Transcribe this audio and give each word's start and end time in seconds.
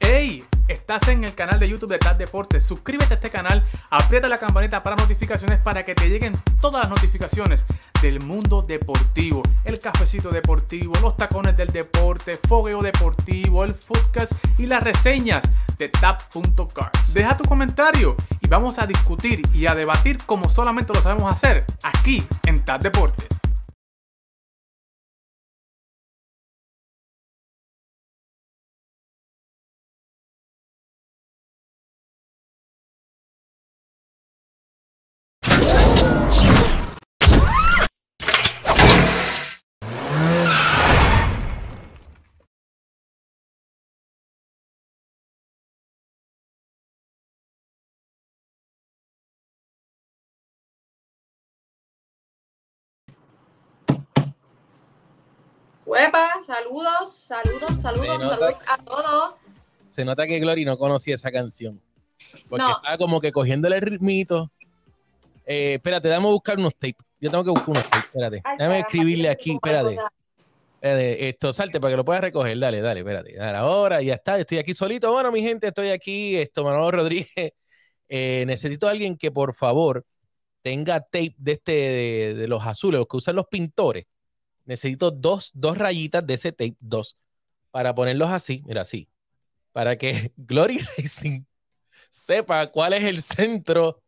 ¡Hey! 0.00 0.44
Estás 0.68 1.06
en 1.08 1.22
el 1.22 1.34
canal 1.34 1.60
de 1.60 1.68
YouTube 1.68 1.90
de 1.90 1.98
TAD 1.98 2.16
Deportes. 2.16 2.64
Suscríbete 2.64 3.14
a 3.14 3.16
este 3.16 3.30
canal, 3.30 3.64
aprieta 3.90 4.28
la 4.28 4.38
campanita 4.38 4.82
para 4.82 4.96
notificaciones 4.96 5.62
para 5.62 5.84
que 5.84 5.94
te 5.94 6.08
lleguen 6.08 6.32
todas 6.60 6.82
las 6.82 6.90
notificaciones 6.90 7.64
del 8.02 8.18
mundo 8.18 8.62
deportivo. 8.62 9.42
El 9.64 9.78
cafecito 9.78 10.30
deportivo, 10.30 10.92
los 11.00 11.16
tacones 11.16 11.56
del 11.56 11.68
deporte, 11.68 12.38
fogueo 12.48 12.82
deportivo, 12.82 13.64
el 13.64 13.74
footcast 13.74 14.32
y 14.58 14.66
las 14.66 14.82
reseñas 14.82 15.44
de 15.78 15.88
TAP.cars. 15.88 17.14
Deja 17.14 17.36
tu 17.36 17.44
comentario 17.44 18.16
y 18.40 18.48
vamos 18.48 18.80
a 18.80 18.86
discutir 18.86 19.42
y 19.54 19.66
a 19.66 19.74
debatir 19.76 20.16
como 20.26 20.48
solamente 20.48 20.92
lo 20.92 21.00
sabemos 21.00 21.32
hacer 21.32 21.64
aquí 21.84 22.26
en 22.44 22.64
TAD 22.64 22.80
Deportes. 22.80 23.35
Huepa, 55.96 56.28
saludos, 56.46 57.10
saludos, 57.14 57.70
saludos, 57.80 58.22
saludos 58.22 58.58
a 58.68 58.76
todos. 58.84 59.32
Se 59.86 60.04
nota 60.04 60.26
que 60.26 60.38
Glory 60.38 60.66
no 60.66 60.76
conocía 60.76 61.14
esa 61.14 61.32
canción. 61.32 61.80
Porque 62.50 62.64
No. 62.64 62.72
estaba 62.76 62.98
como 62.98 63.18
que 63.18 63.32
cogiéndole 63.32 63.76
el 63.76 63.82
ritmito. 63.82 64.50
Eh, 65.46 65.74
espérate, 65.74 66.08
dame 66.08 66.26
a 66.26 66.32
buscar 66.32 66.58
unos 66.58 66.74
tapes. 66.74 66.96
Yo 67.18 67.30
tengo 67.30 67.44
que 67.44 67.50
buscar 67.50 67.68
unos 67.70 67.84
tapes. 67.84 68.04
Espérate. 68.04 68.42
Ay, 68.44 68.56
Déjame 68.58 68.80
escribirle 68.80 69.28
aquí. 69.30 69.52
Espérate. 69.54 69.96
espérate, 70.74 71.28
Esto, 71.28 71.52
salte 71.54 71.80
para 71.80 71.92
que 71.92 71.96
lo 71.96 72.04
puedas 72.04 72.20
recoger. 72.22 72.58
Dale, 72.58 72.82
dale, 72.82 73.00
espérate. 73.00 73.34
Dale, 73.34 73.56
ahora 73.56 74.02
ya 74.02 74.14
está. 74.14 74.38
Estoy 74.38 74.58
aquí 74.58 74.74
solito. 74.74 75.10
Bueno, 75.12 75.32
mi 75.32 75.40
gente, 75.40 75.68
estoy 75.68 75.88
aquí. 75.90 76.36
Esto, 76.36 76.62
Manolo 76.64 76.90
Rodríguez. 76.90 77.28
Eh, 78.08 78.44
necesito 78.46 78.86
a 78.86 78.92
alguien 78.92 79.16
que 79.16 79.32
por 79.32 79.52
favor 79.52 80.04
tenga 80.62 81.00
tape 81.00 81.34
de 81.38 81.52
este 81.52 81.72
de, 81.72 82.34
de 82.34 82.46
los 82.46 82.64
azules, 82.64 83.00
los 83.00 83.08
que 83.08 83.16
usan 83.16 83.34
los 83.34 83.46
pintores. 83.48 84.04
Necesito 84.66 85.10
dos, 85.10 85.50
dos 85.54 85.78
rayitas 85.78 86.26
de 86.26 86.34
ese 86.34 86.52
tape, 86.52 86.76
dos, 86.80 87.16
para 87.70 87.94
ponerlos 87.94 88.28
así, 88.28 88.62
mira, 88.66 88.82
así, 88.82 89.08
para 89.72 89.96
que 89.96 90.32
Glory 90.36 90.78
Racing 90.78 91.42
sepa 92.10 92.66
cuál 92.70 92.92
es 92.92 93.04
el 93.04 93.22
centro 93.22 94.02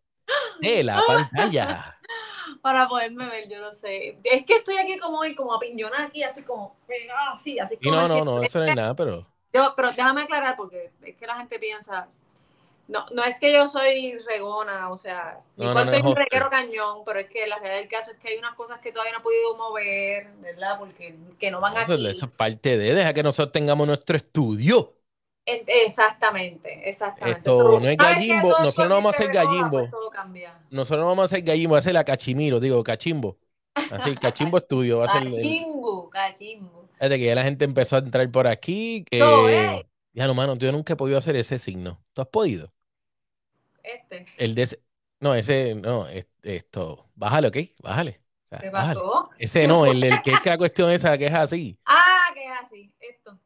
de 0.61 0.83
la 0.85 1.01
pantalla. 1.07 1.99
Para 2.61 2.89
poderme 2.89 3.27
ver, 3.29 3.49
yo 3.49 3.61
no 3.61 3.73
sé. 3.73 4.19
Es 4.25 4.45
que 4.45 4.57
estoy 4.57 4.77
aquí 4.79 4.99
como 4.99 5.19
hoy, 5.21 5.35
como 5.35 5.55
apiñonada 5.55 6.05
aquí, 6.05 6.23
así 6.23 6.43
como 6.43 6.77
pegada, 6.87 7.33
así, 7.33 7.59
así 7.59 7.77
Y 7.81 7.85
como 7.89 7.97
no, 7.97 8.09
no, 8.09 8.25
no, 8.25 8.43
eso 8.43 8.59
no 8.59 8.65
es 8.67 8.75
nada, 8.77 8.95
pero 8.97 9.27
Yo- 9.53 9.75
pero 9.77 9.91
déjame 9.93 10.23
aclarar 10.23 10.57
porque 10.57 10.91
es 11.03 11.17
que 11.17 11.27
la 11.27 11.37
gente 11.37 11.59
piensa, 11.59 12.09
no, 12.89 13.07
no 13.13 13.23
es 13.25 13.39
que 13.39 13.53
yo 13.53 13.69
soy 13.69 14.19
regona, 14.29 14.91
o 14.91 14.97
sea, 14.97 15.41
mi 15.57 15.65
No, 15.67 15.73
cuarto 15.73 15.91
no 15.91 15.97
es 15.97 15.99
es 16.01 16.05
un 16.05 16.17
reguero 16.17 16.51
cañón, 16.51 17.03
pero 17.05 17.21
es 17.21 17.29
que 17.29 17.47
la 17.47 17.59
realidad 17.59 17.81
del 17.81 17.89
caso 17.89 18.11
es 18.11 18.19
que 18.19 18.29
hay 18.29 18.39
unas 18.39 18.55
cosas 18.55 18.81
que 18.81 18.93
todavía 18.93 19.13
no 19.13 19.19
he 19.21 19.23
podido 19.23 19.57
mover, 19.57 20.29
¿verdad? 20.41 20.79
Porque 20.79 21.15
que 21.39 21.51
no 21.51 21.61
van 21.61 21.77
aquí. 21.77 22.07
eso 22.07 22.27
es 22.27 22.33
parte 22.33 22.77
de, 22.79 22.95
deja 22.95 23.13
que 23.15 23.23
nosotros 23.23 23.53
tengamos 23.53 23.87
nuestro 23.87 24.17
estudio. 24.17 24.95
En- 25.45 25.65
Exactamente, 25.67 26.89
exactamente. 26.89 27.41
Esto 27.51 27.81
no 27.81 27.89
es 27.89 27.97
gallimbo, 27.97 28.51
nosotros 28.59 28.89
no 28.89 28.95
vamos 28.97 29.15
a 29.15 29.17
hacer 29.19 29.33
gallimbo. 29.33 29.81
Nosotros 30.71 31.01
no 31.03 31.07
vamos 31.09 31.23
a 31.23 31.25
hacer 31.27 31.43
gallimbo, 31.43 31.73
va 31.73 31.79
a 31.79 31.83
ser 31.83 31.95
la 31.95 32.05
cachimiro, 32.05 32.61
digo, 32.61 32.83
cachimbo. 32.85 33.39
Así, 33.75 34.15
cachimbo 34.17 34.59
estudio, 34.59 34.99
va 34.99 35.07
a 35.07 35.09
ser 35.09 35.23
el- 35.23 35.33
Cachimbo, 35.35 36.11
cachimbo. 36.11 36.89
Fíjate 36.99 37.19
que 37.19 37.25
ya 37.27 37.35
la 37.35 37.45
gente 37.45 37.65
empezó 37.65 37.97
a 37.97 38.01
entrar 38.01 38.31
por 38.31 38.47
aquí. 38.47 39.05
Que... 39.11 39.19
No, 39.21 39.49
eh. 39.49 39.87
Ya 40.13 40.27
no, 40.27 40.35
mano, 40.35 40.57
yo 40.57 40.73
nunca 40.73 40.95
he 40.95 40.97
podido 40.97 41.17
hacer 41.19 41.37
ese 41.37 41.59
signo. 41.59 42.03
¿Tú 42.13 42.23
has 42.23 42.29
podido? 42.29 42.73
Este, 43.89 44.27
El 44.37 44.55
de 44.55 44.63
ese... 44.63 44.83
No, 45.21 45.35
ese, 45.35 45.75
no, 45.75 46.07
es- 46.07 46.29
esto. 46.43 47.11
Bájale, 47.15 47.49
¿ok? 47.49 47.57
Bájale. 47.83 48.19
O 48.45 48.49
sea, 48.49 48.59
¿qué 48.61 48.71
bájale. 48.71 49.01
pasó? 49.01 49.31
Ese 49.39 49.67
no, 49.67 49.87
el, 49.87 50.03
el 50.05 50.23
que 50.23 50.31
es 50.33 50.41
que 50.41 50.51
la 50.51 50.59
cuestión 50.59 50.91
esa 50.91 51.19
que 51.19 51.27
es 51.27 51.35
así. 51.35 51.79
Ah, 51.85 52.31
que 52.35 52.45
es 52.45 52.51
así, 52.65 52.93
esto. 53.01 53.39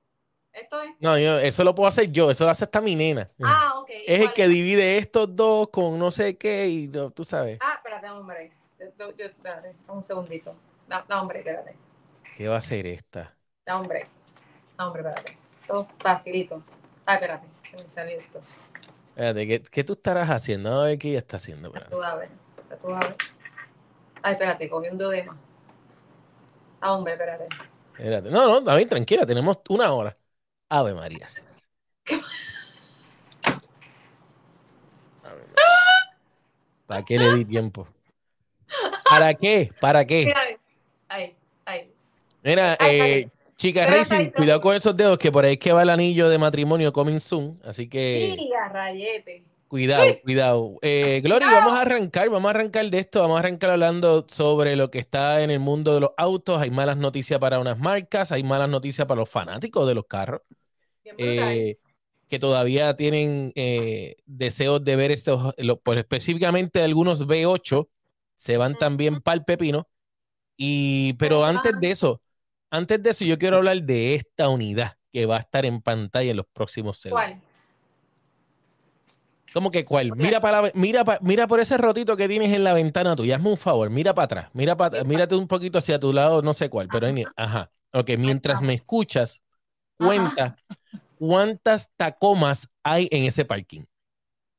Esto 0.53 0.83
es. 0.83 0.91
No, 1.01 1.19
yo, 1.19 1.39
eso 1.39 1.65
lo 1.65 1.75
puedo 1.75 1.89
hacer 1.89 2.13
yo, 2.13 2.31
eso 2.31 2.45
lo 2.45 2.51
hace 2.51 2.65
hasta 2.65 2.81
mi 2.81 2.95
nena. 2.95 3.31
Ah, 3.43 3.75
ok. 3.79 3.91
es 4.07 4.21
el 4.21 4.33
que 4.35 4.49
divide 4.49 4.99
estos 4.99 5.35
dos 5.35 5.69
con 5.71 5.99
no 5.99 6.11
sé 6.11 6.37
qué 6.37 6.69
y 6.69 6.89
no, 6.89 7.11
tú 7.11 7.25
sabes. 7.25 7.59
Ah, 7.63 7.75
espérate, 7.77 8.11
hombre. 8.11 8.53
Yo- 8.99 9.17
yo- 9.17 9.25
espérate, 9.27 9.75
un 9.89 10.03
segundito. 10.05 10.55
No, 10.89 11.03
no, 11.09 11.23
hombre, 11.23 11.39
espérate. 11.39 11.75
¿Qué 12.37 12.49
va 12.49 12.57
a 12.57 12.59
hacer 12.59 12.87
esta? 12.87 13.35
No, 13.67 13.81
hombre. 13.81 14.07
No, 14.79 14.89
hombre, 14.89 15.03
espérate. 15.03 15.39
Esto 15.59 15.89
facilito. 15.99 16.63
Ah, 17.07 17.15
espérate. 17.15 17.47
Se 17.71 17.83
me 17.83 17.91
salió 17.91 18.17
esto. 18.19 18.41
Espérate, 19.15 19.47
¿qué, 19.47 19.63
qué 19.63 19.85
tú 19.85 19.93
estarás 19.93 20.31
haciendo? 20.31 20.81
A 20.81 20.85
ver 20.87 20.99
qué 20.99 21.11
ella 21.11 21.19
está 21.19 21.37
haciendo. 21.37 21.69
Espérate. 21.69 21.91
tú 21.91 21.99
vas 21.99 22.13
a 22.13 22.17
ver. 22.17 22.29
Tú 22.81 22.89
vas 22.89 23.05
a 23.05 23.09
ver. 23.09 23.17
Ay, 24.23 24.33
espérate, 24.33 24.69
cogí 24.71 24.89
un 24.89 24.99
dedo 24.99 25.13
Ah, 26.81 26.93
hombre, 26.95 27.13
espérate. 27.13 27.47
Espérate. 27.97 28.31
No, 28.31 28.47
no, 28.47 28.61
David, 28.63 28.89
tranquila, 28.89 29.27
tenemos 29.27 29.61
una 29.69 29.93
hora. 29.93 30.17
Ave 30.71 30.95
María. 30.95 31.27
Ave 35.25 35.43
María. 35.47 35.55
¿Para 36.87 37.05
qué 37.05 37.19
le 37.19 37.35
di 37.35 37.45
tiempo? 37.45 37.87
¿Para 39.09 39.35
qué? 39.35 39.71
¿Para 39.81 40.05
qué? 40.07 40.25
Mira, 40.25 40.41
ahí, 41.09 41.37
ahí. 41.67 41.93
Mira, 42.43 42.77
Ay, 42.81 43.01
eh, 43.01 43.31
ay. 43.65 43.71
chica 43.71 43.85
Pero 43.87 43.97
Racing, 43.99 44.31
cuidado 44.31 44.61
con 44.61 44.75
esos 44.77 44.97
dedos 44.97 45.19
que 45.19 45.31
por 45.33 45.45
ahí 45.45 45.55
es 45.55 45.59
que 45.59 45.73
va 45.73 45.83
el 45.83 45.91
anillo 45.91 46.29
de 46.29 46.39
matrimonio 46.39 46.93
coming 46.93 47.19
soon. 47.21 47.61
Así 47.65 47.89
que 47.89 48.37
Y 48.39 48.53
a 48.53 48.69
rayete. 48.69 49.45
cuidado, 49.69 50.05
cuidado. 50.25 50.79
Eh, 50.83 51.21
Glory, 51.23 51.47
vamos 51.47 51.73
a 51.73 51.83
arrancar, 51.83 52.29
vamos 52.31 52.49
a 52.49 52.51
arrancar 52.51 52.87
de 52.91 52.99
esto, 52.99 53.21
vamos 53.21 53.37
a 53.37 53.41
arrancar 53.41 53.71
hablando 53.71 54.27
sobre 54.29 54.77
lo 54.77 54.91
que 54.91 54.99
está 54.99 55.43
en 55.43 55.51
el 55.51 55.61
mundo 55.61 55.95
de 55.95 56.01
los 56.01 56.11
autos. 56.17 56.61
Hay 56.61 56.71
malas 56.71 56.97
noticias 56.97 57.39
para 57.41 57.59
unas 57.61 57.79
marcas, 57.79 58.33
hay 58.33 58.43
malas 58.43 58.69
noticias 58.69 59.07
para 59.07 59.21
los 59.21 59.29
fanáticos 59.31 59.87
de 59.89 59.95
los 59.95 60.07
carros. 60.07 60.43
Eh, 61.19 61.79
que 62.29 62.39
todavía 62.39 62.97
tienen 62.97 63.53
eh, 63.55 64.17
deseos 64.25 64.83
de 64.83 64.97
ver 64.97 65.11
estos, 65.11 65.53
lo- 65.59 65.79
pues 65.81 65.99
específicamente 65.99 66.83
algunos 66.83 67.27
V8 67.27 67.89
se 68.37 68.57
van 68.57 68.75
también 68.79 69.21
para 69.21 69.35
el 69.37 69.45
pepino. 69.45 69.87
Y, 70.57 71.13
pero 71.15 71.45
antes 71.45 71.73
de 71.81 71.91
eso, 71.91 72.23
antes 72.73 73.03
de 73.03 73.11
eso, 73.11 73.25
yo 73.25 73.39
quiero 73.39 73.59
hablar 73.59 73.81
de 73.83 74.15
esta 74.17 74.49
unidad 74.49 74.97
que 75.13 75.27
va 75.27 75.37
a 75.37 75.41
estar 75.41 75.65
en 75.65 75.81
pantalla 75.83 76.31
en 76.31 76.39
los 76.39 76.47
próximos 76.53 76.99
segundos. 76.99 77.27
¿Cuál? 77.27 77.41
¿Cómo 79.53 79.71
que 79.71 79.85
cuál? 79.85 80.13
Mira 80.17 80.41
para 80.41 80.71
mira 80.75 81.05
pa- 81.05 81.19
mira 81.21 81.47
por 81.47 81.61
ese 81.61 81.77
rotito 81.77 82.17
que 82.17 82.27
tienes 82.27 82.53
en 82.55 82.65
la 82.65 82.73
ventana 82.73 83.15
tuya. 83.15 83.37
Hazme 83.37 83.51
un 83.51 83.59
favor, 83.59 83.91
mira 83.91 84.15
para 84.15 84.25
atrás, 84.25 84.49
mira 84.55 84.77
para 84.77 85.05
mírate 85.05 85.35
un 85.35 85.47
poquito 85.47 85.79
hacia 85.79 86.01
tu 86.01 86.13
lado, 86.13 86.41
no 86.41 86.55
sé 86.55 86.71
cuál, 86.71 86.89
pero 86.91 87.07
ahí- 87.07 87.25
ajá. 87.37 87.71
Ok, 87.93 88.11
mientras 88.19 88.63
me 88.63 88.73
escuchas, 88.73 89.43
Ajá. 89.99 90.07
cuenta 90.09 90.57
cuántas 91.19 91.91
tacomas 91.97 92.69
hay 92.83 93.09
en 93.11 93.25
ese 93.25 93.45
parking. 93.45 93.83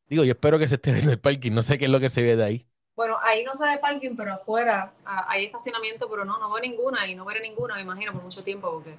Digo, 0.08 0.24
yo 0.24 0.34
espero 0.34 0.60
que 0.60 0.68
se 0.68 0.76
esté 0.76 0.92
viendo 0.94 1.12
el 1.12 1.20
parking, 1.20 1.52
no 1.54 1.64
sé 1.64 1.80
qué 1.80 1.86
es 1.86 1.92
lo 1.92 2.00
que 2.00 2.10
se 2.10 2.22
ve 2.22 2.36
de 2.36 2.44
ahí. 2.44 2.68
Bueno, 2.96 3.18
ahí 3.24 3.44
no 3.44 3.56
se 3.56 3.66
ve 3.66 3.78
parking, 3.80 4.16
pero 4.16 4.34
afuera 4.34 4.94
ah, 5.06 5.26
hay 5.30 5.46
estacionamiento, 5.46 6.10
pero 6.10 6.26
no, 6.26 6.38
no 6.38 6.52
veo 6.52 6.62
ninguna 6.62 7.08
y 7.08 7.16
no 7.16 7.26
veré 7.26 7.42
ninguna, 7.42 7.76
me 7.76 7.82
imagino, 7.82 8.14
por 8.14 8.22
mucho 8.22 8.44
tiempo. 8.44 8.72
Porque... 8.72 8.96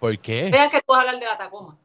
¿Por 0.00 0.18
qué? 0.18 0.44
Deja 0.50 0.70
que 0.70 0.78
tú 0.80 0.84
vas 0.92 0.98
a 0.98 1.00
hablar 1.02 1.18
de 1.20 1.26
la 1.26 1.36
Tacoma. 1.36 1.76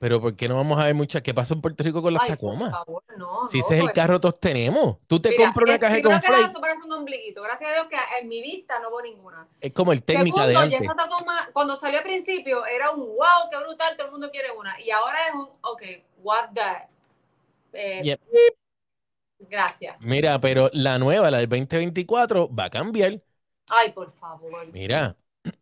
Pero 0.00 0.20
¿por 0.20 0.34
qué 0.36 0.48
no 0.48 0.56
vamos 0.56 0.78
a 0.78 0.84
ver 0.84 0.94
muchas? 0.94 1.22
¿Qué 1.22 1.32
pasa 1.32 1.54
en 1.54 1.62
Puerto 1.62 1.82
Rico 1.82 2.02
con 2.02 2.12
las 2.12 2.22
Ay, 2.24 2.30
por 2.30 2.36
tacomas? 2.36 2.70
favor, 2.72 3.02
no. 3.16 3.48
Si 3.48 3.58
no, 3.58 3.64
ese 3.64 3.74
es 3.74 3.80
el 3.80 3.86
pues. 3.86 3.94
carro 3.94 4.20
todos 4.20 4.38
tenemos. 4.38 4.98
Tú 5.06 5.20
te 5.20 5.30
Mira, 5.30 5.44
compras 5.46 5.68
una 5.70 5.78
caja 5.78 5.94
de 5.94 6.00
primero 6.02 6.20
que 6.20 6.40
eso 6.42 6.60
parece 6.60 6.82
un 6.82 6.92
ombliguito. 6.92 7.40
Gracias 7.40 7.70
a 7.70 7.72
Dios 7.72 7.86
que 7.88 7.96
en 8.20 8.28
mi 8.28 8.42
vista 8.42 8.80
no 8.80 8.90
veo 8.90 9.00
ninguna. 9.02 9.46
es 9.60 9.72
como 9.72 9.92
el 9.92 10.02
técnica 10.02 10.46
de 10.46 10.52
Segundo, 10.54 10.70
ya 10.70 10.76
antes. 10.76 10.80
esa 10.80 10.94
Tacoma, 10.94 11.48
cuando 11.54 11.76
salió 11.76 11.98
al 11.98 12.04
principio, 12.04 12.66
era 12.66 12.90
un 12.90 13.00
wow, 13.00 13.48
qué 13.50 13.56
brutal, 13.56 13.96
todo 13.96 14.06
el 14.08 14.12
mundo 14.12 14.30
quiere 14.30 14.50
una. 14.50 14.78
Y 14.80 14.90
ahora 14.90 15.18
es 15.28 15.34
un, 15.34 15.48
ok, 15.62 15.82
what 16.22 16.50
the... 16.52 16.88
Eh, 17.72 18.02
Yep. 18.04 18.20
Gracias. 19.38 19.96
Mira, 20.00 20.40
pero 20.40 20.70
la 20.72 20.98
nueva, 20.98 21.30
la 21.30 21.38
del 21.38 21.48
2024, 21.48 22.54
va 22.54 22.64
a 22.64 22.70
cambiar. 22.70 23.20
Ay, 23.68 23.92
por 23.92 24.10
favor. 24.12 24.66
Mira, 24.72 25.16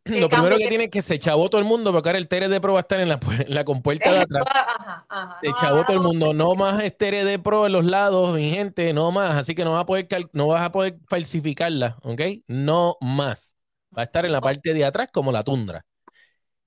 lo 0.04 0.28
primero 0.28 0.56
que 0.56 0.64
que- 0.64 0.69
tiene 0.69 0.84
es 0.84 0.90
que 0.90 1.02
se 1.02 1.19
chavó 1.19 1.48
todo 1.50 1.60
el 1.60 1.66
mundo, 1.66 1.92
porque 1.92 2.08
ahora 2.08 2.19
el 2.19 2.28
TRD 2.28 2.60
Pro 2.60 2.74
va 2.74 2.80
a 2.80 2.82
estar 2.82 3.00
en 3.00 3.08
la, 3.08 3.19
pu- 3.19 3.44
en 3.46 3.54
la 3.54 3.64
compuerta 3.64 4.12
de 4.12 4.19
atrás. 4.20 4.44
Ajá, 4.48 5.06
ajá. 5.08 5.36
Se 5.40 5.48
No, 5.48 5.56
chavó 5.60 5.84
todo 5.84 5.96
el 5.96 6.02
mundo. 6.02 6.32
No 6.34 6.54
más 6.54 6.82
TRD 6.96 7.38
Pro 7.38 7.66
en 7.66 7.72
los 7.72 7.84
lados, 7.84 8.34
mi 8.36 8.50
gente, 8.50 8.92
no 8.92 9.10
más. 9.10 9.36
Así 9.36 9.54
que 9.54 9.64
no 9.64 9.72
vas 9.72 9.82
a 9.82 9.86
poder, 9.86 10.06
no 10.32 10.46
vas 10.48 10.62
a 10.62 10.72
poder 10.72 10.98
falsificarla, 11.08 11.98
¿ok? 12.02 12.20
No 12.48 12.96
más. 13.00 13.56
Va 13.96 14.02
a 14.02 14.04
estar 14.04 14.24
en 14.24 14.32
la 14.32 14.40
parte 14.40 14.72
de 14.74 14.84
atrás 14.84 15.08
como 15.12 15.32
la 15.32 15.42
tundra. 15.42 15.84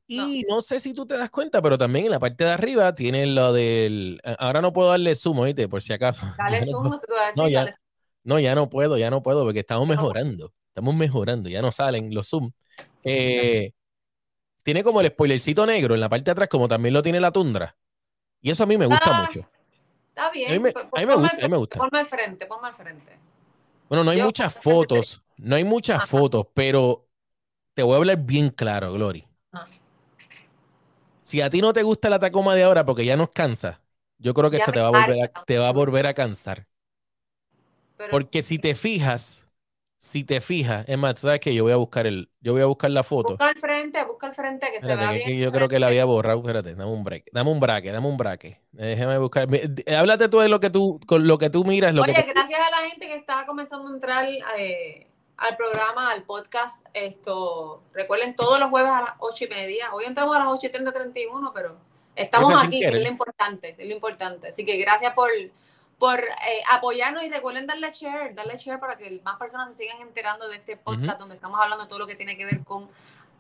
Y 0.08 0.44
no. 0.50 0.62
sé 0.62 0.80
si 0.80 0.94
tú 0.94 1.06
te 1.06 1.18
das 1.18 1.32
cuenta, 1.32 1.62
pero 1.62 1.78
también 1.78 2.06
en 2.06 2.12
la 2.12 2.20
parte 2.20 2.44
de 2.44 2.52
arriba 2.52 2.94
tiene 2.94 3.26
lo 3.26 3.54
del. 3.54 4.22
Ahora 4.40 4.62
no 4.62 4.72
puedo 4.74 4.90
darle 4.90 5.16
zoom, 5.16 5.40
¿oíste? 5.40 5.68
Por 5.68 5.82
si 5.82 5.94
acaso. 5.94 6.26
Dale 6.38 6.66
zoom, 6.66 6.84
no, 6.84 7.00
no, 7.36 7.48
ya, 7.48 7.70
no, 8.24 8.40
ya 8.40 8.56
no 8.56 8.70
puedo, 8.70 8.98
ya 8.98 9.10
no 9.10 9.24
puedo, 9.24 9.44
porque 9.44 9.60
estamos 9.60 9.88
mejorando. 9.88 10.54
Estamos 10.68 10.96
mejorando, 10.96 11.50
ya 11.50 11.62
no 11.62 11.72
salen 11.72 12.14
los 12.14 12.28
zoom. 12.28 12.52
Eh, 13.04 13.72
tiene 14.64 14.84
como 14.84 15.02
el 15.02 15.08
spoilercito 15.08 15.66
negro 15.66 15.94
en 15.94 16.02
la 16.02 16.10
parte 16.10 16.26
de 16.26 16.32
atrás, 16.32 16.50
como 16.50 16.68
también 16.68 16.94
lo 16.94 17.02
tiene 17.02 17.20
la 17.20 17.32
tundra. 17.32 17.78
Y 18.42 18.52
eso 18.52 18.64
a 18.64 18.66
mí 18.66 18.78
me 18.78 18.86
gusta 18.86 19.12
Ah, 19.12 19.22
mucho. 19.22 19.50
Está 20.10 20.30
bien. 20.32 20.50
A 20.50 20.54
mí 20.54 20.60
me, 20.60 20.72
pues, 20.72 20.86
a 20.86 21.00
mí 21.00 21.06
me 21.06 21.14
ponme 21.14 21.28
gusta, 21.30 21.38
a 21.38 21.42
mí 21.42 21.50
me 21.50 21.58
gusta. 21.58 21.80
Ponme 21.80 22.00
al 22.00 22.08
frente, 22.08 22.46
ponme 22.46 22.68
al 22.68 22.76
frente. 22.76 23.18
Bueno, 23.90 24.04
no 24.04 24.12
hay 24.12 24.20
Yo, 24.20 24.26
muchas 24.26 24.54
fotos, 24.54 25.22
no 25.38 25.56
hay 25.56 25.64
muchas 25.64 25.98
Ajá. 25.98 26.08
fotos, 26.08 26.48
pero 26.54 27.08
te 27.74 27.84
voy 27.84 27.94
a 27.94 27.98
hablar 27.98 28.18
bien 28.18 28.50
claro, 28.50 28.94
Glory. 28.94 29.25
Si 31.26 31.42
a 31.42 31.50
ti 31.50 31.60
no 31.60 31.74
te 31.74 31.82
gusta 31.82 32.08
la 32.10 32.20
Tacoma 32.20 32.54
de 32.54 32.64
ahora 32.64 32.86
porque 32.86 33.04
ya 33.04 33.18
nos 33.18 33.32
cansa, 33.32 33.82
yo 34.20 34.34
creo 34.36 34.52
que 34.52 34.58
Ya 34.58 34.64
esta 34.64 34.72
te 34.72 34.80
va 34.80 34.88
a 34.88 34.92
volver 34.92 35.20
a, 35.22 35.24
harta. 35.26 35.44
te 35.46 35.58
va 35.58 35.70
a 35.70 35.72
volver 35.72 36.06
a 36.06 36.14
cansar. 36.14 36.68
Pero 37.98 38.12
Porque 38.12 38.44
si 38.44 38.60
te 38.60 38.76
fijas, 38.76 39.48
si 39.98 40.24
te 40.24 40.40
fijas, 40.40 40.88
es 40.88 40.98
más, 41.00 41.20
¿sabes 41.20 41.40
qué? 41.40 41.56
Yo 41.56 41.64
voy 41.64 41.74
a 41.74 41.78
buscar 41.78 42.06
el, 42.06 42.30
yo 42.42 42.54
voy 42.54 42.62
a 42.62 42.66
buscar 42.68 42.92
la 42.92 43.02
foto. 43.02 43.30
busca 43.30 43.48
al 43.50 43.56
frente, 43.56 44.06
busca 44.06 44.28
al 44.28 44.34
frente 44.34 44.72
que 44.72 44.82
se 44.82 44.96
vea 44.96 45.12
que 45.14 45.26
bien. 45.26 45.40
yo 45.40 45.52
creo 45.52 45.68
que 45.68 45.80
la 45.80 45.88
había 45.88 46.06
borrado. 46.06 46.40
Espérate, 46.40 46.76
dame 46.76 46.92
un 46.92 47.04
break. 47.04 47.26
Dame 47.32 47.50
un 47.50 47.60
braque, 47.60 47.92
dame 47.92 48.08
un 48.08 48.18
braque. 48.18 48.62
Déjame 48.72 49.18
buscar. 49.18 49.48
Háblate 49.98 50.30
tú 50.30 50.40
de 50.42 50.50
lo 50.50 50.60
que 50.60 50.70
tú, 50.70 51.00
con 51.08 51.28
lo 51.28 51.40
que 51.40 51.50
tú 51.50 51.66
miras, 51.66 51.96
lo 51.96 52.04
Oye, 52.04 52.14
que 52.14 52.22
gracias 52.22 52.60
a 52.60 52.70
la 52.70 52.88
gente 52.88 53.08
que 53.08 53.16
está 53.16 53.48
comenzando 53.48 53.90
a 53.90 53.94
entrar 53.94 54.28
eh, 54.60 55.08
al 55.38 55.58
programa, 55.58 56.12
al 56.12 56.24
podcast. 56.24 56.86
Esto, 56.94 57.84
recuerden, 57.94 58.36
todos 58.36 58.60
los 58.60 58.70
jueves 58.70 58.92
a 58.92 59.02
las 59.02 59.12
ocho 59.20 59.46
y 59.46 59.48
media. 59.48 59.94
Hoy 59.94 60.06
entramos 60.06 60.36
a 60.36 60.40
las 60.40 60.48
8 60.48 60.68
y 60.68 60.70
30, 60.70 60.92
31, 60.94 61.52
pero 61.54 61.78
estamos 62.16 62.54
aquí, 62.64 62.80
que 62.80 62.88
es 62.88 62.94
lo 63.04 63.10
importante, 63.10 63.76
es 63.78 63.88
lo 63.88 63.94
importante. 63.94 64.48
Así 64.50 64.66
que 64.66 64.78
gracias 64.78 65.14
por, 65.14 65.30
por 65.98 66.20
eh, 66.22 66.64
apoyarnos 66.72 67.24
y 67.24 67.30
recuerden 67.30 67.68
darle 67.68 67.92
share, 67.92 68.34
darle 68.34 68.58
share 68.58 68.80
para 68.80 68.98
que 68.98 69.22
más 69.24 69.38
personas 69.38 69.76
se 69.76 69.84
sigan 69.84 70.02
enterando 70.02 70.48
de 70.48 70.56
este 70.58 70.78
podcast 70.78 71.20
donde 71.20 71.36
estamos 71.36 71.60
hablando 71.62 71.84
de 71.84 71.90
todo 71.90 72.00
lo 72.00 72.08
que 72.08 72.16
tiene 72.16 72.38
que 72.38 72.46
ver 72.46 72.64
con 72.64 72.90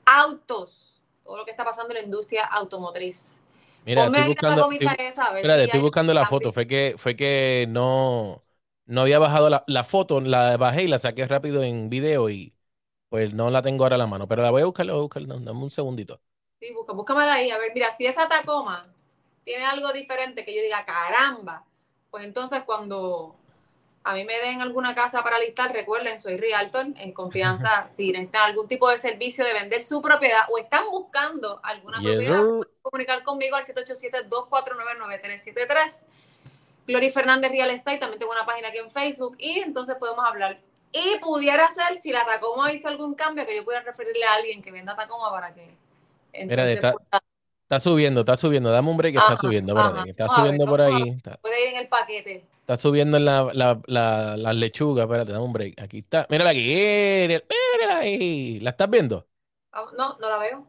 autos, 0.05 1.01
todo 1.23 1.37
lo 1.37 1.45
que 1.45 1.51
está 1.51 1.63
pasando 1.65 1.93
en 1.93 1.99
la 2.01 2.03
industria 2.05 2.45
automotriz. 2.45 3.39
Mira, 3.85 4.03
Ponme 4.05 4.17
estoy 4.17 4.33
buscando, 4.33 4.55
tacomita 4.55 4.91
estoy- 4.91 5.05
esa, 5.05 5.23
a 5.25 5.29
ver 5.29 5.37
espérate, 5.37 5.59
si 5.61 5.65
estoy 5.65 5.77
hay 5.77 5.83
buscando 5.83 6.13
la 6.13 6.25
foto. 6.25 6.51
Fue 6.51 6.65
que, 6.65 6.95
fue 6.97 7.15
que 7.15 7.65
no, 7.69 8.41
no 8.85 9.01
había 9.01 9.19
bajado 9.19 9.49
la, 9.49 9.63
la 9.67 9.83
foto, 9.83 10.21
la 10.21 10.57
bajé 10.57 10.83
y 10.83 10.87
la 10.87 10.99
saqué 10.99 11.27
rápido 11.27 11.63
en 11.63 11.89
video 11.89 12.29
y 12.29 12.55
pues 13.09 13.33
no 13.33 13.49
la 13.51 13.61
tengo 13.63 13.83
ahora 13.85 13.95
a 13.95 13.99
la 13.99 14.07
mano. 14.07 14.27
Pero 14.27 14.43
la 14.43 14.51
voy 14.51 14.61
a 14.63 14.65
buscar, 14.65 14.85
la 14.85 14.93
voy 14.93 14.99
a 15.01 15.03
buscar. 15.03 15.23
no, 15.27 15.39
Dame 15.39 15.63
un 15.63 15.71
segundito. 15.71 16.21
Sí, 16.59 16.71
busca, 16.73 16.93
búscamela 16.93 17.33
ahí. 17.35 17.51
A 17.51 17.57
ver, 17.57 17.71
mira, 17.73 17.95
si 17.97 18.05
esa 18.05 18.27
Tacoma 18.27 18.87
tiene 19.43 19.65
algo 19.65 19.91
diferente 19.93 20.45
que 20.45 20.55
yo 20.55 20.61
diga, 20.61 20.85
caramba, 20.85 21.65
pues 22.09 22.23
entonces 22.25 22.63
cuando 22.65 23.35
a 24.03 24.13
mí 24.15 24.25
me 24.25 24.39
den 24.39 24.61
alguna 24.61 24.95
casa 24.95 25.23
para 25.23 25.39
listar, 25.39 25.71
recuerden, 25.73 26.19
soy 26.19 26.37
Realtor, 26.37 26.87
en 26.97 27.11
confianza, 27.13 27.87
si 27.91 28.11
necesitan 28.11 28.43
algún 28.43 28.67
tipo 28.67 28.89
de 28.89 28.97
servicio 28.97 29.45
de 29.45 29.53
vender 29.53 29.83
su 29.83 30.01
propiedad 30.01 30.41
o 30.51 30.57
están 30.57 30.85
buscando 30.91 31.59
alguna 31.63 32.01
Yes, 32.01 32.03
propiedad, 32.03 32.47
se 32.47 32.53
pueden 32.55 32.73
comunicar 32.81 33.23
conmigo 33.23 33.55
al 33.57 33.65
787-249-9373. 33.65 36.05
Glory 36.87 37.09
Fernández 37.11 37.51
Real 37.51 37.69
Estate, 37.71 37.97
también 37.97 38.19
tengo 38.19 38.31
una 38.31 38.45
página 38.45 38.67
aquí 38.69 38.77
en 38.77 38.91
Facebook 38.91 39.35
y 39.39 39.59
entonces 39.59 39.95
podemos 39.99 40.25
hablar. 40.25 40.59
Y 40.91 41.19
pudiera 41.19 41.67
ser, 41.73 41.99
si 42.01 42.11
la 42.11 42.25
Tacoma 42.25 42.71
hizo 42.71 42.87
algún 42.87 43.15
cambio, 43.15 43.45
que 43.45 43.55
yo 43.55 43.65
pudiera 43.65 43.83
referirle 43.83 44.23
a 44.25 44.35
alguien 44.35 44.61
que 44.61 44.71
venda 44.71 44.95
Tacoma 44.95 45.29
para 45.31 45.53
que 45.53 45.75
entonces 46.33 46.75
está- 46.75 46.91
pueda- 46.93 47.21
Está 47.63 47.79
subiendo, 47.79 48.19
está 48.19 48.37
subiendo. 48.37 48.71
Dame 48.71 48.91
un 48.91 48.97
break 48.97 49.13
que 49.13 49.17
está 49.17 49.33
Ajá, 49.33 49.41
subiendo. 49.41 49.73
Espérate, 49.73 49.95
ajá. 49.95 50.03
que 50.03 50.09
está 50.11 50.23
ver, 50.27 50.35
subiendo 50.35 50.65
por 50.67 50.81
ahí. 50.81 51.09
Está, 51.09 51.37
puede 51.37 51.63
ir 51.63 51.69
en 51.73 51.81
el 51.81 51.87
paquete. 51.87 52.45
está 52.59 52.77
subiendo 52.77 53.17
en 53.17 53.25
la, 53.25 53.49
la, 53.53 53.81
la, 53.87 54.37
las 54.37 54.55
lechugas. 54.55 55.05
Espérate, 55.05 55.31
dame 55.31 55.43
un 55.45 55.51
break. 55.53 55.81
Aquí 55.81 55.97
está. 55.97 56.27
Mírala 56.29 56.51
aquí. 56.51 56.59
Mírala 56.67 57.97
ahí. 57.97 58.59
¿La 58.59 58.69
estás 58.69 58.87
viendo? 58.87 59.25
Ah, 59.71 59.85
No, 59.97 60.15
no 60.21 60.29
la 60.29 60.37
veo. 60.37 60.67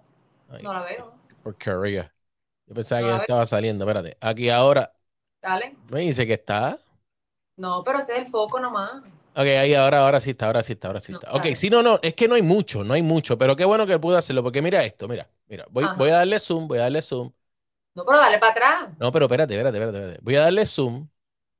Ay, 0.48 0.62
No 0.62 0.72
la 0.72 0.80
veo. 0.84 1.12
Porquería. 1.42 2.10
Yo 2.66 2.74
pensaba 2.74 3.02
No 3.02 3.06
que 3.08 3.12
ya 3.12 3.18
estaba 3.18 3.44
saliendo. 3.44 3.84
Espérate. 3.84 4.16
Aquí 4.18 4.48
ahora. 4.48 4.94
Dale. 5.46 5.76
Me 5.90 6.00
dice 6.00 6.26
que 6.26 6.34
está. 6.34 6.78
No, 7.56 7.82
pero 7.84 7.98
ese 8.00 8.12
es 8.14 8.18
el 8.20 8.26
foco 8.26 8.60
nomás. 8.60 9.02
Ok, 9.34 9.42
ahí 9.46 9.74
ahora, 9.74 10.00
ahora 10.00 10.20
sí 10.20 10.30
está, 10.30 10.46
ahora 10.46 10.62
sí 10.62 10.72
está, 10.72 10.88
ahora 10.88 11.00
sí 11.00 11.12
No, 11.12 11.18
está. 11.18 11.30
Ok, 11.32 11.42
dale. 11.42 11.56
sí, 11.56 11.68
no, 11.70 11.82
no, 11.82 11.98
es 12.02 12.14
que 12.14 12.26
no 12.26 12.34
hay 12.34 12.42
mucho, 12.42 12.82
no 12.84 12.94
hay 12.94 13.02
mucho, 13.02 13.36
pero 13.38 13.54
qué 13.54 13.64
bueno 13.64 13.86
que 13.86 13.98
pude 13.98 14.16
hacerlo, 14.16 14.42
porque 14.42 14.62
mira 14.62 14.82
esto, 14.84 15.08
mira, 15.08 15.28
mira, 15.46 15.66
voy, 15.70 15.84
voy 15.96 16.10
a 16.10 16.14
darle 16.16 16.40
zoom, 16.40 16.66
voy 16.68 16.78
a 16.78 16.82
darle 16.82 17.02
zoom. 17.02 17.30
No, 17.94 18.04
pero 18.04 18.18
dale 18.18 18.38
para 18.38 18.52
atrás. 18.52 18.88
No, 18.98 19.12
pero 19.12 19.26
espérate, 19.26 19.54
espérate, 19.54 19.76
espérate, 19.78 19.98
espérate. 19.98 20.20
Voy 20.22 20.36
a 20.36 20.40
darle 20.42 20.66
zoom. 20.66 21.08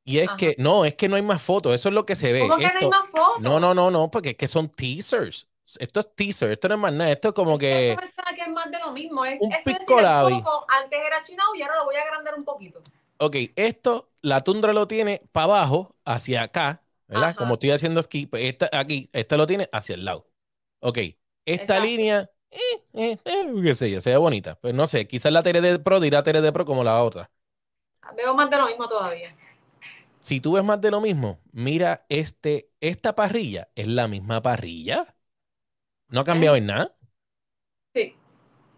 Y 0.05 0.19
es 0.19 0.29
Ajá. 0.29 0.37
que, 0.37 0.55
no, 0.59 0.85
es 0.85 0.95
que 0.97 1.09
no 1.09 1.17
hay 1.17 1.23
más 1.23 1.43
fotos, 1.43 1.75
eso 1.75 1.89
es 1.89 1.95
lo 1.95 2.07
que 2.07 2.17
se 2.17 2.33
ve. 2.33 2.41
¿Cómo 2.41 2.57
que 2.59 2.73
no 2.73 2.79
hay 2.81 2.89
más 2.89 3.09
fotos? 3.09 3.41
no, 3.41 3.61
no, 3.61 3.75
no, 3.75 3.91
no, 3.91 4.11
porque 4.11 4.31
es 4.31 4.37
que 4.37 4.49
son 4.49 4.69
teasers. 4.71 5.49
Esto 5.81 6.01
es 6.01 6.15
teaser, 6.15 6.51
esto 6.53 6.69
no 6.69 6.75
es 6.77 6.81
más 6.81 6.93
nada, 6.93 7.11
esto 7.11 7.29
es 7.29 7.35
como 7.35 7.59
que... 7.59 7.93
Eso 7.93 8.01
me 8.01 8.07
suena 8.07 8.35
que 8.35 8.43
es 8.43 8.49
más 8.49 8.71
de 8.71 8.79
lo 8.79 8.93
mismo. 8.93 9.25
Es, 9.25 9.37
Un 9.41 9.51
eso 9.53 9.59
es 9.71 9.79
decir, 9.81 9.97
el 9.99 10.03
labi. 10.05 10.35
foco 10.35 10.65
antes 10.69 10.99
era 11.05 11.23
chinado 11.25 11.55
y 11.57 11.63
ahora 11.63 11.77
lo 11.77 11.85
voy 11.87 11.97
a 11.97 12.03
agrandar 12.03 12.35
un 12.37 12.45
poquito. 12.45 12.81
Ok, 13.19 13.37
esto, 13.57 14.13
la 14.23 14.43
tundra 14.43 14.73
lo 14.73 14.87
tiene 14.87 15.21
para 15.33 15.45
abajo, 15.45 15.97
hacia 16.05 16.43
acá, 16.43 16.83
¿verdad? 17.09 17.31
Ajá. 17.31 17.37
Como 17.37 17.55
estoy 17.55 17.71
haciendo 17.71 18.01
aquí, 18.01 18.27
pues 18.27 18.45
esta, 18.45 18.69
aquí, 18.73 19.09
esta 19.13 19.37
lo 19.37 19.47
tiene 19.47 19.69
hacia 19.73 19.95
el 19.95 20.05
lado. 20.05 20.29
Ok, 20.81 20.99
esta 20.99 21.63
Exacto. 21.63 21.85
línea, 21.85 22.31
eh, 22.51 22.59
eh, 22.93 23.19
eh, 23.25 23.53
qué 23.63 23.75
sé 23.75 23.91
yo, 23.91 24.01
se 24.01 24.11
ve 24.11 24.17
bonita. 24.17 24.57
Pues 24.61 24.75
no 24.75 24.87
sé, 24.87 25.07
quizás 25.09 25.33
la 25.33 25.43
TRD 25.43 25.79
Pro 25.83 26.01
dirá 26.01 26.23
TRD 26.23 26.53
Pro 26.53 26.65
como 26.65 26.85
la 26.85 27.03
otra. 27.03 27.31
Veo 28.17 28.35
más 28.35 28.51
de 28.51 28.57
lo 28.57 28.67
mismo 28.67 28.89
todavía. 28.89 29.35
Si 30.21 30.41
tú 30.41 30.53
ves 30.53 30.65
más 30.65 30.81
de 30.81 30.91
lo 30.91 31.01
mismo, 31.01 31.41
mira 31.53 32.05
este, 32.09 32.71
esta 32.81 33.15
parrilla, 33.15 33.69
es 33.75 33.87
la 33.87 34.09
misma 34.09 34.43
parrilla. 34.43 35.17
No 36.09 36.21
ha 36.21 36.25
cambiado 36.25 36.57
en 36.57 36.67
nada. 36.67 36.97
Sí. 37.95 38.15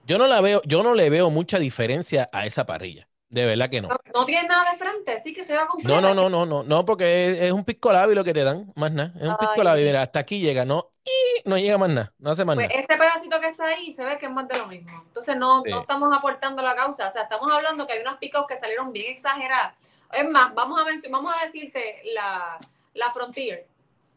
Yo 0.06 0.18
no 0.18 0.26
la 0.26 0.40
veo, 0.40 0.62
yo 0.64 0.82
no 0.82 0.94
le 0.94 1.10
veo 1.10 1.30
mucha 1.30 1.58
diferencia 1.58 2.28
a 2.32 2.46
esa 2.46 2.66
parrilla. 2.66 3.08
De 3.30 3.44
verdad 3.44 3.68
que 3.68 3.82
no. 3.82 3.88
No, 3.88 3.96
no 4.14 4.24
tiene 4.24 4.48
nada 4.48 4.70
de 4.72 4.78
frente, 4.78 5.20
sí 5.20 5.34
que 5.34 5.44
se 5.44 5.54
va 5.54 5.66
completo. 5.66 6.00
No, 6.00 6.14
no, 6.14 6.14
no, 6.14 6.30
no, 6.30 6.46
no, 6.46 6.62
no, 6.62 6.84
porque 6.86 7.30
es, 7.30 7.38
es 7.42 7.52
un 7.52 7.62
pisco 7.62 7.92
labi 7.92 8.14
lo 8.14 8.24
que 8.24 8.32
te 8.32 8.42
dan, 8.42 8.72
más 8.74 8.90
nada. 8.90 9.12
Es 9.20 9.28
un 9.28 9.36
pisco 9.36 9.54
Ay. 9.58 9.64
labi, 9.64 9.82
mira, 9.84 10.00
hasta 10.00 10.20
aquí 10.20 10.40
llega, 10.40 10.64
no, 10.64 10.88
y 11.04 11.46
no 11.46 11.58
llega 11.58 11.76
más 11.76 11.90
nada, 11.90 12.12
no 12.18 12.30
hace 12.30 12.46
más 12.46 12.56
Pues 12.56 12.68
nada. 12.68 12.80
ese 12.80 12.96
pedacito 12.96 13.38
que 13.38 13.48
está 13.48 13.66
ahí 13.66 13.92
se 13.92 14.02
ve 14.02 14.16
que 14.16 14.24
es 14.26 14.32
más 14.32 14.48
de 14.48 14.56
lo 14.56 14.66
mismo. 14.66 15.02
Entonces 15.06 15.36
no, 15.36 15.62
Sí. 15.62 15.70
no 15.70 15.80
estamos 15.80 16.16
aportando 16.16 16.62
la 16.62 16.74
causa. 16.74 17.08
O 17.08 17.12
sea, 17.12 17.22
estamos 17.24 17.52
hablando 17.52 17.86
que 17.86 17.92
hay 17.94 18.00
unos 18.00 18.16
picos 18.16 18.46
que 18.48 18.56
salieron 18.56 18.92
bien 18.92 19.12
exageradas. 19.12 19.74
Es 20.10 20.26
más, 20.26 20.54
vamos 20.54 20.80
a, 20.80 20.84
vamos 21.10 21.34
a 21.38 21.44
decirte 21.44 22.00
la, 22.14 22.58
la 22.94 23.12
Frontier. 23.12 23.66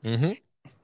Ujú. 0.05 0.37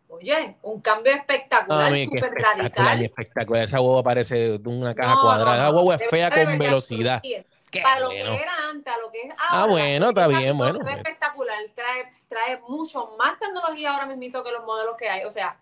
Oye, 0.10 0.56
un 0.64 0.82
cambio 0.82 1.14
espectacular, 1.14 1.92
qué 1.94 2.06
súper 2.06 2.24
espectacular, 2.26 2.58
radical. 2.74 3.00
mi 3.00 3.06
espectacular. 3.06 3.64
Esa 3.64 3.80
huevo 3.82 4.04
parece 4.04 4.60
una 4.66 4.94
caja 4.96 5.16
No, 5.16 5.22
cuadrada. 5.22 5.46
no, 5.46 5.54
Esa 5.62 5.72
no, 5.72 5.78
huevo 5.78 5.94
es 5.94 6.10
fea 6.10 6.30
con 6.30 6.58
velocidad. 6.58 7.20
Frontier, 7.20 7.46
Qué 7.72 7.82
Para 7.82 8.00
lo 8.00 8.10
que 8.10 8.22
era 8.22 8.70
antes, 8.70 8.94
a 8.94 8.98
lo 8.98 9.12
que 9.12 9.22
es 9.22 9.36
ahora. 9.50 9.64
Ah, 9.64 9.66
bueno, 9.68 10.10
está 10.10 10.28
bien, 10.28 10.58
bueno. 10.58 10.78
Se 10.78 10.84
ve 10.84 10.94
espectacular, 10.94 11.58
trae, 11.76 12.14
trae 12.30 12.62
mucho 12.68 13.16
más 13.18 13.38
tecnología 13.40 13.94
ahora 13.94 14.06
mismo 14.06 14.44
que 14.44 14.52
los 14.52 14.64
modelos 14.64 14.96
que 14.98 15.10
hay. 15.10 15.26
O 15.26 15.32
sea, 15.32 15.60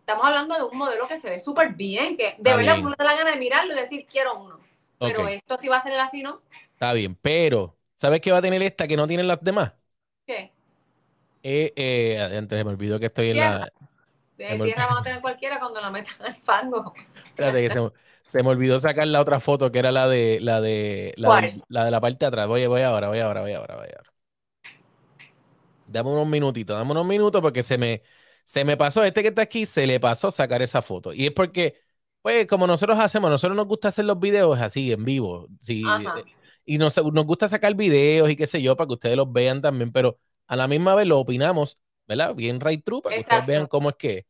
estamos 0.00 0.26
hablando 0.26 0.54
de 0.54 0.62
un 0.64 0.76
modelo 0.76 1.08
que 1.08 1.18
se 1.18 1.30
ve 1.30 1.38
súper 1.38 1.70
bien, 1.70 2.16
que 2.16 2.34
de 2.38 2.56
verdad 2.56 2.78
uno 2.78 2.90
le 2.90 2.96
da 2.98 3.04
la 3.04 3.16
gana 3.16 3.30
de 3.30 3.36
mirarlo 3.38 3.72
y 3.72 3.76
decir, 3.76 4.06
quiero 4.06 4.38
uno. 4.38 4.60
Pero 4.98 5.28
esto 5.28 5.58
sí 5.58 5.68
va 5.68 5.76
a 5.76 5.82
ser 5.82 5.98
así, 5.98 6.22
¿no? 6.22 6.42
está 6.72 6.92
bien, 6.92 7.14
pero 7.14 7.74
¿sabes 7.96 8.20
qué 8.20 8.32
va 8.32 8.38
a 8.38 8.42
tener 8.42 8.62
esta 8.62 8.86
que 8.86 8.96
no 8.96 9.06
tienen 9.06 9.28
las 9.28 9.42
demás? 9.42 9.72
¿Qué? 10.26 10.52
Eh, 11.42 11.72
eh, 11.76 12.36
antes 12.36 12.64
me 12.64 12.70
olvidó 12.70 12.98
que 12.98 13.06
estoy 13.06 13.30
en 13.30 13.38
la. 13.38 13.72
De 14.36 14.58
tierra 14.58 14.86
van 14.86 14.98
a 14.98 15.02
tener 15.02 15.20
cualquiera 15.20 15.58
cuando 15.58 15.80
la 15.80 15.90
metan 15.90 16.14
al 16.26 16.34
fango. 16.36 16.92
Espérate, 17.30 17.60
que 17.62 17.70
se, 17.70 17.80
me- 17.80 17.90
se 18.22 18.42
me 18.42 18.48
olvidó 18.50 18.80
sacar 18.80 19.06
la 19.08 19.20
otra 19.20 19.40
foto 19.40 19.70
que 19.70 19.78
era 19.78 19.92
la 19.92 20.08
de 20.08 20.38
la 20.40 20.60
de 20.60 21.12
la, 21.16 21.28
¿Cuál? 21.28 21.42
del- 21.42 21.64
la 21.68 21.84
de 21.84 21.90
la 21.90 22.00
parte 22.00 22.18
de 22.24 22.26
atrás. 22.28 22.48
Voy, 22.48 22.66
voy 22.66 22.82
ahora, 22.82 23.08
voy 23.08 23.18
ahora, 23.20 23.42
voy 23.42 23.52
ahora, 23.52 23.76
voy 23.76 23.86
ahora. 23.94 24.12
Dame 25.84 26.10
unos 26.10 26.26
minutitos, 26.26 26.76
dame 26.76 26.90
unos 26.92 27.06
minutos 27.06 27.40
porque 27.40 27.62
se 27.62 27.78
me, 27.78 28.02
se 28.44 28.64
me 28.64 28.76
pasó, 28.76 29.04
este 29.04 29.22
que 29.22 29.28
está 29.28 29.42
aquí, 29.42 29.66
se 29.66 29.86
le 29.86 30.00
pasó 30.00 30.30
sacar 30.30 30.60
esa 30.62 30.82
foto. 30.82 31.12
Y 31.12 31.26
es 31.26 31.32
porque, 31.32 31.76
pues, 32.22 32.46
como 32.46 32.66
nosotros 32.66 32.98
hacemos, 32.98 33.30
nosotros 33.30 33.56
nos 33.56 33.66
gusta 33.66 33.88
hacer 33.88 34.04
los 34.04 34.18
videos 34.18 34.60
así, 34.60 34.92
en 34.92 35.04
vivo. 35.04 35.46
Sí, 35.60 36.12
y 36.64 36.78
nos, 36.78 36.96
nos 37.12 37.24
gusta 37.26 37.48
sacar 37.48 37.74
videos 37.76 38.30
y 38.30 38.36
qué 38.36 38.46
sé 38.48 38.60
yo, 38.62 38.76
para 38.76 38.88
que 38.88 38.94
ustedes 38.94 39.16
los 39.16 39.32
vean 39.32 39.62
también, 39.62 39.92
pero 39.92 40.18
a 40.48 40.56
la 40.56 40.66
misma 40.68 40.94
vez 40.96 41.06
lo 41.06 41.20
opinamos, 41.20 41.80
¿verdad? 42.06 42.34
Bien 42.34 42.60
right 42.60 42.84
true, 42.84 43.02
para 43.02 43.14
que 43.14 43.20
ustedes 43.20 43.44
vean 43.44 43.66
cómo 43.66 43.90
es 43.90 43.96
que. 43.96 44.26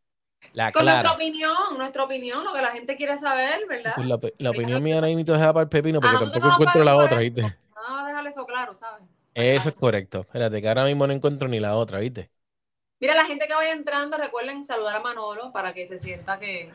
La 0.52 0.72
Con 0.72 0.84
nuestra 0.84 1.12
opinión, 1.12 1.56
nuestra 1.78 2.04
opinión, 2.04 2.44
lo 2.44 2.52
que 2.52 2.62
la 2.62 2.70
gente 2.72 2.96
quiere 2.96 3.16
saber, 3.18 3.66
¿verdad? 3.68 3.94
Pues 3.94 4.06
la, 4.06 4.18
la 4.38 4.50
opinión 4.50 4.80
Claro. 4.80 4.84
mía 4.84 4.94
ahora 4.96 5.08
mismo 5.08 5.24
deja 5.24 5.52
para 5.52 5.62
el 5.64 5.68
pepino 5.68 6.00
porque 6.00 6.18
Ah, 6.18 6.18
tampoco 6.18 6.46
no 6.46 6.52
encuentro 6.52 6.84
la 6.84 6.96
otra, 6.96 7.18
¿viste? 7.20 7.56
No, 7.74 8.04
déjale 8.06 8.28
eso 8.30 8.46
claro, 8.46 8.74
¿sabes? 8.74 9.02
Eso 9.34 9.68
es 9.68 9.74
correcto. 9.76 10.20
Espérate, 10.22 10.60
que 10.60 10.66
ahora 10.68 10.84
mismo 10.84 11.06
no 11.06 11.12
encuentro 11.12 11.46
ni 11.48 11.60
la 11.60 11.76
otra, 11.76 12.00
¿viste? 12.00 12.30
Mira, 13.00 13.14
la 13.14 13.26
gente 13.26 13.46
que 13.46 13.54
vaya 13.54 13.72
entrando, 13.72 14.16
recuerden 14.16 14.64
saludar 14.64 14.96
a 14.96 15.00
Manolo 15.00 15.52
para 15.52 15.74
que 15.74 15.86
se 15.86 15.98
sienta 15.98 16.38
que, 16.40 16.70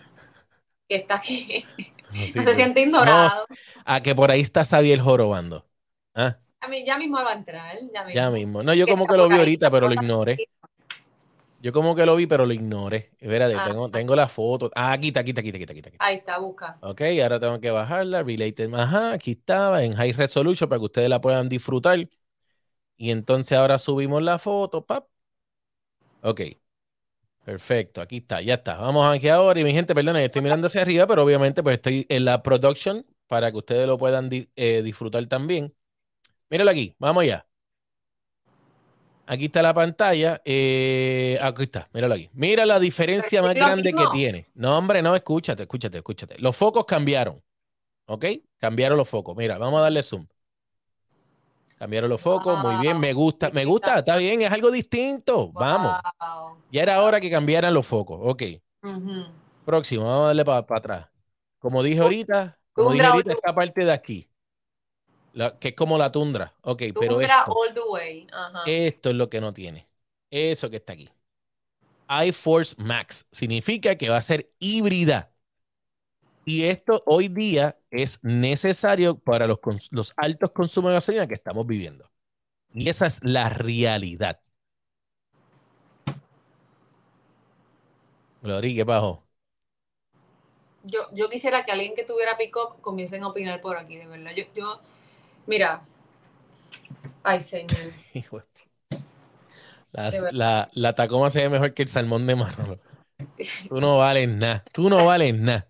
que 0.89 0.95
está 0.97 1.15
aquí. 1.17 1.65
Sí, 2.31 2.33
No 2.35 2.43
se 2.43 2.55
pues. 2.55 2.55
siente 2.55 2.81
ignorado. 2.81 3.47
A 3.85 4.01
que 4.03 4.15
por 4.15 4.31
ahí 4.31 4.41
está 4.41 4.63
Xavier 4.65 4.99
jorobando. 4.99 5.67
Ah, 6.15 6.39
A 6.61 6.67
mí 6.67 6.83
ya 6.85 6.97
mismo 6.97 7.17
va 7.23 7.31
a 7.31 7.33
entrar. 7.33 7.77
Ya 7.93 8.03
mismo. 8.05 8.11
ya 8.11 8.29
mismo. 8.31 8.63
No, 8.63 8.73
yo 8.73 8.87
Que 8.87 8.91
como 8.91 9.07
que 9.07 9.17
lo 9.17 9.27
vi 9.27 9.37
ahorita, 9.37 9.71
pero 9.71 9.87
lo 9.87 9.93
ignoré. 9.93 10.45
Yo 11.61 11.71
como 11.71 11.95
que 11.95 12.05
lo 12.07 12.15
vi, 12.15 12.25
pero 12.25 12.45
lo 12.47 12.53
ignoré. 12.53 13.11
Espérate, 13.19 13.53
Ah. 13.55 13.65
tengo, 13.67 13.91
tengo 13.91 14.15
la 14.15 14.27
foto. 14.27 14.71
Ah, 14.75 14.93
aquí 14.93 15.09
está, 15.09 15.19
aquí 15.19 15.29
está, 15.29 15.41
aquí 15.41 15.49
está, 15.49 15.73
aquí 15.73 15.79
está. 15.79 15.91
Ahí 15.99 16.15
está, 16.17 16.39
busca. 16.39 16.77
Ok, 16.81 17.01
ahora 17.21 17.39
tengo 17.39 17.59
que 17.59 17.69
bajarla. 17.69 18.23
Related. 18.23 18.73
Ajá, 18.73 19.13
aquí 19.13 19.31
estaba 19.31 19.83
en 19.83 19.93
High 19.93 20.13
Resolution 20.13 20.67
para 20.67 20.79
que 20.79 20.85
ustedes 20.85 21.09
la 21.09 21.21
puedan 21.21 21.47
disfrutar. 21.49 22.09
Y 22.97 23.11
entonces 23.11 23.55
ahora 23.57 23.77
subimos 23.77 24.23
la 24.23 24.39
foto. 24.39 24.85
Pap. 24.85 25.07
Ok. 26.21 26.41
Perfecto, 27.43 28.01
aquí 28.01 28.17
está, 28.17 28.41
ya 28.41 28.55
está. 28.55 28.77
Vamos 28.77 29.05
aquí 29.15 29.27
ahora. 29.27 29.59
Y 29.59 29.63
mi 29.63 29.71
gente, 29.71 29.95
perdona, 29.95 30.23
estoy 30.23 30.41
mirando 30.41 30.67
hacia 30.67 30.81
arriba, 30.81 31.07
pero 31.07 31.23
obviamente 31.23 31.63
pues 31.63 31.75
estoy 31.77 32.05
en 32.09 32.25
la 32.25 32.41
production 32.43 33.05
para 33.27 33.51
que 33.51 33.57
ustedes 33.57 33.87
lo 33.87 33.97
puedan 33.97 34.29
eh, 34.55 34.81
disfrutar 34.83 35.25
también. 35.27 35.73
Míralo 36.49 36.71
aquí, 36.71 36.95
vamos 36.99 37.23
allá. 37.23 37.47
Aquí 39.31 39.45
está 39.45 39.61
la 39.61 39.73
pantalla. 39.73 40.41
eh, 40.43 41.39
aquí 41.41 41.63
está, 41.63 41.87
míralo 41.93 42.15
aquí. 42.15 42.29
Mira 42.33 42.65
la 42.65 42.81
diferencia 42.81 43.41
más 43.41 43.55
grande 43.55 43.93
que 43.93 44.03
tiene. 44.11 44.47
No, 44.55 44.77
hombre, 44.77 45.01
no, 45.01 45.15
escúchate, 45.15 45.63
escúchate, 45.63 45.99
escúchate. 45.99 46.37
Los 46.39 46.53
focos 46.53 46.83
cambiaron. 46.85 47.41
¿Ok? 48.07 48.25
Cambiaron 48.57 48.97
los 48.97 49.07
focos. 49.07 49.33
Mira, 49.37 49.57
vamos 49.57 49.79
a 49.79 49.83
darle 49.83 50.03
zoom. 50.03 50.27
Cambiaron 51.77 52.09
los 52.09 52.19
focos, 52.19 52.61
muy 52.61 52.75
bien, 52.81 52.99
me 52.99 53.13
gusta, 53.13 53.51
me 53.51 53.63
gusta, 53.63 53.99
está 53.99 54.17
bien, 54.17 54.41
es 54.41 54.51
algo 54.51 54.69
distinto. 54.69 55.49
Vamos, 55.53 55.97
ya 56.69 56.83
era 56.83 57.01
hora 57.01 57.21
que 57.21 57.31
cambiaran 57.31 57.73
los 57.73 57.87
focos. 57.87 58.19
Ok, 58.21 58.43
próximo, 59.65 60.03
vamos 60.03 60.25
a 60.25 60.27
darle 60.27 60.43
para 60.45 60.77
atrás. 60.77 61.07
Como 61.57 61.81
dije 61.81 62.01
ahorita, 62.01 62.59
como 62.73 62.91
dije 62.91 63.05
ahorita, 63.05 63.31
esta 63.31 63.55
parte 63.55 63.85
de 63.85 63.93
aquí, 63.93 64.29
la- 65.33 65.57
que 65.59 65.69
es 65.69 65.75
como 65.75 65.97
la 65.97 66.11
tundra. 66.11 66.53
Ok, 66.61 66.83
pero 66.99 67.15
Tundra 67.15 67.39
esto, 67.39 67.51
all 67.51 67.73
the 67.73 67.81
way. 67.89 68.27
Ajá. 68.31 68.61
esto 68.65 69.09
es 69.09 69.15
lo 69.15 69.29
que 69.29 69.41
no 69.41 69.53
tiene. 69.53 69.87
Eso 70.29 70.69
que 70.69 70.77
está 70.77 70.93
aquí. 70.93 71.09
iForce 72.27 72.75
Max 72.77 73.25
significa 73.31 73.95
que 73.97 74.09
va 74.09 74.17
a 74.17 74.21
ser 74.21 74.51
híbrida. 74.59 75.33
Y 76.45 76.63
esto 76.65 77.03
hoy 77.05 77.27
día 77.27 77.77
es 77.91 78.19
necesario 78.23 79.17
para 79.19 79.47
los, 79.47 79.59
los 79.91 80.13
altos 80.17 80.51
consumos 80.51 80.89
de 80.91 80.95
gasolina 80.95 81.27
que 81.27 81.35
estamos 81.35 81.65
viviendo. 81.67 82.09
Y 82.73 82.89
esa 82.89 83.07
es 83.07 83.23
la 83.23 83.49
realidad. 83.49 84.41
Glory, 88.41 88.75
¿qué 88.75 88.85
pasó? 88.85 89.23
Yo, 90.83 91.01
yo 91.13 91.29
quisiera 91.29 91.63
que 91.65 91.71
alguien 91.71 91.93
que 91.95 92.03
tuviera 92.03 92.37
pick-up 92.37 92.81
comiencen 92.81 93.23
a 93.23 93.27
opinar 93.27 93.61
por 93.61 93.77
aquí, 93.77 93.97
de 93.97 94.07
verdad. 94.07 94.31
Yo, 94.35 94.45
yo, 94.55 94.79
mira. 95.45 95.81
Ay, 97.23 97.41
señor. 97.41 97.69
Las- 99.91 100.31
la, 100.31 100.69
la 100.73 100.93
Tacoma 100.95 101.29
se 101.29 101.41
ve 101.41 101.49
mejor 101.49 101.73
que 101.73 101.81
el 101.83 101.89
salmón 101.89 102.25
de 102.25 102.35
Manolo. 102.35 102.79
Tú 103.67 103.81
no 103.81 103.97
vales 103.97 104.29
nada. 104.29 104.63
Tú 104.71 104.89
no 104.89 105.05
vales 105.05 105.33
nada. 105.35 105.67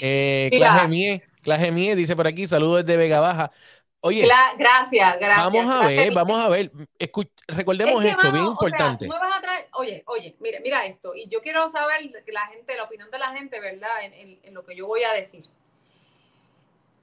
Eh. 0.00 0.48
Claje 0.52 0.88
Mie, 0.88 1.22
Claje 1.42 1.72
Mie 1.72 1.96
dice 1.96 2.14
por 2.14 2.26
aquí, 2.26 2.46
saludos 2.46 2.84
desde 2.86 2.96
Vega 2.96 3.20
Baja. 3.20 3.50
Oye, 4.00 4.28
gracias, 4.58 5.18
gracias. 5.18 5.52
vamos 5.52 5.66
a 5.74 5.86
ver, 5.88 6.12
vamos 6.12 6.38
a 6.38 6.48
ver. 6.50 6.70
Escu- 6.98 7.30
recordemos 7.48 8.04
Es 8.04 8.10
que, 8.14 8.16
esto, 8.20 8.32
bien 8.32 8.44
o 8.44 8.46
sea, 8.46 8.52
importante. 8.52 9.06
tú 9.06 9.12
me 9.12 9.18
vas 9.18 9.38
a 9.38 9.40
traer, 9.40 9.68
oye, 9.72 10.04
oye, 10.06 10.36
mira, 10.40 10.60
mira 10.62 10.84
esto, 10.84 11.14
y 11.14 11.26
yo 11.28 11.40
quiero 11.40 11.66
saber 11.70 12.10
la 12.26 12.46
gente, 12.48 12.76
la 12.76 12.82
opinión 12.84 13.10
de 13.10 13.18
la 13.18 13.32
gente, 13.32 13.58
¿verdad? 13.60 13.88
En, 14.02 14.12
en- 14.12 14.40
en 14.42 14.54
lo 14.54 14.64
que 14.64 14.76
yo 14.76 14.86
voy 14.86 15.02
a 15.04 15.12
decir. 15.14 15.48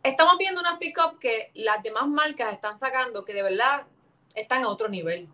Estamos 0.03 0.37
viendo 0.37 0.61
unas 0.61 0.77
pick-up 0.79 1.19
que 1.19 1.51
las 1.53 1.81
demás 1.83 2.07
marcas 2.07 2.53
están 2.53 2.77
sacando 2.79 3.23
que 3.25 3.33
de 3.33 3.43
verdad 3.43 3.87
están 4.35 4.63
a 4.63 4.69
otro 4.69 4.89
nivel. 4.89 5.29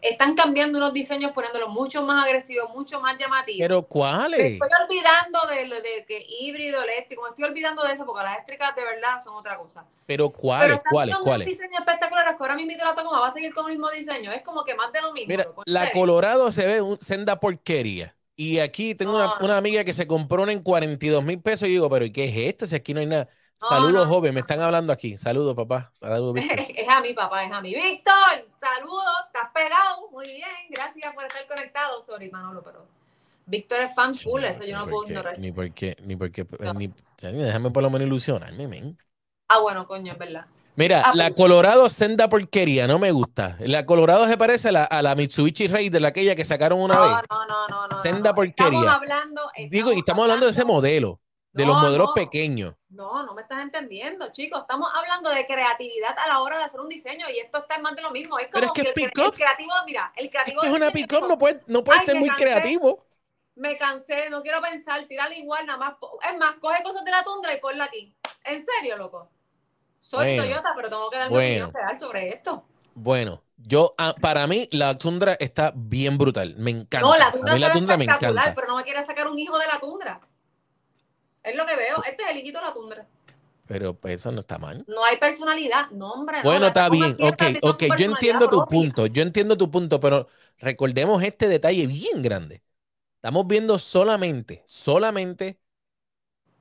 Están 0.00 0.34
cambiando 0.34 0.78
unos 0.78 0.92
diseños, 0.92 1.30
poniéndolos 1.32 1.68
mucho 1.70 2.02
más 2.02 2.24
agresivos, 2.26 2.70
mucho 2.74 3.00
más 3.00 3.16
llamativos. 3.16 3.68
Pero 3.68 3.82
¿cuáles? 3.86 4.40
estoy 4.40 4.68
olvidando 4.84 5.38
de, 5.48 5.80
de 5.80 6.04
que 6.06 6.26
híbrido, 6.40 6.82
eléctrico, 6.82 7.22
me 7.22 7.28
estoy 7.30 7.44
olvidando 7.44 7.84
de 7.84 7.92
eso 7.92 8.04
porque 8.04 8.24
las 8.24 8.34
eléctricas 8.34 8.74
de 8.74 8.84
verdad 8.84 9.22
son 9.22 9.34
otra 9.34 9.56
cosa. 9.56 9.86
Pero 10.06 10.32
Pero 10.56 10.76
¿cuáles? 10.76 10.76
están 10.78 10.90
¿Cuáles? 10.94 11.18
¿Cuáles? 11.18 11.46
diseños 11.46 11.78
espectaculares 11.78 12.34
que 12.36 12.42
ahora 12.42 12.56
mismo 12.56 12.72
la 12.84 12.94
Tacoma 12.94 13.20
va 13.20 13.28
a 13.28 13.32
seguir 13.32 13.54
con 13.54 13.66
el 13.70 13.72
mismo 13.78 13.90
diseño. 13.90 14.32
Es 14.32 14.42
como 14.42 14.64
que 14.64 14.74
más 14.74 14.92
de 14.92 15.00
lo 15.02 15.12
mismo. 15.12 15.28
Mira, 15.28 15.46
la. 15.66 15.90
Colorado 15.90 16.50
se 16.52 16.66
ve 16.66 16.80
un, 16.82 17.00
senda 17.00 17.38
porquería. 17.40 18.16
Y 18.34 18.58
aquí 18.58 18.94
tengo 18.94 19.14
una, 19.14 19.28
No. 19.28 19.36
una 19.40 19.56
amiga 19.56 19.84
que 19.84 19.92
se 19.94 20.06
compró 20.06 20.42
una 20.42 20.52
en 20.52 20.62
42 20.62 21.22
mil 21.22 21.40
pesos 21.40 21.68
y 21.68 21.72
digo, 21.72 21.88
pero 21.90 22.04
¿y 22.04 22.12
qué 22.12 22.24
es 22.24 22.36
esto? 22.36 22.66
Si 22.66 22.74
aquí 22.74 22.92
no 22.94 23.00
hay 23.00 23.06
nada. 23.06 23.28
No, 23.62 23.68
Saludos, 23.68 24.06
no. 24.08 24.14
joven, 24.14 24.34
me 24.34 24.40
están 24.40 24.60
hablando 24.60 24.92
aquí. 24.92 25.16
Saludos, 25.16 25.54
papá. 25.54 25.92
Saludos. 26.00 26.34
Es 26.76 26.88
a 26.88 27.00
mí, 27.00 27.14
papá, 27.14 27.44
es 27.44 27.52
a 27.52 27.60
mí. 27.60 27.74
Víctor, 27.74 28.48
saludos, 28.60 29.04
estás 29.26 29.50
pegado. 29.54 30.10
Muy 30.10 30.26
bien, 30.26 30.48
gracias 30.70 31.14
por 31.14 31.24
estar 31.24 31.46
conectado. 31.46 32.02
Sorry, 32.02 32.30
Manolo, 32.30 32.62
pero 32.62 32.86
Víctor 33.46 33.80
es 33.82 33.94
fan 33.94 34.14
full, 34.14 34.42
eso 34.44 34.64
yo 34.64 34.76
no 34.78 34.86
puedo 34.88 35.02
qué, 35.06 35.12
ignorar. 35.12 35.38
Ni 35.38 35.52
porque, 35.52 35.96
ni 36.02 36.16
porque, 36.16 36.46
No. 36.60 36.74
ni- 36.74 36.92
déjame 37.20 37.70
por 37.70 37.82
lo 37.82 37.90
menos 37.90 38.06
ilusionarme, 38.06 38.66
men. 38.68 38.98
Ah, 39.48 39.58
bueno, 39.60 39.86
coño, 39.86 40.12
es 40.12 40.18
verdad. 40.18 40.46
Mira, 40.74 41.02
Ah, 41.04 41.12
la 41.14 41.28
pues. 41.28 41.36
Colorado 41.36 41.88
senda 41.90 42.28
porquería, 42.28 42.86
no 42.86 42.98
me 42.98 43.10
gusta. 43.12 43.56
La 43.60 43.84
Colorado 43.84 44.26
se 44.26 44.38
parece 44.38 44.68
a 44.70 44.72
la, 44.72 44.84
a 44.84 45.02
la 45.02 45.14
Mitsubishi 45.14 45.66
Raider, 45.68 46.04
aquella 46.06 46.34
que 46.34 46.44
sacaron 46.46 46.80
una 46.80 46.94
No, 46.94 47.02
vez. 47.02 47.12
no, 47.30 47.46
no, 47.46 47.68
no, 47.68 47.88
no. 47.88 48.02
Senda 48.02 48.34
porquería. 48.34 48.78
Estamos 48.80 48.88
hablando. 48.88 49.42
Digo, 49.70 49.92
y 49.92 49.98
estamos 49.98 50.22
hablando 50.22 50.46
de 50.46 50.52
ese 50.52 50.64
modelo, 50.64 51.20
de 51.52 51.66
los 51.66 51.76
modelos 51.78 52.08
no. 52.08 52.14
pequeños. 52.14 52.74
No, 52.90 53.22
no 53.24 53.34
me 53.34 53.42
estás 53.42 53.60
entendiendo, 53.60 54.30
chicos. 54.32 54.60
Estamos 54.62 54.88
hablando 54.94 55.30
de 55.30 55.46
creatividad 55.46 56.16
a 56.18 56.26
la 56.28 56.40
hora 56.40 56.58
de 56.58 56.64
hacer 56.64 56.80
un 56.80 56.88
diseño 56.88 57.28
y 57.30 57.38
esto 57.38 57.58
está 57.58 57.78
más 57.78 57.96
de 57.96 58.02
lo 58.02 58.10
mismo. 58.10 58.38
Es 58.38 58.48
Pero 58.52 58.68
como 58.68 58.72
es 58.72 58.72
que 58.72 58.82
que 58.94 59.04
el, 59.04 59.12
creativo, 59.32 59.72
mira, 59.86 60.12
el 60.16 60.28
Es 60.28 60.30
creativo. 60.30 60.60
que 60.60 60.66
es 60.68 60.72
una 60.72 60.90
pick-up, 60.90 61.26
no 61.26 61.38
puede, 61.38 61.62
no 61.66 61.82
puede 61.84 62.00
Ay, 62.00 62.06
ser 62.06 62.16
muy 62.16 62.28
cansé. 62.28 62.44
creativo. 62.44 63.04
Me 63.54 63.76
cansé, 63.76 64.30
no 64.30 64.42
quiero 64.42 64.60
pensar, 64.62 65.06
tirarla 65.06 65.36
igual, 65.36 65.66
nada 65.66 65.78
más. 65.78 65.94
Es 66.30 66.38
más, 66.38 66.54
coge 66.60 66.82
cosas 66.82 67.04
de 67.04 67.10
la 67.10 67.22
tundra 67.24 67.52
y 67.54 67.60
ponla 67.60 67.84
aquí. 67.84 68.14
¿En 68.44 68.64
serio, 68.64 68.96
loco? 68.96 69.30
Soy 70.00 70.34
Bueno, 70.34 70.34
Toyota, 70.34 70.72
pero 70.76 70.90
tengo 70.90 71.10
que 71.10 71.18
dar 71.18 71.30
mi 71.30 71.36
bueno. 71.36 71.42
opinión 71.42 71.72
real 71.72 71.98
sobre 71.98 72.30
esto. 72.30 72.68
Bueno, 72.94 73.44
yo, 73.56 73.94
ah, 73.98 74.14
para 74.20 74.46
mí, 74.46 74.68
la 74.72 74.96
Tundra 74.98 75.34
está 75.40 75.72
bien 75.74 76.18
brutal. 76.18 76.56
Me 76.58 76.70
encanta. 76.70 77.00
No, 77.00 77.16
la 77.16 77.28
a 77.28 77.32
tundra 77.32 77.54
mí 77.54 77.58
la 77.58 77.72
Tundra 77.72 77.96
me 77.96 78.04
espectacular, 78.04 78.48
encanta. 78.48 78.54
pero 78.54 78.68
no 78.68 78.76
me 78.76 78.84
quiere 78.84 79.04
sacar 79.04 79.28
un 79.28 79.38
hijo 79.38 79.58
de 79.58 79.66
la 79.66 79.78
tundra. 79.80 80.20
Es 81.42 81.56
lo 81.56 81.66
que 81.66 81.76
veo. 81.76 82.02
Este 82.08 82.22
es 82.22 82.30
el 82.30 82.36
hijito 82.38 82.58
de 82.60 82.64
la 82.66 82.72
tundra. 82.74 83.06
Pero 83.66 83.94
pues, 83.94 84.14
eso 84.16 84.32
no 84.32 84.40
está 84.40 84.58
mal. 84.58 84.84
No 84.86 85.04
hay 85.04 85.16
personalidad. 85.16 85.90
No, 85.90 86.12
hombre. 86.12 86.38
no, 86.38 86.44
Bueno, 86.44 86.66
está 86.66 86.88
bien. 86.88 87.16
Ok, 87.20 87.42
ok. 87.62 87.82
Yo 87.98 88.04
entiendo 88.06 88.48
tu 88.48 88.58
propia. 88.58 88.78
punto. 88.78 89.06
Yo 89.06 89.22
entiendo 89.22 89.56
tu 89.56 89.70
punto, 89.70 90.00
pero 90.00 90.26
recordemos 90.58 91.22
este 91.22 91.48
detalle 91.48 91.86
bien 91.86 92.22
grande. 92.22 92.62
Estamos 93.16 93.46
viendo 93.46 93.78
solamente, 93.78 94.62
solamente 94.66 95.58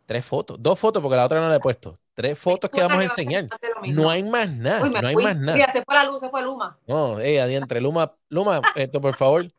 tres 0.05 0.25
fotos. 0.25 0.57
Dos 0.61 0.77
fotos, 0.79 1.01
porque 1.01 1.15
la 1.15 1.25
otra 1.25 1.41
no 1.41 1.50
la 1.50 1.55
he 1.55 1.59
puesto. 1.59 2.00
Tres 2.13 2.38
fotos 2.38 2.69
que 2.69 2.81
vamos 2.81 3.00
a 3.00 3.03
enseñar. 3.03 3.47
No 3.88 4.09
hay 4.09 4.21
más 4.23 4.50
nada. 4.50 4.83
Uy, 4.83 4.89
No 4.89 5.07
hay 5.07 5.13
fui. 5.15 5.23
más 5.23 5.35
nada. 5.38 5.53
Mira, 5.57 5.71
se 5.73 5.83
fue 5.83 5.95
la 5.95 6.03
luz, 6.03 6.19
se 6.19 6.29
fue 6.29 6.41
Luma. 6.43 6.77
No, 6.85 7.19
eh, 7.19 7.41
adiantre. 7.41 7.81
Luma, 7.81 8.15
Luma, 8.29 8.61
esto 8.75 9.01
por 9.01 9.15
favor. 9.15 9.51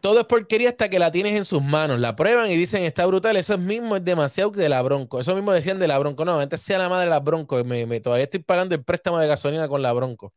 Todo 0.00 0.20
es 0.20 0.26
porquería 0.26 0.68
hasta 0.70 0.88
que 0.88 0.98
la 0.98 1.10
tienes 1.10 1.34
en 1.34 1.44
sus 1.44 1.62
manos. 1.62 1.98
La 1.98 2.14
prueban 2.16 2.50
y 2.50 2.56
dicen 2.56 2.82
está 2.84 3.04
brutal. 3.06 3.36
Eso 3.36 3.58
mismo 3.58 3.96
es 3.96 4.04
demasiado 4.04 4.50
de 4.50 4.68
la 4.68 4.80
Bronco. 4.82 5.20
Eso 5.20 5.34
mismo 5.34 5.52
decían 5.52 5.78
de 5.80 5.88
la 5.88 5.98
Bronco. 5.98 6.24
No, 6.24 6.38
antes 6.38 6.60
sea 6.62 6.78
la 6.78 6.88
madre 6.88 7.06
de 7.06 7.10
la 7.10 7.20
Bronco. 7.20 7.62
Me, 7.64 7.84
me- 7.86 8.00
todavía 8.00 8.24
estoy 8.24 8.40
pagando 8.40 8.74
el 8.76 8.84
préstamo 8.84 9.18
de 9.18 9.26
gasolina 9.26 9.68
con 9.68 9.82
la 9.82 9.92
Bronco. 9.92 10.32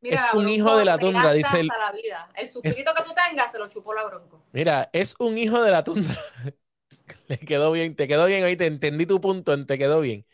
Mira, 0.00 0.16
Es 0.16 0.26
la 0.26 0.32
un 0.32 0.42
Bronco 0.42 0.50
hijo 0.50 0.76
de 0.76 0.84
la 0.84 0.98
tundra, 0.98 1.32
dice 1.32 1.64
la 1.64 1.92
vida. 1.92 2.30
El 2.34 2.48
suscrito 2.48 2.92
que 2.94 3.02
tú 3.02 3.12
tengas 3.14 3.50
se 3.50 3.58
lo 3.58 3.68
chupó 3.68 3.94
la 3.94 4.04
Bronco. 4.04 4.42
Mira, 4.52 4.88
es 4.92 5.14
un 5.18 5.36
hijo 5.38 5.62
de 5.62 5.70
la 5.70 5.84
tundra. 5.84 6.16
Le 7.28 7.38
quedó 7.38 7.72
bien, 7.72 7.96
te 7.96 8.08
quedó 8.08 8.26
bien 8.26 8.44
ahí, 8.44 8.56
te 8.56 8.66
entendí 8.66 9.06
tu 9.06 9.20
punto, 9.20 9.66
te 9.66 9.78
quedó 9.78 10.00
bien. 10.00 10.26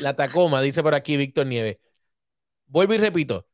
La 0.00 0.14
Tacoma, 0.16 0.60
dice 0.62 0.82
por 0.82 0.94
aquí 0.94 1.16
Víctor 1.16 1.46
Nieves. 1.46 1.78
Vuelvo 2.68 2.94
y 2.94 2.98
repito, 2.98 3.48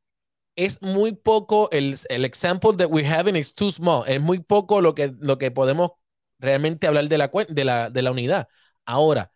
es 0.56 0.80
muy 0.82 1.12
poco, 1.12 1.68
el, 1.72 1.96
el 2.08 2.24
example 2.24 2.72
that 2.78 2.88
we're 2.90 3.08
having 3.08 3.36
is 3.36 3.54
too 3.54 3.70
small. 3.70 4.04
Es 4.08 4.20
muy 4.20 4.40
poco 4.40 4.80
lo 4.80 4.94
que, 4.94 5.14
lo 5.20 5.38
que 5.38 5.50
podemos 5.50 5.92
realmente 6.38 6.86
hablar 6.86 7.08
de 7.08 7.18
la, 7.18 7.30
de 7.48 7.64
la, 7.64 7.90
de 7.90 8.02
la 8.02 8.10
unidad. 8.12 8.48
Ahora, 8.86 9.32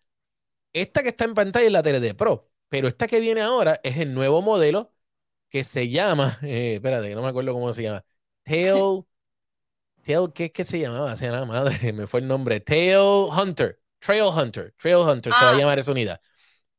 esta 0.72 1.02
que 1.02 1.10
está 1.10 1.24
en 1.24 1.34
pantalla 1.34 1.66
es 1.66 1.72
la 1.72 1.82
3D 1.82 2.14
Pro, 2.14 2.50
pero 2.68 2.88
esta 2.88 3.08
que 3.08 3.20
viene 3.20 3.40
ahora 3.42 3.80
es 3.82 3.98
el 3.98 4.14
nuevo 4.14 4.42
modelo 4.42 4.94
que 5.50 5.64
se 5.64 5.88
llama, 5.90 6.38
eh, 6.44 6.74
espérate, 6.76 7.08
que 7.08 7.14
no 7.14 7.22
me 7.22 7.28
acuerdo 7.28 7.52
cómo 7.54 7.72
se 7.74 7.82
llama, 7.84 8.04
Tail, 8.44 9.04
Tail, 10.04 10.32
¿qué 10.34 10.46
es 10.46 10.52
que 10.52 10.64
se 10.64 10.78
llamaba? 10.78 11.16
Se 11.16 11.26
llama 11.26 11.44
madre, 11.46 11.92
me 11.92 12.06
fue 12.06 12.20
el 12.20 12.28
nombre, 12.28 12.60
Tail 12.60 12.98
Hunter, 13.30 13.80
Trail 13.98 14.24
Hunter, 14.34 14.74
Trail 14.78 14.96
Hunter 14.96 15.34
se 15.34 15.44
va 15.44 15.50
a 15.52 15.54
Ah. 15.54 15.58
llamar 15.58 15.78
esa 15.78 15.92
unidad. 15.92 16.20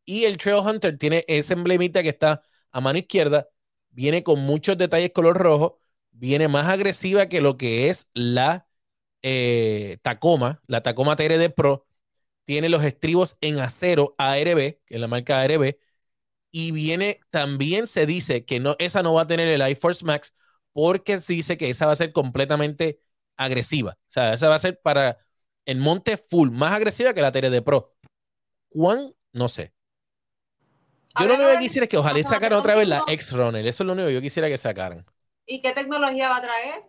Y 0.05 0.25
el 0.25 0.37
Trail 0.37 0.59
Hunter 0.65 0.97
tiene 0.97 1.25
ese 1.27 1.53
emblemita 1.53 2.03
que 2.03 2.09
está 2.09 2.43
a 2.71 2.81
mano 2.81 2.99
izquierda, 2.99 3.47
viene 3.91 4.23
con 4.23 4.41
muchos 4.41 4.77
detalles 4.77 5.11
color 5.13 5.37
rojo, 5.37 5.79
viene 6.11 6.47
más 6.47 6.67
agresiva 6.67 7.27
que 7.27 7.41
lo 7.41 7.57
que 7.57 7.89
es 7.89 8.07
la 8.13 8.67
eh, 9.21 9.97
Tacoma, 10.01 10.61
la 10.67 10.83
Tacoma 10.83 11.15
TRD 11.15 11.49
Pro, 11.51 11.87
tiene 12.45 12.69
los 12.69 12.83
estribos 12.83 13.37
en 13.41 13.59
acero 13.59 14.15
ARB, 14.17 14.79
que 14.85 14.95
es 14.95 14.99
la 14.99 15.07
marca 15.07 15.41
ARB, 15.41 15.77
y 16.51 16.71
viene, 16.71 17.21
también 17.29 17.87
se 17.87 18.05
dice 18.05 18.45
que 18.45 18.59
no, 18.59 18.75
esa 18.79 19.03
no 19.03 19.13
va 19.13 19.23
a 19.23 19.27
tener 19.27 19.47
el 19.47 19.69
iForce 19.71 20.05
Max 20.05 20.33
porque 20.73 21.19
se 21.19 21.33
dice 21.33 21.57
que 21.57 21.69
esa 21.69 21.85
va 21.85 21.93
a 21.93 21.95
ser 21.95 22.11
completamente 22.13 22.99
agresiva. 23.37 23.93
O 23.93 24.11
sea, 24.11 24.33
esa 24.33 24.49
va 24.49 24.55
a 24.55 24.59
ser 24.59 24.81
para 24.81 25.19
el 25.65 25.79
monte 25.79 26.17
full, 26.17 26.51
más 26.51 26.73
agresiva 26.73 27.13
que 27.13 27.21
la 27.21 27.31
TRD 27.31 27.61
Pro. 27.61 27.95
¿Cuán? 28.69 29.13
No 29.33 29.49
sé. 29.49 29.73
Yo 31.19 31.27
lo 31.27 31.35
único 31.35 31.49
que 31.51 31.59
quisiera 31.59 31.85
es 31.85 31.89
que 31.89 31.97
ojalá 31.97 32.23
sacaran 32.23 32.59
otra 32.59 32.75
vez 32.75 32.87
la 32.87 33.03
X-Runner. 33.07 33.65
Eso 33.65 33.83
es 33.83 33.87
lo 33.87 33.93
único 33.93 34.07
que 34.07 34.13
yo 34.13 34.21
quisiera 34.21 34.47
que 34.47 34.57
sacaran. 34.57 35.05
¿Y 35.45 35.61
qué 35.61 35.71
tecnología 35.71 36.29
va 36.29 36.37
a 36.37 36.41
traer? 36.41 36.83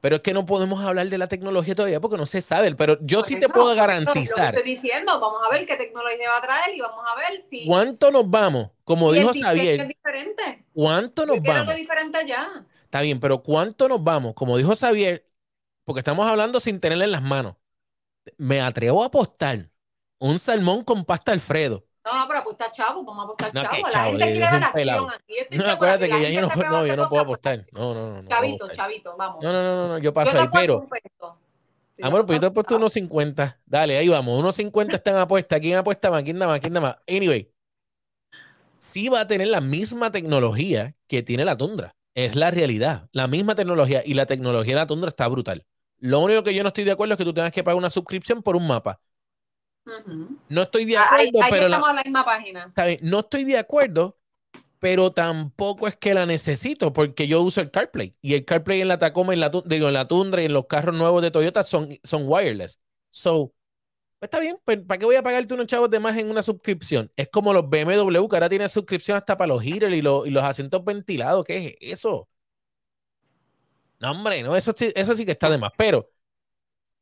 Pero 0.00 0.16
es 0.16 0.22
que 0.22 0.34
no 0.34 0.44
podemos 0.46 0.84
hablar 0.84 1.08
de 1.08 1.18
la 1.18 1.26
tecnología 1.26 1.74
todavía 1.74 2.00
porque 2.00 2.16
no 2.16 2.26
se 2.26 2.40
sabe. 2.40 2.74
Pero 2.74 2.98
yo 3.00 3.22
sí 3.22 3.40
te 3.40 3.48
puedo 3.48 3.74
garantizar. 3.74 4.54
Lo 4.54 4.60
estoy 4.60 4.74
diciendo, 4.74 5.18
vamos 5.18 5.40
a 5.44 5.50
ver 5.50 5.66
qué 5.66 5.76
tecnología 5.76 6.30
va 6.30 6.38
a 6.38 6.42
traer 6.42 6.76
y 6.76 6.80
vamos 6.80 7.04
a 7.08 7.16
ver 7.16 7.42
si. 7.50 7.66
¿Cuánto 7.66 8.10
nos 8.10 8.28
vamos? 8.28 8.70
Como 8.84 9.10
dijo 9.12 9.32
Xavier. 9.32 9.80
Es 9.80 9.88
diferente. 9.88 10.64
¿Cuánto 10.72 11.26
nos 11.26 11.40
vamos? 11.42 11.70
Es 11.70 11.76
diferente 11.76 12.18
ya. 12.26 12.64
Está 12.84 13.00
bien, 13.00 13.18
pero 13.18 13.42
¿cuánto 13.42 13.88
nos 13.88 14.04
vamos? 14.04 14.34
Como 14.34 14.56
dijo 14.56 14.76
Xavier, 14.76 15.24
porque 15.84 16.00
estamos 16.00 16.26
hablando 16.26 16.60
sin 16.60 16.78
tenerle 16.78 17.06
en 17.06 17.12
las 17.12 17.22
manos. 17.22 17.56
Me 18.36 18.60
atrevo 18.60 19.02
a 19.02 19.06
apostar 19.06 19.70
un 20.18 20.38
salmón 20.38 20.84
con 20.84 21.04
pasta 21.04 21.32
Alfredo. 21.32 21.85
No, 22.06 22.20
no, 22.20 22.28
pero 22.28 22.38
apuesta 22.38 22.70
chavo, 22.70 23.02
vamos 23.02 23.18
a 23.18 23.24
apostar 23.24 23.52
no, 23.52 23.62
chavo. 23.62 23.88
La 23.88 24.04
gente 24.04 24.24
quiere 24.24 24.38
ver 24.38 24.62
acción 24.62 25.10
aquí. 25.10 25.56
no, 25.56 25.66
acuérdate 25.66 26.08
que, 26.08 26.22
ya 26.22 26.28
yo 26.28 26.40
no, 26.42 26.54
no, 26.54 26.86
yo 26.86 26.96
no 26.96 27.08
puedo 27.08 27.22
apostar. 27.22 27.66
No, 27.72 27.94
no, 27.94 28.22
no. 28.22 28.28
Chavito, 28.28 28.68
chavito, 28.68 29.16
vamos. 29.16 29.42
No, 29.42 29.52
no, 29.52 29.62
no, 29.62 29.88
no, 29.88 29.98
yo 29.98 30.14
paso 30.14 30.38
ahí, 30.38 30.46
pero. 30.52 30.86
Amor, 32.00 32.24
pues 32.24 32.36
yo 32.36 32.40
te 32.40 32.46
he 32.46 32.50
puesto 32.52 32.76
unos 32.76 32.92
50. 32.92 33.58
Dale, 33.66 33.96
ahí 33.96 34.08
vamos. 34.08 34.38
Unos 34.38 34.54
50 34.54 34.94
están 34.94 35.16
apuestas. 35.16 35.58
¿Quién 35.58 35.78
apuesta 35.78 36.08
más? 36.08 36.22
¿Quién 36.22 36.38
da 36.38 36.46
más? 36.46 36.60
¿Quién 36.60 36.74
da 36.74 36.80
más? 36.80 36.96
Anyway, 37.08 37.50
sí 38.78 39.08
va 39.08 39.20
a 39.20 39.26
tener 39.26 39.48
la 39.48 39.60
misma 39.60 40.12
tecnología 40.12 40.94
que 41.08 41.24
tiene 41.24 41.44
la 41.44 41.56
Tundra. 41.56 41.96
Es 42.14 42.36
la 42.36 42.52
realidad. 42.52 43.08
La 43.10 43.26
misma 43.26 43.56
tecnología. 43.56 44.02
Y 44.04 44.14
la 44.14 44.26
tecnología 44.26 44.74
de 44.74 44.80
la 44.80 44.86
Tundra 44.86 45.08
está 45.08 45.26
brutal. 45.26 45.66
Lo 45.98 46.20
único 46.20 46.44
que 46.44 46.54
yo 46.54 46.62
no 46.62 46.68
estoy 46.68 46.84
de 46.84 46.92
acuerdo 46.92 47.14
es 47.14 47.18
que 47.18 47.24
tú 47.24 47.34
tengas 47.34 47.50
que 47.50 47.64
pagar 47.64 47.78
una 47.78 47.90
suscripción 47.90 48.42
por 48.42 48.54
un 48.54 48.68
mapa. 48.68 49.00
No 50.48 50.62
estoy 50.62 50.84
de 50.84 50.96
ah, 50.96 51.04
acuerdo, 51.04 51.38
pero. 51.50 51.66
Estamos 51.66 51.94
la, 51.94 52.02
misma 52.02 52.24
página. 52.24 52.72
No 53.02 53.20
estoy 53.20 53.44
de 53.44 53.58
acuerdo, 53.58 54.18
pero 54.78 55.12
tampoco 55.12 55.88
es 55.88 55.96
que 55.96 56.14
la 56.14 56.26
necesito 56.26 56.92
porque 56.92 57.28
yo 57.28 57.42
uso 57.42 57.60
el 57.60 57.70
CarPlay 57.70 58.16
y 58.20 58.34
el 58.34 58.44
CarPlay 58.44 58.80
en 58.80 58.88
la 58.88 58.98
Tacoma, 58.98 59.32
en 59.32 59.40
la, 59.40 59.50
digo, 59.64 59.88
en 59.88 59.94
la 59.94 60.08
Tundra 60.08 60.42
y 60.42 60.46
en 60.46 60.52
los 60.52 60.66
carros 60.66 60.94
nuevos 60.94 61.22
de 61.22 61.30
Toyota 61.30 61.62
son, 61.62 61.88
son 62.02 62.24
wireless. 62.26 62.80
So, 63.10 63.54
está 64.20 64.40
bien, 64.40 64.58
pues, 64.64 64.78
¿para 64.86 64.98
qué 64.98 65.06
voy 65.06 65.16
a 65.16 65.22
pagarte 65.22 65.54
unos 65.54 65.66
chavos 65.66 65.88
de 65.90 66.00
más 66.00 66.16
en 66.16 66.30
una 66.30 66.42
suscripción? 66.42 67.10
Es 67.16 67.28
como 67.28 67.52
los 67.52 67.68
BMW 67.68 68.28
que 68.28 68.36
ahora 68.36 68.48
tienen 68.48 68.68
suscripción 68.68 69.16
hasta 69.16 69.36
para 69.36 69.48
los 69.48 69.62
giros 69.62 69.92
y, 69.92 70.02
los, 70.02 70.26
y 70.26 70.30
los 70.30 70.42
asientos 70.42 70.84
ventilados. 70.84 71.44
¿Qué 71.44 71.78
es 71.80 71.92
eso? 71.92 72.28
No, 74.00 74.10
hombre, 74.10 74.42
no, 74.42 74.56
eso, 74.56 74.74
eso 74.78 75.14
sí 75.14 75.24
que 75.24 75.32
está 75.32 75.48
de 75.48 75.58
más. 75.58 75.72
Pero 75.76 76.10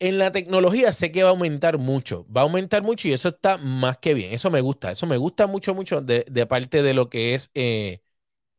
en 0.09 0.19
la 0.19 0.31
tecnología 0.33 0.93
sé 0.93 1.11
que 1.11 1.23
va 1.23 1.31
a 1.31 1.33
aumentar 1.33 1.79
mucho, 1.79 2.27
va 2.31 2.43
a 2.43 2.45
aumentar 2.45 2.83
mucho 2.83 3.09
y 3.09 3.15
eso 3.15 3.31
está 3.31 3.57
más 3.57 3.97
que 3.97 4.13
bien. 4.13 4.35
Eso 4.35 4.51
me 4.51 4.61
gusta, 4.61 4.91
eso 4.91 5.07
me 5.07 5.17
gusta 5.17 5.47
mucho, 5.47 5.75
mucho 5.75 6.03
de, 6.03 6.47
parte 6.47 6.83
de 6.83 6.93
lo 6.93 7.09
que 7.09 7.35
es 7.35 7.51
eh, 7.55 8.03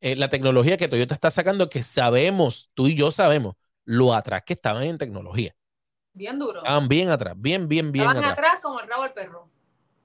eh, 0.01 0.15
la 0.15 0.27
tecnología 0.29 0.75
que 0.75 0.87
Toyota 0.87 1.13
está 1.13 1.29
sacando, 1.29 1.69
que 1.69 1.83
sabemos, 1.83 2.71
tú 2.73 2.87
y 2.87 2.95
yo 2.95 3.11
sabemos, 3.11 3.55
lo 3.83 4.15
atrás 4.15 4.41
que 4.43 4.53
estaban 4.53 4.83
en 4.83 4.97
tecnología. 4.97 5.55
Bien 6.13 6.39
duro. 6.39 6.63
Estaban 6.63 6.87
bien 6.87 7.09
atrás, 7.09 7.35
bien, 7.37 7.67
bien, 7.67 7.91
bien. 7.91 8.07
Estaban 8.07 8.31
atrás. 8.31 8.57
como 8.59 8.79
el 8.79 8.87
rabo 8.87 9.03
del 9.03 9.13
perro. 9.13 9.47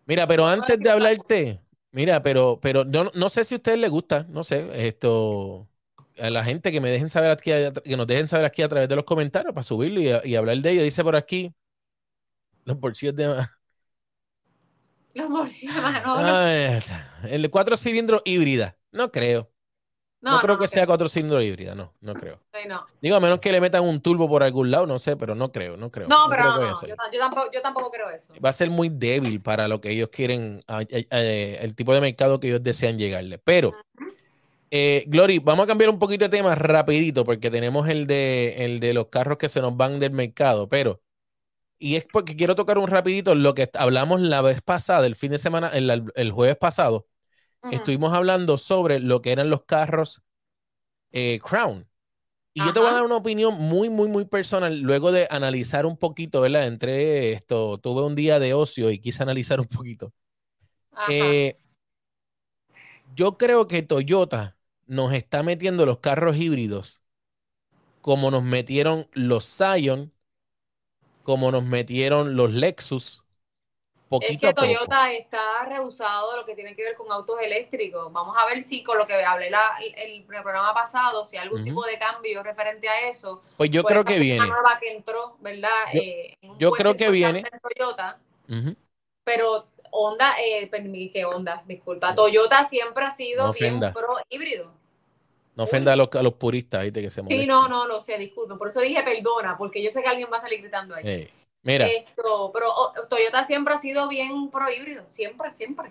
Mira, 0.04 0.26
pero 0.26 0.46
antes 0.46 0.78
de 0.78 0.90
hablarte, 0.90 1.60
mira, 1.90 2.22
pero, 2.22 2.58
pero 2.60 2.84
no, 2.84 3.10
no 3.14 3.28
sé 3.30 3.44
si 3.44 3.54
a 3.54 3.56
ustedes 3.56 3.78
les 3.78 3.90
gusta, 3.90 4.26
no 4.28 4.44
sé, 4.44 4.86
esto 4.86 5.69
a 6.18 6.30
la 6.30 6.44
gente 6.44 6.72
que 6.72 6.80
me 6.80 6.90
dejen 6.90 7.10
saber 7.10 7.30
aquí, 7.30 7.50
que 7.84 7.96
nos 7.96 8.06
dejen 8.06 8.28
saber 8.28 8.44
aquí 8.44 8.62
a 8.62 8.68
través 8.68 8.88
de 8.88 8.96
los 8.96 9.04
comentarios 9.04 9.54
para 9.54 9.64
subirlo 9.64 10.00
y, 10.00 10.34
hablar 10.34 10.58
de 10.58 10.70
ello. 10.70 10.82
Dice 10.82 11.02
por 11.02 11.16
aquí, 11.16 11.52
los 12.64 12.78
bolsillos 12.78 13.14
de 13.14 13.44
Los 15.14 15.28
bolsillos 15.28 15.74
de 15.74 16.82
El 17.30 17.50
cuatro 17.50 17.76
cilindros 17.76 18.22
híbrida, 18.24 18.76
no 18.92 19.10
creo. 19.10 19.50
No, 20.22 20.38
creo 20.40 20.58
que 20.58 20.68
sea 20.68 20.86
cuatro 20.86 21.08
cilindros 21.08 21.42
híbrida, 21.42 21.74
no, 21.74 21.94
no 22.00 22.12
creo. 22.12 22.38
Digo, 23.00 23.16
a 23.16 23.20
menos 23.20 23.40
que 23.40 23.50
le 23.52 23.60
metan 23.60 23.82
un 23.82 24.02
turbo 24.02 24.28
por 24.28 24.42
algún 24.42 24.70
lado, 24.70 24.86
no 24.86 24.98
sé, 24.98 25.16
pero 25.16 25.34
no 25.34 25.50
creo, 25.50 25.78
no 25.78 25.90
creo. 25.90 26.08
No, 26.08 26.26
pero 26.28 26.44
no, 26.44 26.86
yo, 26.86 26.94
tampoco, 27.18 27.50
yo, 27.50 27.62
tampoco, 27.62 27.90
creo 27.90 28.10
eso. 28.10 28.34
Va 28.44 28.50
a 28.50 28.52
ser 28.52 28.68
muy 28.68 28.90
débil 28.90 29.40
para 29.40 29.66
lo 29.66 29.80
que 29.80 29.90
ellos 29.90 30.10
quieren, 30.10 30.62
el 30.68 31.74
tipo 31.74 31.94
de 31.94 32.02
mercado 32.02 32.38
que 32.38 32.48
ellos 32.48 32.62
desean 32.62 32.98
llegarle. 32.98 33.38
Pero 33.38 33.72
eh, 34.70 35.04
Glory, 35.08 35.40
vamos 35.40 35.64
a 35.64 35.66
cambiar 35.66 35.90
un 35.90 35.98
poquito 35.98 36.24
de 36.24 36.28
tema 36.28 36.54
rapidito 36.54 37.24
porque 37.24 37.50
tenemos 37.50 37.88
el 37.88 38.06
de, 38.06 38.64
el 38.64 38.78
de 38.78 38.94
los 38.94 39.08
carros 39.08 39.38
que 39.38 39.48
se 39.48 39.60
nos 39.60 39.76
van 39.76 39.98
del 39.98 40.12
mercado, 40.12 40.68
pero, 40.68 41.02
y 41.78 41.96
es 41.96 42.06
porque 42.12 42.36
quiero 42.36 42.54
tocar 42.54 42.78
un 42.78 42.86
rapidito 42.86 43.34
lo 43.34 43.54
que 43.54 43.68
hablamos 43.74 44.20
la 44.20 44.42
vez 44.42 44.62
pasada, 44.62 45.06
el 45.06 45.16
fin 45.16 45.32
de 45.32 45.38
semana, 45.38 45.68
el, 45.68 46.30
jueves 46.30 46.56
pasado, 46.56 47.08
estuvimos 47.72 48.12
hablando 48.12 48.58
sobre 48.58 49.00
lo 49.00 49.20
que 49.20 49.32
eran 49.32 49.50
los 49.50 49.64
carros 49.64 50.22
eh, 51.10 51.40
Crown. 51.42 51.86
Y 52.52 52.64
yo 52.64 52.72
te 52.72 52.80
voy 52.80 52.88
a 52.88 52.92
dar 52.92 53.04
una 53.04 53.16
opinión 53.16 53.54
muy, 53.54 53.88
muy, 53.88 54.08
muy 54.08 54.24
personal, 54.26 54.80
luego 54.80 55.12
de 55.12 55.26
analizar 55.30 55.86
un 55.86 55.96
poquito, 55.96 56.40
¿verdad? 56.40 56.66
Entre 56.66 57.32
esto, 57.32 57.78
tuve 57.78 58.02
un 58.02 58.16
día 58.16 58.38
de 58.38 58.54
ocio 58.54 58.90
y 58.90 58.98
quise 58.98 59.22
analizar 59.22 59.60
un 59.60 59.66
poquito. 59.66 60.12
Eh, 61.08 61.56
yo 63.14 63.38
creo 63.38 63.66
que 63.66 63.82
Toyota 63.82 64.56
nos 64.90 65.12
está 65.12 65.44
metiendo 65.44 65.86
los 65.86 66.00
carros 66.00 66.36
híbridos 66.36 67.00
como 68.00 68.30
nos 68.30 68.42
metieron 68.42 69.08
los 69.12 69.44
Scion, 69.44 70.12
como 71.22 71.52
nos 71.52 71.62
metieron 71.64 72.36
los 72.36 72.52
Lexus. 72.52 73.22
Poquito 74.08 74.32
es 74.32 74.40
que 74.40 74.54
Toyota 74.54 75.12
está 75.12 75.64
rehusado 75.66 76.36
lo 76.36 76.44
que 76.44 76.56
tiene 76.56 76.74
que 76.74 76.82
ver 76.82 76.96
con 76.96 77.12
autos 77.12 77.38
eléctricos. 77.40 78.12
Vamos 78.12 78.36
a 78.36 78.44
ver 78.46 78.60
si 78.64 78.82
con 78.82 78.98
lo 78.98 79.06
que 79.06 79.14
hablé 79.22 79.50
la, 79.50 79.78
el, 79.96 80.24
programa 80.24 80.74
pasado, 80.74 81.24
si 81.24 81.36
hay 81.36 81.44
algún 81.44 81.62
tipo 81.62 81.84
de 81.84 81.96
cambio 81.96 82.42
referente 82.42 82.88
a 82.88 83.08
eso. 83.08 83.42
Pues 83.56 83.70
yo 83.70 83.84
creo 83.84 84.04
que 84.04 84.18
viene. 84.18 84.44
nueva 84.44 84.80
que 84.80 84.90
entró, 84.90 85.36
¿verdad? 85.38 85.68
Yo, 86.58 86.70
eh, 86.70 86.72
creo 86.76 86.96
que 86.96 87.10
viene. 87.10 87.44
Toyota, 87.62 88.18
Pero 89.22 89.68
Honda, 89.92 90.34
eh, 90.40 90.68
que 91.12 91.24
Honda, 91.24 91.62
disculpa, 91.66 92.12
Toyota 92.12 92.64
siempre 92.64 93.04
ha 93.04 93.10
sido 93.12 93.52
bien 93.52 93.78
pro 93.78 94.16
híbrido. 94.28 94.79
No 95.60 95.64
ofenda 95.64 95.92
a 95.92 95.96
los, 95.96 96.08
a 96.14 96.22
los 96.22 96.32
puristas, 96.32 96.82
¿viste? 96.84 97.02
Que 97.02 97.10
se 97.10 97.22
Sí, 97.22 97.46
no, 97.46 97.68
no, 97.68 97.86
lo 97.86 98.00
sé, 98.00 98.16
disculpen. 98.16 98.56
Por 98.56 98.68
eso 98.68 98.80
dije 98.80 99.02
perdona, 99.02 99.58
porque 99.58 99.82
yo 99.82 99.90
sé 99.90 100.02
que 100.02 100.08
alguien 100.08 100.26
va 100.32 100.38
a 100.38 100.40
salir 100.40 100.62
gritando 100.62 100.94
ahí. 100.94 101.28
mira. 101.60 101.86
Esto, 101.86 102.50
pero 102.50 102.72
oh, 102.74 102.94
Toyota 103.10 103.44
siempre 103.44 103.74
ha 103.74 103.76
sido 103.76 104.08
bien 104.08 104.48
pro 104.48 104.72
híbrido, 104.72 105.04
siempre, 105.08 105.50
siempre. 105.50 105.90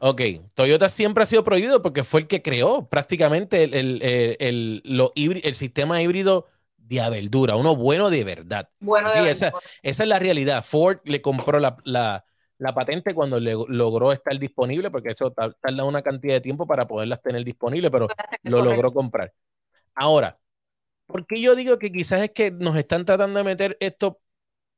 Ok, 0.00 0.20
Toyota 0.54 0.88
siempre 0.88 1.22
ha 1.22 1.26
sido 1.26 1.44
prohibido 1.44 1.80
porque 1.80 2.02
fue 2.02 2.22
el 2.22 2.26
que 2.26 2.42
creó 2.42 2.88
prácticamente 2.88 3.62
el, 3.62 3.74
el, 3.74 4.36
el, 4.40 4.82
lo 4.84 5.12
el 5.14 5.54
sistema 5.54 6.02
híbrido 6.02 6.48
de 6.76 7.08
verdura, 7.08 7.54
uno 7.54 7.76
bueno 7.76 8.10
de 8.10 8.24
verdad. 8.24 8.68
Bueno 8.80 9.10
de 9.10 9.14
verdad. 9.14 9.30
Esa, 9.30 9.52
esa, 9.84 10.02
es 10.02 10.08
la 10.08 10.18
realidad. 10.18 10.64
Ford 10.64 10.98
le 11.04 11.22
compró 11.22 11.60
la, 11.60 11.76
la, 11.84 12.24
la 12.58 12.74
patente 12.74 13.14
cuando 13.14 13.40
le, 13.40 13.54
logró 13.68 14.12
estar 14.12 14.38
disponible, 14.38 14.90
porque 14.90 15.10
eso 15.10 15.30
tarda 15.32 15.84
una 15.84 16.02
cantidad 16.02 16.34
de 16.34 16.40
tiempo 16.40 16.66
para 16.66 16.86
poderlas 16.86 17.22
tener 17.22 17.44
disponibles, 17.44 17.90
pero 17.90 18.08
lo 18.42 18.62
logró 18.62 18.92
comprar. 18.92 19.32
Ahora, 19.94 20.38
¿por 21.06 21.26
qué 21.26 21.40
yo 21.40 21.54
digo 21.54 21.78
que 21.78 21.92
quizás 21.92 22.20
es 22.20 22.30
que 22.30 22.50
nos 22.50 22.76
están 22.76 23.04
tratando 23.04 23.38
de 23.38 23.44
meter 23.44 23.76
esto 23.80 24.20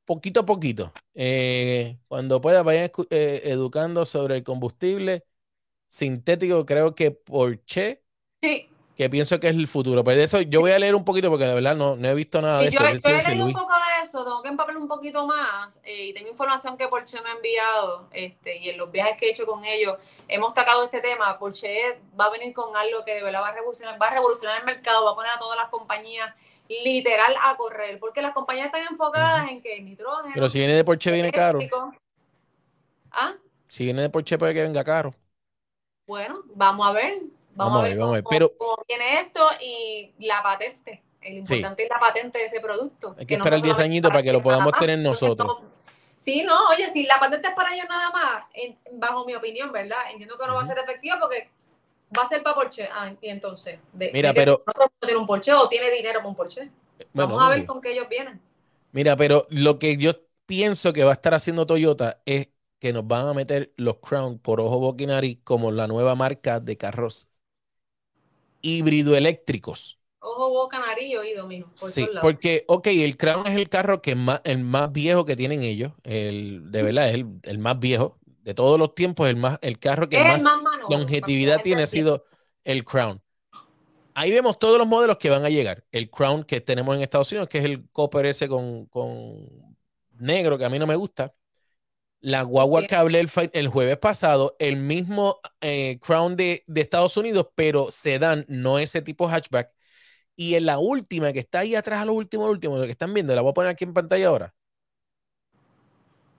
poquito 0.05 0.41
a 0.41 0.47
poquito? 0.47 0.93
Eh, 1.15 1.99
cuando 2.09 2.41
pueda, 2.41 2.63
vayan 2.63 2.91
eh, 3.11 3.43
educando 3.45 4.05
sobre 4.07 4.37
el 4.37 4.45
combustible 4.45 5.25
sintético, 5.89 6.67
creo 6.67 6.95
que 6.95 7.11
Porsche. 7.11 8.03
Sí 8.43 8.71
que 8.97 9.11
pienso 9.11 9.39
que 9.39 9.49
es 9.49 9.57
el 9.57 9.69
futuro. 9.69 10.03
Pues 10.03 10.17
de 10.17 10.25
eso 10.25 10.41
yo 10.41 10.61
voy 10.61 10.73
a 10.73 10.79
leer 10.79 10.95
un 10.95 11.05
poquito 11.05 11.29
porque 11.29 11.45
de 11.45 11.55
verdad 11.55 11.77
no, 11.77 11.97
no 11.97 12.09
he 12.09 12.15
visto 12.15 12.41
nada 12.41 12.61
de 12.61 12.69
eso. 12.69 12.83
Yo, 12.83 13.11
he 13.11 13.29
leído 13.29 13.45
un 13.45 13.53
poco 13.53 13.75
de 13.75 14.03
eso, 14.03 14.25
tengo 14.25 14.43
que 14.43 14.49
empapelar 14.49 14.81
un 14.81 14.89
poquito 14.89 15.27
más 15.27 15.79
eh, 15.85 16.07
y 16.07 16.15
tengo 16.15 16.31
información 16.31 16.79
que 16.79 16.89
Porsche 16.89 17.21
me 17.21 17.29
ha 17.29 17.33
enviado 17.35 18.09
este, 18.13 18.57
y 18.57 18.71
en 18.71 18.79
los 18.79 18.91
viajes 18.91 19.19
que 19.19 19.27
he 19.27 19.31
hecho 19.33 19.45
con 19.45 19.65
ellos 19.65 19.97
hemos 20.29 20.55
tocado 20.55 20.85
este 20.85 21.03
tema. 21.03 21.39
Porsche 21.39 22.01
va 22.19 22.27
a 22.27 22.31
venir 22.31 22.55
con 22.55 22.75
algo 22.75 23.05
que 23.05 23.15
de 23.15 23.23
verdad 23.23 23.43
va 23.43 23.49
a 23.49 23.53
revolucionar, 23.55 24.01
va 24.01 24.07
a 24.07 24.15
revolucionar 24.15 24.61
el 24.61 24.65
mercado, 24.65 25.05
va 25.05 25.11
a 25.11 25.15
poner 25.15 25.33
a 25.33 25.39
todas 25.39 25.59
las 25.59 25.69
compañías 25.69 26.35
literal 26.69 27.35
a 27.45 27.55
correr, 27.57 27.99
porque 28.01 28.23
las 28.23 28.33
compañías 28.33 28.67
están 28.67 28.83
enfocadas 28.91 29.51
en 29.51 29.61
que 29.61 29.79
nitrógeno. 29.83 30.33
Pero 30.33 30.49
si 30.49 30.59
viene 30.59 30.75
de 30.75 30.85
Porsche 30.85 31.13
viene 31.13 31.31
caro. 31.31 31.59
¿Ah? 33.11 33.35
Si 33.69 33.85
viene 33.85 34.01
de 34.01 34.09
Porsche 34.09 34.39
puede 34.39 34.55
que 34.55 34.63
venga 34.63 34.83
caro. 34.83 35.15
Bueno, 36.07 36.43
vamos 36.55 36.87
a 36.87 36.93
ver. 36.93 37.36
Vamos, 37.57 37.81
a 37.81 37.85
ver, 37.85 37.99
cómo, 37.99 38.15
Pero, 38.29 38.53
viene 38.87 39.21
esto 39.21 39.41
y 39.61 40.13
la 40.21 40.43
patente. 40.43 41.03
El 41.23 41.39
importante 41.39 41.85
es 41.85 41.91
la 41.91 41.99
patente 41.99 42.39
de 42.39 42.45
ese 42.45 42.61
producto. 42.61 43.17
Hay 43.19 43.27
que, 43.27 43.35
esperar 43.35 43.61
10 43.61 43.79
añitos 43.79 44.11
para 44.11 44.23
que 44.23 44.33
lo 44.33 44.43
podamos 44.43 44.73
tener 44.79 44.99
nosotros. 44.99 45.59
Sí, 46.17 46.45
no, 46.45 46.69
oye, 46.69 46.91
si 46.93 47.05
la 47.05 47.17
patente 47.19 47.49
es 47.49 47.55
para 47.55 47.75
ellos 47.75 47.87
nada 47.89 48.11
más, 48.11 48.45
bajo 48.93 49.25
mi 49.25 49.35
opinión, 49.35 49.73
¿verdad? 49.73 49.99
Entiendo 50.11 50.37
que 50.39 50.47
no 50.47 50.55
va 50.55 50.63
a 50.63 50.67
ser 50.67 50.79
efectiva 50.79 51.19
porque 51.21 51.51
va 52.17 52.23
a 52.23 52.29
ser 52.29 52.43
para 52.43 52.55
Porsche. 52.57 52.89
Ah, 52.93 53.13
y 53.21 53.29
entonces, 53.29 53.79
de, 53.93 54.11
Mira, 54.13 54.33
pero... 54.33 54.63
no 54.67 54.87
tiene 55.01 55.19
un 55.19 55.27
Porsche 55.27 55.53
o 55.53 55.69
tiene 55.69 55.91
dinero 55.91 56.21
para 56.21 56.29
un 56.29 56.37
Porsche. 56.37 56.71
Vamos 57.13 57.43
a 57.43 57.51
ver 57.51 57.67
con 57.67 57.81
qué 57.81 57.93
ellos 57.93 58.09
vienen. 58.09 58.41
Mira, 58.93 59.17
pero 59.17 59.47
lo 59.51 59.79
que 59.79 59.97
yo 59.97 60.13
pienso 60.47 60.93
que 60.93 61.05
va 61.05 61.11
a 61.11 61.15
estar 61.15 61.35
haciendo 61.35 61.67
Toyota 61.67 62.23
es 62.25 62.49
que 62.79 62.93
nos 62.93 63.07
van 63.07 63.27
a 63.27 63.35
meter 63.35 63.73
los 63.77 63.97
Crown 63.99 64.39
por 64.39 64.61
ojo 64.61 64.79
boquinari 64.79 65.37
como 65.37 65.71
la 65.71 65.87
nueva 65.87 66.15
marca 66.15 66.61
de 66.61 66.77
carros 66.77 67.29
híbrido 68.61 69.17
eléctricos. 69.17 69.99
Ojo, 70.19 70.49
boca, 70.51 70.81
nariz 70.81 71.09
y 71.09 71.17
oído, 71.17 71.47
mijo. 71.47 71.71
sí, 71.75 72.09
porque, 72.21 72.65
ok, 72.67 72.89
el 72.89 73.17
Crown 73.17 73.47
es 73.47 73.55
el 73.55 73.69
carro 73.69 74.03
que 74.03 74.17
más, 74.17 74.41
el 74.43 74.59
más 74.59 74.91
viejo 74.91 75.25
que 75.25 75.37
tienen 75.37 75.63
ellos. 75.63 75.93
El, 76.03 76.73
de 76.73 76.83
verdad, 76.83 77.09
es 77.11 77.25
el, 77.43 77.59
más 77.59 77.79
viejo 77.79 78.19
de 78.43 78.53
todos 78.53 78.79
los 78.79 78.95
tiempos. 78.95 79.29
El, 79.29 79.37
más, 79.37 79.59
el 79.63 79.79
carro 79.79 80.09
que 80.09 80.19
más, 80.19 80.43
longevidad 80.91 81.61
tiene 81.63 81.85
ha 81.85 81.87
sido 81.87 82.25
el 82.65 82.85
Crown. 82.85 83.23
Ahí 84.15 84.33
vemos 84.33 84.59
todos 84.59 84.79
los 84.79 84.87
modelos 84.87 85.19
que 85.19 85.31
van 85.31 85.45
a 85.45 85.51
llegar. 85.51 85.85
El 85.93 86.11
Crown 86.11 86.43
que 86.43 86.61
tenemos 86.61 86.97
en 86.97 87.03
Estados 87.03 87.31
Unidos, 87.31 87.49
que 87.49 87.59
es 87.59 87.65
el 87.65 87.89
Copper 87.91 88.27
ese 88.27 88.49
con, 88.49 88.87
con 88.87 89.47
negro, 90.19 90.59
que 90.59 90.65
a 90.65 90.71
mí 90.71 90.79
no 90.79 90.87
me 90.87 90.97
gusta. 90.97 91.35
La 92.27 92.43
guagua 92.43 92.85
que 92.89 92.97
hablé 92.97 93.25
el, 93.53 93.69
jueves 93.69 93.99
pasado, 93.99 94.57
el 94.59 94.79
mismo 94.79 95.39
eh, 95.61 96.01
Crown 96.01 96.35
de, 96.35 96.65
de, 96.67 96.81
Estados 96.81 97.17
Unidos, 97.17 97.51
pero 97.55 97.93
sedán, 97.93 98.45
no 98.49 98.81
ese 98.81 99.01
tipo 99.01 99.29
hatchback, 99.29 99.71
y 100.35 100.57
en 100.57 100.67
la 100.67 100.81
última, 100.81 101.33
que 101.33 101.39
está 101.39 101.61
ahí 101.61 101.77
atrás, 101.77 102.03
a 102.03 102.05
lo 102.05 102.15
último, 102.15 102.47
último, 102.47 102.79
lo 102.79 102.85
que 102.85 102.91
están 102.91 103.15
viendo, 103.15 103.33
la 103.33 103.43
voy 103.43 103.53
a 103.53 103.55
poner 103.55 103.71
aquí 103.71 103.85
en 103.85 103.95
pantalla 103.95 104.27
ahora. 104.27 104.55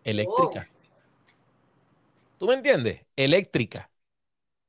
Eléctrica. 0.03 0.69
¿Tú 2.37 2.47
me 2.47 2.55
entiendes? 2.55 3.05
Eléctrica. 3.15 3.89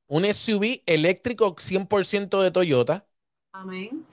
Un 0.07 0.23
SUV 0.23 0.83
eléctrico 0.85 1.53
100% 1.53 2.41
de 2.41 2.51
Toyota. 2.51 3.05
Amén 3.51 4.05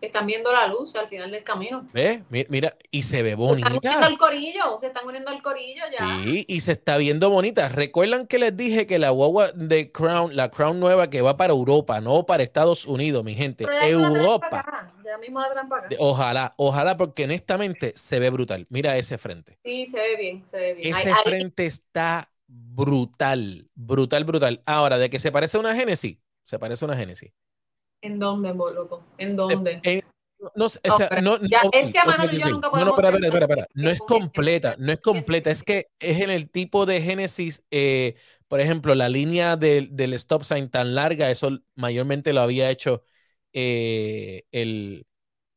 están 0.00 0.26
viendo 0.26 0.52
la 0.52 0.66
luz 0.66 0.96
al 0.96 1.08
final 1.08 1.30
del 1.30 1.44
camino. 1.44 1.88
¿Ves? 1.92 2.22
Mira, 2.28 2.76
y 2.90 3.02
se 3.02 3.22
ve 3.22 3.34
bonita. 3.34 3.68
Se 3.68 3.76
están 3.76 3.92
uniendo 3.92 4.06
al 4.06 4.18
corillo, 4.18 4.78
se 4.78 4.86
están 4.86 5.06
uniendo 5.06 5.30
al 5.30 5.42
corillo 5.42 5.82
ya. 5.98 6.20
Sí, 6.24 6.44
y 6.48 6.60
se 6.60 6.72
está 6.72 6.96
viendo 6.96 7.30
bonita. 7.30 7.68
Recuerdan 7.68 8.26
que 8.26 8.38
les 8.38 8.56
dije 8.56 8.86
que 8.86 8.98
la 8.98 9.10
guagua 9.10 9.52
de 9.52 9.92
Crown, 9.92 10.34
la 10.36 10.50
Crown 10.50 10.80
nueva 10.80 11.10
que 11.10 11.22
va 11.22 11.36
para 11.36 11.52
Europa, 11.52 12.00
no 12.00 12.24
para 12.26 12.42
Estados 12.42 12.86
Unidos, 12.86 13.24
mi 13.24 13.34
gente. 13.34 13.66
Europa. 13.82 14.92
Ya 15.04 15.18
mismo 15.18 15.40
la 15.40 15.50
trampa 15.50 15.78
acá. 15.78 15.88
Ojalá, 15.98 16.54
ojalá, 16.56 16.96
porque 16.96 17.24
honestamente 17.24 17.92
se 17.96 18.18
ve 18.18 18.30
brutal. 18.30 18.66
Mira 18.70 18.96
ese 18.96 19.18
frente. 19.18 19.58
Sí, 19.64 19.86
se 19.86 19.98
ve 19.98 20.16
bien, 20.16 20.46
se 20.46 20.58
ve 20.58 20.74
bien. 20.74 20.94
Ese 20.94 21.12
frente 21.24 21.66
está 21.66 22.30
brutal, 22.46 23.68
brutal, 23.74 24.24
brutal. 24.24 24.62
Ahora, 24.66 24.98
de 24.98 25.10
que 25.10 25.18
se 25.18 25.32
parece 25.32 25.56
a 25.56 25.60
una 25.60 25.74
Genesis, 25.74 26.18
se 26.44 26.58
parece 26.58 26.84
a 26.84 26.88
una 26.88 26.96
Genesis. 26.96 27.32
¿En 28.02 28.18
dónde, 28.18 28.54
loco? 28.54 29.04
¿En 29.18 29.36
dónde? 29.36 30.02
no, 30.54 30.66
es 30.66 30.78
que 31.92 31.98
a 31.98 32.04
Manuel 32.04 32.32
y 32.32 32.40
yo 32.40 32.48
nunca 32.48 32.70
podemos. 32.70 32.96
No, 32.96 33.02
no, 33.02 33.08
espera, 33.08 33.26
espera, 33.26 33.46
espera. 33.46 33.66
No 33.74 33.90
es 33.90 34.00
completa, 34.00 34.76
no 34.78 34.92
es 34.92 35.00
completa. 35.02 35.50
Es 35.50 35.62
que 35.62 35.88
es 35.98 36.20
en 36.20 36.30
el 36.30 36.50
tipo 36.50 36.86
de 36.86 37.00
Génesis. 37.02 37.62
Eh, 37.70 38.16
por 38.48 38.60
ejemplo, 38.60 38.94
la 38.94 39.08
línea 39.08 39.56
del, 39.56 39.94
del 39.94 40.14
stop 40.14 40.42
sign 40.42 40.70
tan 40.70 40.94
larga, 40.94 41.30
eso 41.30 41.60
mayormente 41.76 42.32
lo 42.32 42.40
había 42.40 42.70
hecho 42.70 43.04
eh, 43.52 44.42
el, 44.50 45.06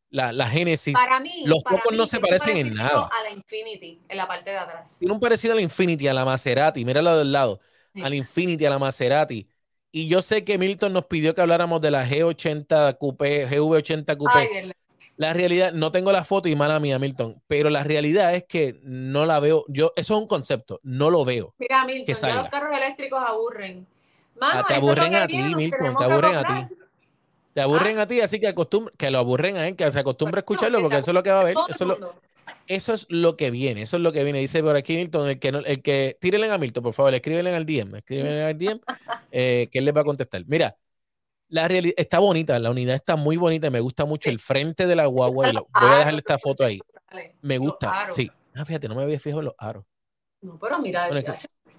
la, 0.09 0.31
la 0.31 0.47
Génesis. 0.47 0.93
Para 0.93 1.19
mí, 1.19 1.43
los 1.45 1.63
pocos 1.63 1.91
no 1.91 2.05
se 2.05 2.19
parecen 2.19 2.57
en 2.57 2.73
nada. 2.75 3.09
A 3.11 3.23
la 3.23 3.31
Infinity, 3.31 3.99
en 4.07 4.17
la 4.17 4.27
parte 4.27 4.51
de 4.51 4.57
atrás. 4.57 4.97
Tiene 4.99 5.13
un 5.13 5.19
parecido 5.19 5.53
a 5.53 5.55
la 5.55 5.61
Infinity, 5.61 6.07
a 6.07 6.13
la 6.13 6.23
Maserati. 6.23 6.85
Mira 6.85 7.01
lo 7.01 7.17
del 7.17 7.31
lado. 7.31 7.59
A 7.95 8.09
la 8.09 8.15
Infinity, 8.15 8.65
a 8.65 8.69
la 8.69 8.79
Maserati. 8.79 9.47
Y 9.95 10.07
yo 10.07 10.23
sé 10.23 10.43
que 10.43 10.57
Milton 10.57 10.91
nos 10.91 11.05
pidió 11.05 11.35
que 11.35 11.41
habláramos 11.41 11.79
de 11.79 11.91
la 11.91 12.03
G80 12.03 12.97
Coupé, 12.97 13.47
GV80 13.47 14.17
Coupé. 14.17 14.73
la 15.17 15.33
realidad, 15.33 15.71
no 15.71 15.91
tengo 15.91 16.11
la 16.11 16.23
foto 16.23 16.49
y 16.49 16.55
mala 16.55 16.79
mía, 16.79 16.97
Milton, 16.97 17.39
pero 17.45 17.69
la 17.69 17.83
realidad 17.83 18.33
es 18.33 18.43
que 18.45 18.79
no 18.81 19.27
la 19.27 19.39
veo. 19.39 19.65
Yo, 19.67 19.93
eso 19.95 20.15
es 20.15 20.19
un 20.19 20.27
concepto, 20.27 20.79
no 20.81 21.11
lo 21.11 21.23
veo. 21.23 21.53
Mira, 21.59 21.85
Milton, 21.85 22.15
ya 22.15 22.35
los 22.37 22.49
carros 22.49 22.75
eléctricos 22.75 23.21
aburren. 23.23 23.85
Ah, 24.41 24.65
te 24.67 24.73
aburren 24.73 25.13
a 25.13 25.27
ti, 25.27 25.37
Milton, 25.37 25.95
te 25.95 26.03
aburren 26.03 26.35
a 26.37 26.43
ti. 26.43 26.75
Te 27.53 27.61
aburren 27.61 27.99
a 27.99 28.07
ti, 28.07 28.19
así 28.19 28.39
que 28.39 28.51
que 28.97 29.11
lo 29.11 29.19
aburren 29.19 29.57
a 29.57 29.67
él, 29.67 29.75
que 29.75 29.91
se 29.91 29.99
acostumbre 29.99 30.39
a 30.39 30.41
escucharlo, 30.41 30.81
porque 30.81 30.97
eso 30.97 31.11
es 31.11 31.15
lo 31.15 31.21
que 31.21 31.29
va 31.29 31.41
a 31.41 31.43
ver. 31.43 31.55
Eso 31.69 31.83
es 31.83 31.87
lo, 31.99 32.15
eso 32.67 32.93
es 32.93 33.05
lo 33.09 33.35
que 33.35 33.51
viene, 33.51 33.81
eso 33.81 33.97
es 33.97 34.03
lo 34.03 34.11
que 34.11 34.23
viene. 34.23 34.39
Dice 34.39 34.61
por 34.63 34.75
aquí 34.75 34.95
Milton, 34.95 35.29
el 35.29 35.39
que, 35.39 35.51
no, 35.51 35.59
el 35.59 35.81
que 35.81 36.17
tírenle 36.19 36.51
a 36.51 36.57
Milton, 36.57 36.83
por 36.83 36.93
favor, 36.93 37.13
escríbenle 37.13 37.53
al 37.53 37.65
DM, 37.65 37.97
escríbenle 37.97 38.43
al 38.43 38.57
DM, 38.57 38.79
eh, 39.31 39.67
que 39.71 39.79
él 39.79 39.85
les 39.85 39.95
va 39.95 40.01
a 40.01 40.05
contestar. 40.05 40.43
Mira, 40.47 40.75
la 41.49 41.67
realidad 41.67 41.95
está 41.97 42.19
bonita, 42.19 42.57
la 42.59 42.71
unidad 42.71 42.95
está 42.95 43.15
muy 43.15 43.37
bonita, 43.37 43.69
me 43.69 43.79
gusta 43.79 44.05
mucho 44.05 44.29
el 44.29 44.39
frente 44.39 44.87
de 44.87 44.95
la 44.95 45.05
guagua. 45.05 45.51
voy 45.51 45.63
a 45.73 45.97
dejarle 45.97 46.19
esta 46.19 46.39
foto 46.39 46.63
ahí. 46.63 46.79
Me 47.41 47.57
gusta, 47.57 48.07
sí. 48.09 48.29
Ah, 48.55 48.65
fíjate, 48.65 48.87
no 48.87 48.95
me 48.95 49.03
había 49.03 49.19
fijado 49.19 49.41
en 49.41 49.45
los 49.45 49.55
aros. 49.57 49.85
No, 50.41 50.57
pero 50.59 50.79
mira, 50.79 51.09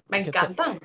me 0.08 0.18
encantan. 0.18 0.78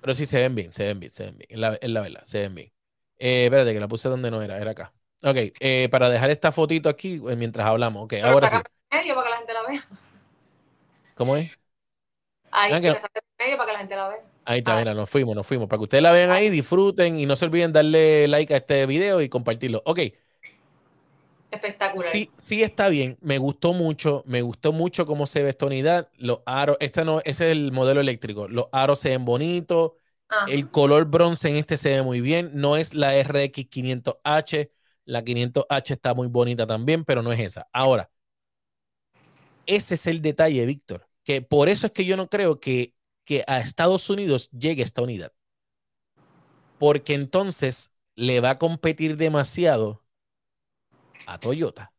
Pero 0.00 0.14
sí 0.14 0.26
se 0.26 0.38
ven 0.38 0.54
bien, 0.54 0.72
se 0.72 0.84
ven 0.84 1.00
bien, 1.00 1.12
se 1.12 1.24
ven 1.24 1.38
bien. 1.38 1.48
Es 1.50 1.58
la, 1.58 1.78
la 1.80 2.00
verdad, 2.02 2.22
se 2.24 2.40
ven 2.40 2.54
bien. 2.54 2.72
Eh, 3.18 3.46
espérate, 3.46 3.72
que 3.72 3.80
la 3.80 3.88
puse 3.88 4.08
donde 4.08 4.30
no 4.30 4.42
era, 4.42 4.58
era 4.58 4.72
acá. 4.72 4.92
Ok, 5.22 5.36
eh, 5.60 5.88
para 5.90 6.10
dejar 6.10 6.30
esta 6.30 6.52
fotito 6.52 6.90
aquí 6.90 7.18
mientras 7.18 7.66
hablamos. 7.66 8.04
Ok, 8.04 8.14
ahora 8.22 8.50
sí 8.50 8.56
medio 8.96 9.14
para 9.14 9.26
que 9.26 9.30
la 9.30 9.36
gente 9.38 9.52
la 9.54 9.62
vea. 9.62 9.88
¿Cómo 11.14 11.36
es? 11.36 11.50
Ahí, 12.50 12.72
ah, 12.72 12.80
que 12.80 12.96
medio 13.38 13.56
para 13.56 13.66
que 13.66 13.72
la 13.72 13.78
gente 13.78 13.96
la 13.96 14.08
vea. 14.08 14.24
Ahí 14.44 14.58
está, 14.58 14.74
ah. 14.74 14.78
mira, 14.78 14.94
nos 14.94 15.08
fuimos, 15.08 15.34
nos 15.34 15.46
fuimos. 15.46 15.68
Para 15.68 15.78
que 15.78 15.84
ustedes 15.84 16.02
la 16.02 16.12
vean 16.12 16.30
ahí, 16.30 16.50
disfruten 16.50 17.18
y 17.18 17.26
no 17.26 17.36
se 17.36 17.46
olviden 17.46 17.72
darle 17.72 18.28
like 18.28 18.52
a 18.52 18.58
este 18.58 18.86
video 18.86 19.20
y 19.20 19.28
compartirlo. 19.28 19.82
Ok. 19.86 20.00
Espectacular. 21.50 22.10
Sí, 22.10 22.30
sí 22.36 22.62
está 22.62 22.88
bien. 22.88 23.16
Me 23.20 23.38
gustó 23.38 23.72
mucho. 23.72 24.22
Me 24.26 24.42
gustó 24.42 24.72
mucho 24.72 25.06
cómo 25.06 25.26
se 25.26 25.42
ve 25.42 25.50
esta 25.50 25.66
unidad. 25.66 26.08
Los 26.16 26.40
aros, 26.46 26.76
este 26.80 27.04
no, 27.04 27.20
ese 27.20 27.46
es 27.46 27.52
el 27.52 27.72
modelo 27.72 28.00
eléctrico. 28.00 28.48
Los 28.48 28.66
aros 28.72 28.98
se 28.98 29.10
ven 29.10 29.24
bonitos. 29.24 29.92
El 30.48 30.68
color 30.70 31.04
bronce 31.04 31.48
en 31.48 31.56
este 31.56 31.76
se 31.76 31.90
ve 31.90 32.02
muy 32.02 32.20
bien. 32.20 32.50
No 32.54 32.76
es 32.76 32.94
la 32.94 33.16
RX 33.22 33.70
500H. 33.70 34.68
La 35.04 35.22
500H 35.22 35.90
está 35.90 36.12
muy 36.12 36.26
bonita 36.26 36.66
también, 36.66 37.04
pero 37.04 37.22
no 37.22 37.32
es 37.32 37.38
esa. 37.38 37.68
Ahora, 37.72 38.10
ese 39.66 39.94
es 39.94 40.06
el 40.06 40.22
detalle, 40.22 40.66
Víctor, 40.66 41.08
que 41.22 41.42
por 41.42 41.68
eso 41.68 41.86
es 41.86 41.92
que 41.92 42.04
yo 42.04 42.16
no 42.16 42.28
creo 42.28 42.60
que, 42.60 42.94
que 43.24 43.44
a 43.46 43.58
Estados 43.58 44.08
Unidos 44.10 44.50
llegue 44.50 44.82
esta 44.82 45.02
unidad. 45.02 45.32
Porque 46.78 47.14
entonces 47.14 47.90
le 48.14 48.40
va 48.40 48.50
a 48.50 48.58
competir 48.58 49.16
demasiado 49.16 50.04
a 51.26 51.38
Toyota, 51.38 51.92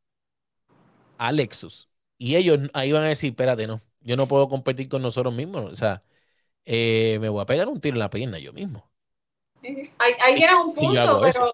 a 1.18 1.32
Lexus. 1.32 1.90
Y 2.18 2.36
ellos 2.36 2.60
ahí 2.74 2.92
van 2.92 3.04
a 3.04 3.08
decir, 3.08 3.32
espérate, 3.32 3.68
no, 3.68 3.82
yo 4.02 4.16
no 4.16 4.28
puedo 4.28 4.48
competir 4.48 4.88
con 4.88 5.02
nosotros 5.02 5.34
mismos. 5.34 5.72
O 5.72 5.76
sea, 5.76 6.00
eh, 6.64 7.18
me 7.20 7.30
voy 7.30 7.42
a 7.42 7.46
pegar 7.46 7.68
un 7.68 7.82
tiro 7.82 7.96
en 7.96 8.00
la 8.00 8.10
pierna 8.10 8.40
yo 8.40 8.54
mismo. 8.54 8.90
Ahí, 9.98 10.36
tienes 10.36 10.56
un 10.56 10.74
punto, 10.74 11.22
pero 11.22 11.54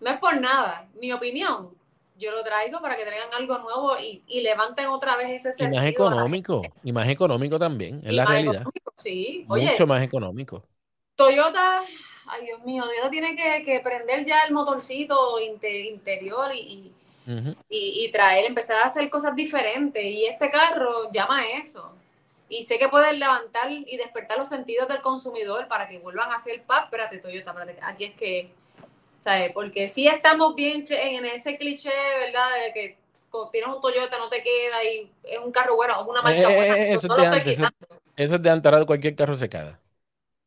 no 0.00 0.10
es 0.10 0.18
por 0.18 0.40
nada. 0.40 0.88
Mi 1.00 1.12
opinión, 1.12 1.76
yo 2.16 2.30
lo 2.30 2.42
traigo 2.44 2.80
para 2.80 2.96
que 2.96 3.04
traigan 3.04 3.32
algo 3.34 3.58
nuevo 3.58 3.96
y, 3.98 4.22
y 4.26 4.40
levanten 4.42 4.86
otra 4.86 5.16
vez 5.16 5.40
ese 5.40 5.52
sentido. 5.52 5.72
Y 5.72 5.76
más 5.76 5.86
económico, 5.86 6.62
y 6.82 6.92
más 6.92 7.08
económico 7.08 7.58
también, 7.58 8.00
es 8.04 8.12
la 8.12 8.24
realidad. 8.24 8.64
Sí, 8.96 9.44
mucho 9.46 9.86
más 9.86 10.02
económico. 10.02 10.62
Toyota, 11.16 11.82
ay 12.26 12.44
Dios 12.46 12.62
mío, 12.62 12.84
Toyota 12.84 13.10
tiene 13.10 13.36
que, 13.36 13.62
que 13.64 13.80
prender 13.80 14.24
ya 14.24 14.42
el 14.42 14.52
motorcito 14.52 15.38
interior 15.40 16.52
y, 16.54 16.92
y, 17.26 17.56
y, 17.68 18.10
traer, 18.12 18.44
empezar 18.46 18.76
a 18.78 18.86
hacer 18.86 19.08
cosas 19.10 19.34
diferentes. 19.34 20.04
Y 20.04 20.26
este 20.26 20.50
carro 20.50 21.10
llama 21.12 21.40
a 21.40 21.58
eso. 21.58 21.92
Y 22.48 22.62
sé 22.64 22.78
que 22.78 22.88
pueden 22.88 23.18
levantar 23.18 23.70
y 23.70 23.96
despertar 23.96 24.38
los 24.38 24.48
sentidos 24.48 24.86
del 24.86 25.00
consumidor 25.00 25.66
para 25.66 25.88
que 25.88 25.98
vuelvan 25.98 26.30
a 26.30 26.36
hacer 26.36 26.62
pap. 26.62 26.84
Espérate, 26.84 27.18
Toyota, 27.18 27.50
espérate, 27.50 27.78
aquí 27.82 28.04
es 28.04 28.14
que 28.14 28.52
¿sabes? 29.24 29.52
Porque 29.52 29.88
si 29.88 30.06
estamos 30.06 30.54
bien 30.54 30.84
en 30.90 31.24
ese 31.24 31.56
cliché, 31.56 31.90
¿verdad? 32.20 32.46
De 32.66 32.72
que 32.74 32.98
tienes 33.50 33.74
un 33.74 33.80
Toyota, 33.80 34.18
no 34.18 34.28
te 34.28 34.42
queda 34.42 34.84
y 34.84 35.10
es 35.24 35.38
un 35.38 35.50
carro 35.50 35.74
bueno, 35.74 35.94
es 36.00 36.06
una 36.06 36.20
marca 36.22 36.52
eh, 36.52 36.56
buena. 36.56 36.76
Eh, 36.76 36.92
eso, 36.92 37.08
es 37.08 37.16
de 37.16 37.26
antes, 37.26 37.58
eso, 38.16 38.34
es 38.34 38.42
de 38.42 38.50
antes, 38.50 38.84
cualquier 38.84 39.16
carro 39.16 39.34
se 39.34 39.48
queda. 39.48 39.80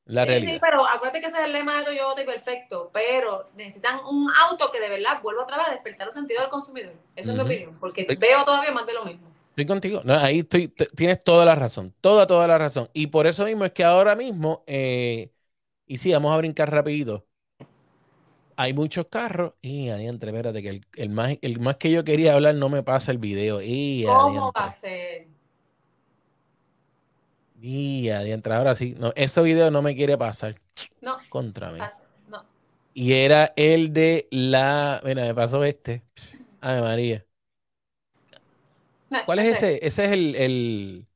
La 0.06 0.24
sí, 0.24 0.30
realidad. 0.30 0.54
sí, 0.54 0.60
pero 0.62 0.88
acuérdate 0.88 1.20
que 1.20 1.26
ese 1.26 1.38
es 1.38 1.46
el 1.46 1.54
lema 1.54 1.80
de 1.80 1.86
Toyota 1.86 2.22
y 2.22 2.26
perfecto, 2.26 2.90
pero 2.94 3.50
necesitan 3.58 4.00
un 4.06 4.32
auto 4.48 4.72
que 4.72 4.80
de 4.80 4.90
verdad 4.90 5.22
vuelva 5.22 5.44
otra 5.44 5.58
vez 5.58 5.68
a 5.68 5.72
despertar 5.72 6.06
los 6.08 6.16
sentidos 6.16 6.44
del 6.44 6.52
consumidor. 6.52 6.94
Esa 7.16 7.32
es 7.32 7.36
mi 7.36 7.44
opinión, 7.44 7.78
porque 7.80 8.06
veo 8.18 8.46
todavía 8.46 8.72
más 8.72 8.86
de 8.86 8.94
lo 8.94 9.04
mismo. 9.04 9.28
Estoy 9.50 9.66
contigo. 9.66 10.02
No, 10.06 10.14
ahí 10.14 10.40
estoy, 10.40 10.70
tienes 10.96 11.22
toda 11.22 11.44
la 11.44 11.56
razón, 11.56 11.94
toda, 12.00 12.28
toda 12.28 12.48
la 12.48 12.60
razón. 12.60 12.90
Y 12.94 13.08
por 13.08 13.26
eso 13.26 13.44
mismo 13.44 13.66
es 13.66 13.72
que 13.72 13.84
ahora 13.84 14.16
mismo, 14.16 14.64
eh, 14.68 15.32
y 15.88 15.98
sí, 15.98 16.14
vamos 16.14 16.32
a 16.32 16.38
brincar 16.38 16.72
rapidito 16.72 17.27
hay 18.58 18.74
muchos 18.74 19.08
carros. 19.08 19.54
Y 19.62 19.90
adiante, 19.90 20.26
espérate, 20.28 20.62
que 20.62 20.82
el, 20.96 21.10
más, 21.10 21.38
el 21.42 21.60
más 21.60 21.78
que 21.78 21.92
yo 21.92 22.04
quería 22.04 22.34
hablar 22.34 22.56
no 22.56 22.70
me 22.70 22.84
pasa 22.84 23.12
el 23.12 23.18
video. 23.20 23.62
Y 23.62 24.04
¿Cómo 24.06 24.52
va 24.56 24.66
a 24.66 24.72
ser? 24.72 25.28
De 27.60 28.32
entrada, 28.32 28.60
ahora 28.60 28.76
sí. 28.76 28.96
No, 28.98 29.14
ese 29.16 29.42
video 29.42 29.72
no 29.72 29.82
me 29.82 29.96
quiere 29.96 30.18
pasar. 30.18 30.56
No, 31.02 31.18
Contra 31.30 31.72
mí. 31.72 31.80
pasa, 31.80 32.04
no. 32.30 32.44
Y 32.94 33.14
era 33.14 33.54
el 33.56 33.94
de 33.94 34.28
la. 34.32 35.02
Mira, 35.06 35.24
me 35.24 35.36
pasó 35.36 35.64
este. 35.64 36.04
Ay, 36.62 36.82
María. 36.82 37.26
No, 39.10 39.20
¿Cuál 39.26 39.40
es 39.40 39.58
ese? 39.58 39.86
Ese 39.86 40.06
es 40.06 40.12
el, 40.12 40.36
el- 40.36 41.08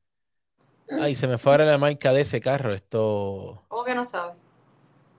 Ay, 1.00 1.14
se 1.14 1.26
me 1.26 1.38
fue 1.38 1.52
ahora 1.52 1.64
la 1.64 1.78
marca 1.78 2.12
de 2.12 2.20
ese 2.22 2.40
carro. 2.40 2.74
Esto. 2.74 3.62
¿Cómo 3.68 3.84
que 3.84 3.94
no 3.94 4.04
sabes? 4.04 4.36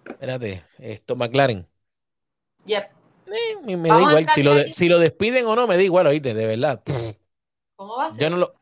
Espérate. 0.05 0.63
Esto, 0.79 1.15
McLaren. 1.15 1.67
Yep. 2.65 2.91
Eh, 3.27 3.55
me, 3.63 3.77
me 3.77 3.89
da 3.89 3.99
igual. 3.99 4.29
Si 4.29 4.43
lo, 4.43 4.53
de- 4.55 4.73
si 4.73 4.89
lo 4.89 4.99
despiden 4.99 5.45
o 5.45 5.55
no, 5.55 5.65
me 5.67 5.75
da 5.75 5.81
igual, 5.83 6.07
oíste, 6.07 6.33
de 6.33 6.45
verdad. 6.45 6.81
¿Cómo 7.75 7.97
va 7.97 8.05
a 8.07 8.09
ser? 8.09 8.19
Yo 8.21 8.29
no 8.29 8.37
lo, 8.37 8.53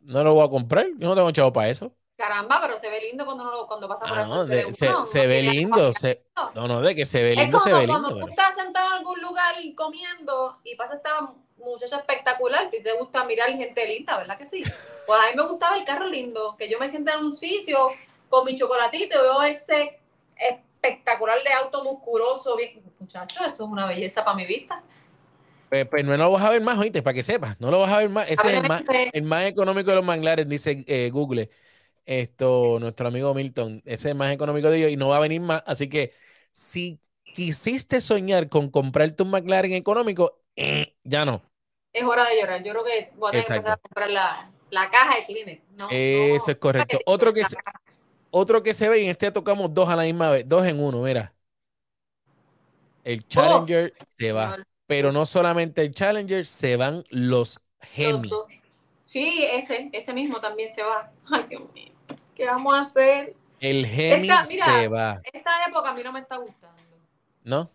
no 0.00 0.24
lo 0.24 0.34
voy 0.34 0.46
a 0.46 0.50
comprar. 0.50 0.86
Yo 0.98 1.08
no 1.08 1.14
tengo 1.14 1.30
chavo 1.30 1.52
para 1.52 1.68
eso. 1.68 1.92
Caramba, 2.16 2.58
pero 2.60 2.76
se 2.76 2.90
ve 2.90 3.00
lindo 3.00 3.24
cuando, 3.24 3.44
uno 3.44 3.52
lo- 3.52 3.66
cuando 3.66 3.88
pasa 3.88 4.04
por 4.06 4.18
Ah, 4.18 4.26
no, 4.26 4.44
de 4.44 4.64
de- 4.66 4.72
se, 4.74 4.90
se 5.06 5.26
ve 5.26 5.42
lindo. 5.42 5.92
se- 5.94 6.24
no, 6.54 6.68
no, 6.68 6.80
de 6.82 6.94
que 6.94 7.06
se 7.06 7.22
ve 7.22 7.32
Es 7.32 7.38
lindo, 7.38 7.58
se 7.60 7.70
como 7.70 7.80
ve 7.82 7.86
cuando 7.88 8.08
lindo. 8.08 8.20
tú 8.26 8.26
pero- 8.26 8.30
estás 8.42 8.54
sentado 8.62 8.86
en 8.88 8.92
algún 8.98 9.20
lugar 9.22 9.54
comiendo 9.74 10.58
y 10.64 10.74
pasa 10.76 10.96
esta 10.96 11.32
muchacha 11.56 11.96
espectacular, 11.96 12.68
y 12.72 12.82
te 12.82 12.92
gusta 12.94 13.24
mirar 13.24 13.48
gente 13.50 13.86
linda, 13.86 14.16
¿verdad 14.18 14.36
que 14.36 14.46
sí? 14.46 14.62
Pues 15.06 15.18
a 15.20 15.30
mí 15.30 15.36
me 15.36 15.46
gustaba 15.46 15.76
el 15.76 15.84
carro 15.84 16.06
lindo, 16.06 16.56
que 16.58 16.68
yo 16.70 16.78
me 16.78 16.88
sienta 16.88 17.14
en 17.14 17.24
un 17.24 17.32
sitio 17.36 17.78
con 18.28 18.44
mi 18.44 18.54
chocolatito 18.54 19.18
y 19.18 19.22
veo 19.22 19.42
ese 19.42 19.98
espectacular 20.82 21.42
de 21.42 21.52
auto 21.52 21.84
musculoso. 21.84 22.56
Bien... 22.56 22.82
Muchacho, 22.98 23.40
eso 23.40 23.52
es 23.52 23.60
una 23.60 23.86
belleza 23.86 24.24
para 24.24 24.36
mi 24.36 24.46
vista. 24.46 24.82
Pues, 25.68 25.86
pues 25.86 26.04
no 26.04 26.16
lo 26.16 26.32
vas 26.32 26.42
a 26.42 26.50
ver 26.50 26.60
más, 26.60 26.78
oíste, 26.78 27.02
para 27.02 27.14
que 27.14 27.22
sepas. 27.22 27.58
No 27.60 27.70
lo 27.70 27.80
vas 27.80 27.92
a 27.92 27.98
ver 27.98 28.08
más. 28.08 28.30
Ese 28.30 28.48
es 28.48 28.54
el 28.54 28.68
más, 28.68 28.82
el 29.12 29.22
más 29.22 29.44
económico 29.44 29.90
de 29.90 29.96
los 29.96 30.04
manglares, 30.04 30.48
dice 30.48 30.84
eh, 30.86 31.10
Google. 31.10 31.50
Esto, 32.04 32.78
nuestro 32.80 33.08
amigo 33.08 33.32
Milton. 33.34 33.82
Ese 33.84 33.94
es 33.94 34.04
el 34.06 34.14
más 34.16 34.32
económico 34.32 34.68
de 34.68 34.78
ellos 34.78 34.90
y 34.90 34.96
no 34.96 35.08
va 35.08 35.16
a 35.16 35.20
venir 35.20 35.40
más. 35.40 35.62
Así 35.66 35.88
que 35.88 36.12
si 36.50 36.98
quisiste 37.22 38.00
soñar 38.00 38.48
con 38.48 38.70
comprarte 38.70 39.22
un 39.22 39.30
McLaren 39.30 39.72
económico, 39.72 40.40
eh, 40.56 40.96
ya 41.04 41.24
no. 41.24 41.42
Es 41.92 42.02
hora 42.04 42.28
de 42.28 42.40
llorar. 42.40 42.62
Yo 42.62 42.72
creo 42.72 42.84
que 42.84 43.12
voy 43.16 43.28
a 43.28 43.30
tener 43.30 43.46
que 43.46 43.52
empezar 43.54 43.72
a 43.72 43.76
comprar 43.76 44.10
la, 44.10 44.50
la 44.70 44.90
caja 44.90 45.16
de 45.16 45.24
Kleenex. 45.24 45.62
No, 45.76 45.88
Eso 45.90 46.46
no, 46.46 46.52
es 46.52 46.58
correcto. 46.58 46.98
Otro 47.06 47.32
que 47.32 47.44
se-. 47.44 47.56
Otro 48.30 48.62
que 48.62 48.74
se 48.74 48.88
ve 48.88 49.00
y 49.00 49.04
en 49.04 49.10
este 49.10 49.30
tocamos 49.30 49.72
dos 49.74 49.88
a 49.88 49.96
la 49.96 50.04
misma 50.04 50.30
vez, 50.30 50.48
dos 50.48 50.64
en 50.66 50.82
uno, 50.82 51.02
mira. 51.02 51.34
El 53.04 53.26
Challenger 53.26 53.94
se 54.06 54.32
va. 54.32 54.58
Pero 54.86 55.12
no 55.12 55.24
solamente 55.26 55.82
el 55.82 55.92
Challenger, 55.94 56.44
se 56.46 56.76
van 56.76 57.04
los 57.10 57.60
dos. 58.28 58.46
Sí, 59.04 59.44
ese, 59.50 59.90
ese 59.92 60.12
mismo 60.12 60.40
también 60.40 60.72
se 60.72 60.82
va. 60.82 61.10
Ay, 61.30 61.44
Dios 61.48 61.62
mío. 61.72 61.92
¿Qué 62.34 62.46
vamos 62.46 62.74
a 62.76 62.82
hacer? 62.82 63.34
El 63.58 63.84
Esta- 63.84 64.44
mira. 64.48 64.66
se 64.66 64.88
va. 64.88 65.20
Esta 65.32 65.50
época 65.68 65.90
a 65.90 65.94
mí 65.94 66.02
no 66.02 66.12
me 66.12 66.20
está 66.20 66.36
gustando. 66.36 66.80
¿No? 67.44 67.70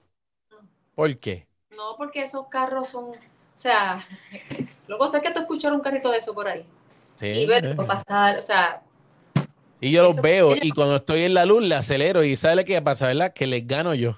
No. 0.50 0.58
¿Por 0.96 1.18
qué? 1.20 1.48
No, 1.72 1.96
porque 1.98 2.24
esos 2.24 2.48
carros 2.48 2.90
son, 2.90 3.10
o 3.10 3.18
sea, 3.54 4.06
lo 4.88 4.98
que 4.98 5.18
es 5.18 5.24
que 5.24 5.32
tú 5.32 5.40
escuchar 5.42 5.74
un 5.74 5.82
carrito 5.82 6.10
de 6.10 6.20
eso 6.20 6.34
por 6.34 6.48
ahí 6.48 6.66
Sí, 7.16 7.28
y 7.28 7.46
verlo 7.46 7.86
pasar, 7.86 8.38
o 8.38 8.42
sea, 8.42 8.82
Y 9.80 9.92
yo 9.92 10.04
los 10.04 10.20
veo 10.20 10.56
y 10.60 10.74
cuando 10.74 10.98
estoy 10.98 11.22
en 11.24 11.34
la 11.34 11.46
luz 11.46 11.64
le 11.64 11.76
acelero 11.76 12.24
y 12.24 12.36
¿sabe 12.36 12.66
qué 12.66 12.82
pasa, 12.82 13.08
verdad? 13.08 13.34
Que 13.34 13.48
les 13.48 13.66
gano 13.68 13.94
yo. 13.94 14.18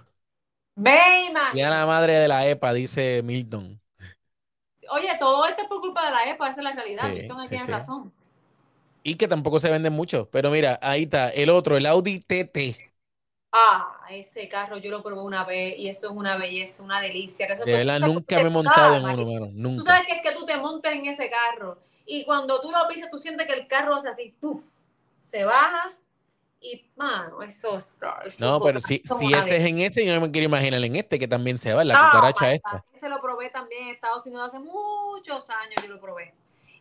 ve, 0.77 1.29
Y 1.51 1.61
a 1.61 1.69
man. 1.69 1.69
la 1.69 1.85
madre 1.85 2.13
de 2.13 2.27
la 2.27 2.47
EPA, 2.47 2.73
dice 2.73 3.21
Milton. 3.23 3.81
Oye, 4.89 5.15
todo 5.19 5.45
esto 5.45 5.61
es 5.61 5.67
por 5.67 5.81
culpa 5.81 6.05
de 6.05 6.11
la 6.11 6.23
EPA, 6.31 6.49
esa 6.49 6.61
es 6.61 6.63
la 6.63 6.71
realidad. 6.73 7.11
Sí, 7.11 7.11
Milton 7.11 7.47
sí, 7.47 7.49
tiene 7.49 7.67
sí. 7.67 7.71
razón. 7.71 8.11
Y 9.03 9.15
que 9.15 9.27
tampoco 9.27 9.59
se 9.59 9.69
venden 9.71 9.93
mucho. 9.93 10.29
Pero 10.31 10.51
mira, 10.51 10.79
ahí 10.83 11.03
está, 11.03 11.29
el 11.29 11.49
otro, 11.49 11.77
el 11.77 11.85
Audi 11.85 12.19
TT. 12.19 12.77
Ah, 13.51 14.05
ese 14.09 14.47
carro 14.49 14.77
yo 14.77 14.91
lo 14.91 15.01
probé 15.03 15.21
una 15.21 15.43
vez 15.45 15.77
y 15.79 15.87
eso 15.87 16.07
es 16.07 16.13
una 16.13 16.37
belleza, 16.37 16.83
una 16.83 17.01
delicia. 17.01 17.47
Que 17.47 17.53
eso 17.53 17.63
De 17.63 17.71
tú- 17.71 17.85
verdad, 17.85 17.99
nunca 17.99 18.39
me 18.39 18.47
he 18.47 18.49
montado 18.49 18.95
en 18.95 19.05
uno, 19.07 19.25
mano. 19.25 19.47
Tú 19.73 19.81
Nunca. 19.81 19.83
sabes 19.83 20.07
que 20.07 20.13
es 20.15 20.21
que 20.21 20.33
tú 20.33 20.45
te 20.45 20.57
montes 20.57 20.91
en 20.91 21.05
ese 21.05 21.29
carro 21.29 21.77
y 22.05 22.25
cuando 22.25 22.59
tú 22.61 22.71
lo 22.71 22.87
pisas, 22.87 23.09
tú 23.11 23.17
sientes 23.17 23.47
que 23.47 23.53
el 23.53 23.67
carro 23.67 23.95
hace 23.95 24.09
así, 24.09 24.35
¡puf! 24.39 24.63
Se 25.19 25.45
baja 25.45 25.91
y, 26.59 26.89
mano, 26.95 27.41
eso 27.43 27.83
eso 28.25 28.37
No, 28.39 28.59
pero 28.59 28.79
si, 28.79 29.01
si 29.03 29.31
ese 29.31 29.57
es 29.57 29.63
en 29.63 29.79
ese, 29.79 30.05
yo 30.05 30.13
no 30.15 30.21
me 30.21 30.31
quiero 30.31 30.45
imaginar 30.45 30.83
en 30.83 30.95
este, 30.95 31.19
que 31.19 31.27
también 31.27 31.57
se 31.57 31.73
va, 31.73 31.83
la 31.83 31.93
cucaracha 31.93 32.47
my 32.47 32.53
esta. 32.55 32.83
Ese 32.93 33.09
lo 33.09 33.21
probé 33.21 33.49
también 33.49 33.83
en 33.83 33.95
Estados 33.95 34.25
Unidos 34.25 34.47
hace 34.47 34.59
muchos 34.59 35.49
años, 35.49 35.75
yo 35.81 35.89
lo 35.89 35.99
probé. 35.99 36.33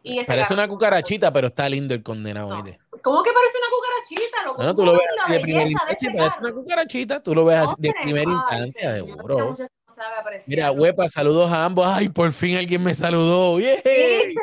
Y 0.02 0.22
Parece 0.24 0.54
una 0.54 0.68
cucarachita, 0.68 1.32
pero 1.32 1.48
está 1.48 1.68
lindo 1.68 1.92
el 1.92 2.02
condenado. 2.02 2.48
No. 2.48 2.64
¿Cómo 3.02 3.22
que 3.22 3.32
parece 3.32 3.58
una 3.58 3.66
cucarachita? 3.70 4.44
Loco? 4.44 4.56
Bueno, 4.56 4.72
¿Tú 4.72 4.76
tú 4.78 4.86
lo 4.86 4.92
no 4.92 4.98
ves 4.98 5.36
de 5.36 5.40
primera 5.40 5.68
instancia, 5.68 6.12
parece 6.16 6.40
una 6.40 6.52
cucarachita, 6.52 7.22
tú 7.22 7.34
lo 7.34 7.44
ves 7.44 7.58
así 7.58 7.74
de 7.78 7.94
primera 8.02 8.30
instancia, 8.30 8.94
seguro. 8.94 9.56
no 9.58 9.68
sabe 9.96 10.14
apreciar. 10.20 10.48
Mira, 10.48 10.70
huepa, 10.70 11.08
saludos 11.08 11.50
a 11.50 11.64
ambos. 11.64 11.86
Ay, 11.86 12.08
por 12.08 12.30
fin 12.32 12.56
alguien 12.56 12.82
me 12.82 12.94
saludó. 12.94 13.56
¿Viste? 13.56 14.34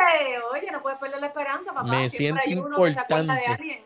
Oye, 0.51 0.71
no 0.71 0.81
puedes 0.81 0.99
perder 0.99 1.21
la 1.21 1.27
esperanza, 1.27 1.73
papá. 1.73 1.83
Me 1.83 2.09
Siempre 2.09 2.43
siento 2.45 2.63
hay 2.65 2.67
uno 2.69 2.69
que 2.69 2.75
se 2.75 2.81
de 2.83 2.89
importante. 2.89 3.45
alguien. 3.47 3.83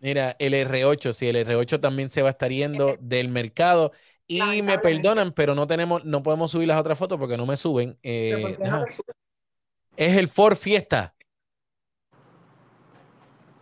Mira, 0.00 0.34
el 0.38 0.54
R8, 0.54 1.12
sí, 1.12 1.28
el 1.28 1.36
R8 1.46 1.78
también 1.78 2.08
se 2.08 2.22
va 2.22 2.28
a 2.28 2.32
estar 2.32 2.50
yendo 2.50 2.96
del 3.00 3.28
mercado. 3.28 3.92
Y 4.26 4.62
me 4.62 4.78
perdonan, 4.78 5.32
pero 5.32 5.54
no 5.54 5.66
tenemos, 5.66 6.04
no 6.04 6.22
podemos 6.22 6.50
subir 6.50 6.68
las 6.68 6.80
otras 6.80 6.96
fotos 6.98 7.18
porque 7.18 7.36
no 7.36 7.46
me 7.46 7.56
suben. 7.56 7.98
Eh, 8.02 8.56
¿por 8.58 8.66
no 8.66 8.84
es 9.96 10.16
el 10.16 10.28
Ford 10.28 10.56
Fiesta. 10.56 11.14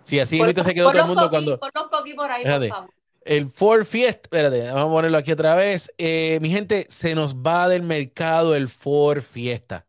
Sí, 0.02 0.20
así 0.20 0.38
ahorita 0.40 0.64
se 0.64 0.74
quedó 0.74 0.90
todo 0.90 1.00
el 1.02 1.06
mundo 1.08 1.22
coquí- 1.24 1.30
cuando. 1.30 1.58
pon 1.58 1.70
los 1.74 1.86
coquí 1.88 2.14
por 2.14 2.30
ahí, 2.30 2.44
por 2.44 2.68
favor. 2.68 2.90
El 3.28 3.50
Ford 3.50 3.84
Fiesta, 3.84 4.22
espérate, 4.24 4.62
vamos 4.72 4.88
a 4.90 4.94
ponerlo 4.94 5.18
aquí 5.18 5.32
otra 5.32 5.54
vez. 5.54 5.92
Eh, 5.98 6.38
mi 6.40 6.48
gente, 6.48 6.86
se 6.88 7.14
nos 7.14 7.36
va 7.36 7.68
del 7.68 7.82
mercado 7.82 8.54
el 8.56 8.70
Ford 8.70 9.20
Fiesta. 9.20 9.84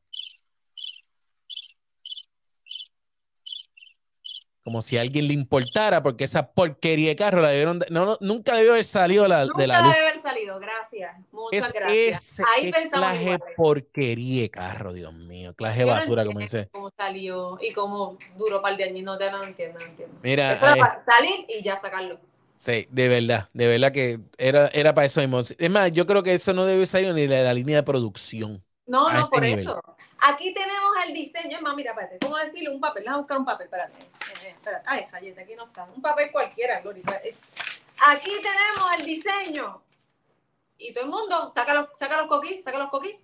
Como 4.62 4.82
si 4.82 4.98
a 4.98 5.02
alguien 5.02 5.30
le 5.30 5.34
importara, 5.34 6.04
porque 6.04 6.26
esa 6.26 6.52
porquería 6.52 7.08
de 7.10 7.16
carro 7.16 7.40
la 7.42 7.48
debieron. 7.48 7.80
de- 7.80 7.88
no, 7.90 8.06
no, 8.06 8.18
nunca 8.20 8.56
debió 8.58 8.72
haber 8.74 8.84
salido 8.84 9.26
la- 9.26 9.46
Nunca 9.46 9.62
de 9.62 9.68
la 9.68 9.82
luz. 9.84 9.94
debe 9.96 10.08
haber 10.10 10.22
salido, 10.22 10.60
gracias. 10.60 11.16
Muchas 11.32 11.68
Es, 11.68 11.74
gracias. 11.74 12.24
ese 12.34 12.44
Ahí 12.54 12.66
es 12.66 12.72
pensamos 12.74 13.08
clase 13.08 13.24
iguales. 13.24 13.56
porquería 13.56 14.42
de 14.42 14.50
carro, 14.52 14.92
Dios 14.92 15.14
mío. 15.14 15.54
Clase 15.56 15.80
no 15.80 15.88
basura, 15.88 16.24
entiendo 16.24 16.30
como 16.32 16.40
dice. 16.42 16.70
Cómo 16.74 16.92
salió 16.96 17.58
y 17.62 17.72
cómo 17.72 18.18
duró 18.38 18.58
un 18.58 18.62
par 18.64 18.76
de 18.76 18.84
años. 18.84 19.04
No, 19.04 19.18
te- 19.18 19.32
no 19.32 19.44
entiendo, 19.46 19.80
no 19.80 19.86
entiendo. 19.86 20.20
Mira, 20.22 20.52
Eso 20.52 20.66
era 20.66 20.76
eh, 20.76 20.80
para 20.82 21.06
salir 21.06 21.46
y 21.48 21.64
ya 21.64 21.80
sacarlo. 21.80 22.20
Sí, 22.60 22.86
de 22.90 23.08
verdad, 23.08 23.48
de 23.54 23.68
verdad 23.68 23.94
que 23.94 24.20
era, 24.38 24.68
era 24.74 24.94
para 24.94 25.06
eso 25.06 25.22
mismo. 25.22 25.40
Es 25.40 25.70
más, 25.70 25.94
yo 25.94 26.06
creo 26.06 26.24
que 26.24 26.34
eso 26.34 26.52
no 26.52 26.66
debe 26.66 26.86
salir 26.86 27.14
ni 27.14 27.26
de 27.26 27.42
la 27.42 27.54
línea 27.54 27.78
de 27.78 27.84
producción. 27.84 28.62
No, 28.86 29.08
a 29.08 29.14
no, 29.14 29.26
por 29.28 29.42
nivel. 29.42 29.62
eso. 29.62 29.82
Aquí 30.20 30.54
tenemos 30.54 30.92
el 31.08 31.14
diseño. 31.14 31.56
Es 31.56 31.62
más, 31.62 31.74
mira, 31.74 31.92
espérate. 31.92 32.20
¿Cómo 32.20 32.36
decirle? 32.36 32.70
Un 32.70 32.82
papel. 32.82 33.04
Déjame 33.04 33.20
buscar 33.20 33.38
un 33.38 33.46
papel. 33.46 33.64
Espérate. 33.68 33.98
Eh, 34.00 34.44
eh, 34.44 34.48
espérate. 34.50 34.84
Ay, 34.88 35.06
Jayeta, 35.10 35.42
aquí 35.42 35.56
no 35.56 35.68
está. 35.68 35.86
Un 35.86 36.02
papel 36.02 36.32
cualquiera, 36.34 36.82
Gloria. 36.82 37.02
Eh, 37.24 37.34
Aquí 38.08 38.30
tenemos 38.30 38.98
el 38.98 39.06
diseño. 39.06 39.82
Y 40.78 40.94
todo 40.94 41.06
el 41.06 41.10
mundo, 41.10 41.50
saca 41.54 41.74
los, 41.74 41.88
saca 41.98 42.18
los 42.18 42.28
coquís, 42.28 42.62
saca 42.62 42.78
los 42.78 42.90
coquís. 42.90 43.16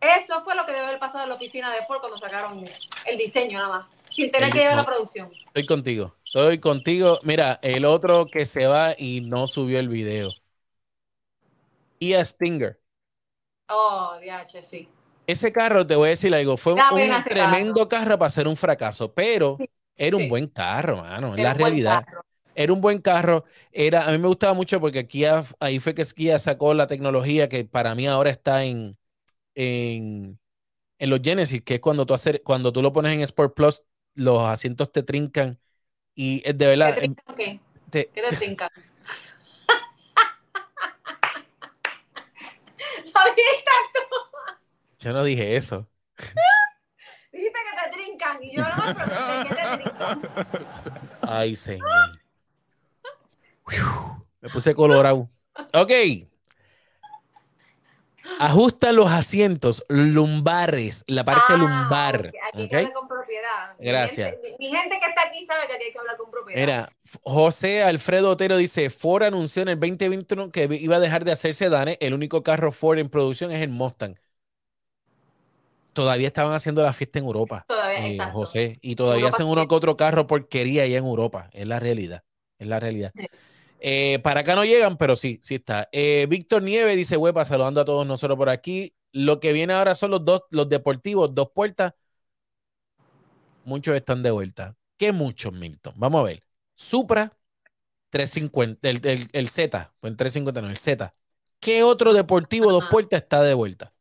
Eso 0.00 0.44
fue 0.44 0.54
lo 0.54 0.64
que 0.64 0.72
debe 0.72 0.86
haber 0.86 1.00
pasado 1.00 1.24
en 1.24 1.30
la 1.30 1.34
oficina 1.34 1.72
de 1.72 1.84
Ford 1.84 1.98
cuando 1.98 2.16
sacaron 2.16 2.64
el 3.06 3.18
diseño 3.18 3.58
nada 3.58 3.70
más. 3.70 3.99
Sin 4.10 4.30
tener 4.30 4.48
El- 4.48 4.52
que 4.52 4.58
llevar 4.60 4.76
no. 4.76 4.82
la 4.82 4.86
producción. 4.86 5.30
Estoy 5.46 5.66
contigo, 5.66 6.16
estoy 6.24 6.58
contigo. 6.58 7.18
Mira, 7.24 7.58
el 7.62 7.84
otro 7.84 8.26
que 8.26 8.46
se 8.46 8.66
va 8.66 8.94
y 8.96 9.20
no 9.22 9.46
subió 9.46 9.78
el 9.78 9.88
video. 9.88 10.30
Kia 11.98 12.24
Stinger. 12.24 12.78
Oh, 13.68 14.18
DH, 14.20 14.62
sí. 14.62 14.88
Ese 15.26 15.52
carro, 15.52 15.86
te 15.86 15.94
voy 15.94 16.08
a 16.08 16.10
decir 16.10 16.34
algo, 16.34 16.56
fue 16.56 16.72
un, 16.72 16.78
Da 16.78 17.22
tremendo 17.22 17.88
carro. 17.88 18.18
para 18.18 18.30
ser 18.30 18.48
un 18.48 18.56
fracaso, 18.56 19.12
pero 19.14 19.56
Sí, 19.58 19.68
era 19.96 20.16
un 20.16 20.28
buen 20.28 20.48
carro, 20.48 20.96
mano, 20.98 21.34
en 21.34 21.38
Era 21.40 21.50
la 21.50 21.54
realidad. 21.54 22.04
carro. 22.04 22.22
Era 22.54 22.72
un 22.72 22.80
buen 22.80 23.00
carro. 23.00 23.44
Era, 23.70 24.08
a 24.08 24.12
mí 24.12 24.18
me 24.18 24.26
gustaba 24.26 24.54
mucho 24.54 24.80
porque 24.80 25.06
Kia, 25.06 25.44
ahí 25.60 25.78
fue 25.78 25.94
que 25.94 26.04
Kia 26.04 26.38
sacó 26.40 26.74
la 26.74 26.86
tecnología 26.88 27.48
que 27.48 27.64
para 27.64 27.94
mí 27.94 28.06
ahora 28.08 28.30
está 28.30 28.64
en, 28.64 28.98
en, 29.54 30.40
en 30.98 31.10
los 31.10 31.20
Genesis, 31.22 31.62
que 31.62 31.76
es 31.76 31.80
cuando 31.80 32.06
tú, 32.06 32.14
hacer, 32.14 32.42
cuando 32.44 32.72
tú 32.72 32.82
lo 32.82 32.92
pones 32.92 33.14
en 33.14 33.22
Sport 33.22 33.54
Plus, 33.56 33.84
los 34.20 34.42
asientos 34.42 34.92
te 34.92 35.02
trincan. 35.02 35.58
Y 36.14 36.42
es 36.48 36.56
de 36.58 36.66
verdad, 36.66 36.94
¿Qué 36.94 37.00
te 37.00 37.08
trincan 37.08 37.34
qué? 37.36 37.60
te- 37.90 38.10
¿Qué 38.12 38.22
te 38.22 38.32
trincan? 38.36 38.68
¿Lo 43.04 43.34
dijiste? 43.34 43.70
yo 44.98 45.12
no 45.12 45.22
dije 45.24 45.56
eso. 45.56 45.88
Dijiste 47.32 47.58
que 47.58 47.90
te 47.90 47.96
trincan 47.96 48.42
y 48.42 48.54
yo 48.54 48.62
no, 48.62 48.76
pero 48.98 49.14
¿de 49.26 49.48
qué 49.48 49.54
te 49.54 49.62
trincan? 49.84 50.18
Ay, 51.22 51.56
señor. 51.56 52.20
Me 54.40 54.48
puse 54.50 54.74
colorado. 54.74 55.30
Ok. 55.72 55.92
Ajusta 58.40 58.92
los 58.92 59.10
asientos 59.10 59.84
lumbares, 59.88 61.04
la 61.06 61.24
parte 61.24 61.42
Ah, 61.54 61.56
lumbar. 61.58 62.32
ok, 62.54 62.72
Hay 62.74 62.86
que 62.86 62.92
Gracias. 63.80 64.36
Mi 64.58 64.68
gente, 64.68 64.98
que 65.00 65.06
está 65.06 65.22
aquí 65.26 65.46
sabe 65.46 65.66
que 65.66 65.72
aquí 65.72 65.84
hay 65.84 65.92
que 65.92 65.98
hablar 65.98 66.16
con 66.16 66.30
propiedad. 66.30 66.60
Mira, 66.60 66.92
José 67.22 67.82
Alfredo 67.82 68.30
Otero 68.30 68.56
dice, 68.56 68.90
Ford 68.90 69.22
anunció 69.22 69.62
en 69.62 69.68
el 69.68 69.80
2021 69.80 70.50
que 70.50 70.68
iba 70.80 70.96
a 70.96 71.00
dejar 71.00 71.24
de 71.24 71.32
hacer 71.32 71.54
sedanes. 71.54 71.96
El 72.00 72.14
único 72.14 72.42
carro 72.42 72.72
Ford 72.72 72.98
en 72.98 73.08
producción 73.08 73.50
es 73.50 73.62
el 73.62 73.70
Mustang. 73.70 74.16
Todavía 75.92 76.28
estaban 76.28 76.52
haciendo 76.52 76.82
la 76.82 76.92
fiesta 76.92 77.18
en 77.18 77.24
Europa. 77.24 77.64
Todavía, 77.66 78.06
eh, 78.06 78.10
exacto. 78.10 78.38
José. 78.38 78.78
Y 78.80 78.94
todavía 78.94 79.22
Europa 79.22 79.36
hacen 79.36 79.46
uno 79.46 79.66
que 79.66 79.74
otro 79.74 79.96
carro 79.96 80.26
porquería 80.26 80.84
allá 80.84 80.98
en 80.98 81.06
Europa. 81.06 81.50
Es 81.52 81.66
la 81.66 81.80
realidad. 81.80 82.22
Es 82.58 82.68
la 82.68 82.78
realidad. 82.78 83.12
Sí. 83.16 83.26
Eh, 83.80 84.18
para 84.22 84.40
acá 84.40 84.54
no 84.54 84.64
llegan, 84.64 84.98
pero 84.98 85.16
sí, 85.16 85.40
sí 85.42 85.56
está. 85.56 85.88
Eh, 85.90 86.26
Víctor 86.28 86.62
Nieve 86.62 86.94
dice, 86.96 87.16
huepa, 87.16 87.44
saludando 87.44 87.80
a 87.80 87.84
todos 87.84 88.06
nosotros 88.06 88.36
por 88.36 88.50
aquí. 88.50 88.94
Lo 89.12 89.40
que 89.40 89.52
viene 89.52 89.72
ahora 89.72 89.94
son 89.94 90.10
los 90.12 90.24
dos, 90.24 90.42
los 90.50 90.68
deportivos, 90.68 91.34
dos 91.34 91.50
puertas. 91.50 91.94
Muchos 93.64 93.94
están 93.96 94.22
de 94.22 94.30
vuelta. 94.30 94.76
¿Qué 94.96 95.12
muchos, 95.12 95.52
Milton? 95.52 95.94
Vamos 95.96 96.20
a 96.20 96.24
ver. 96.24 96.44
Supra 96.74 97.36
350, 98.10 98.88
el, 98.90 99.06
el, 99.06 99.28
el 99.32 99.48
Z, 99.50 99.94
pues 100.00 100.16
350 100.16 100.62
no, 100.62 100.70
el 100.70 100.78
Z. 100.78 101.14
¿Qué 101.60 101.82
otro 101.84 102.12
deportivo 102.14 102.72
dos 102.72 102.86
puertas 102.86 103.22
está 103.22 103.42
de 103.42 103.54
vuelta? 103.54 103.94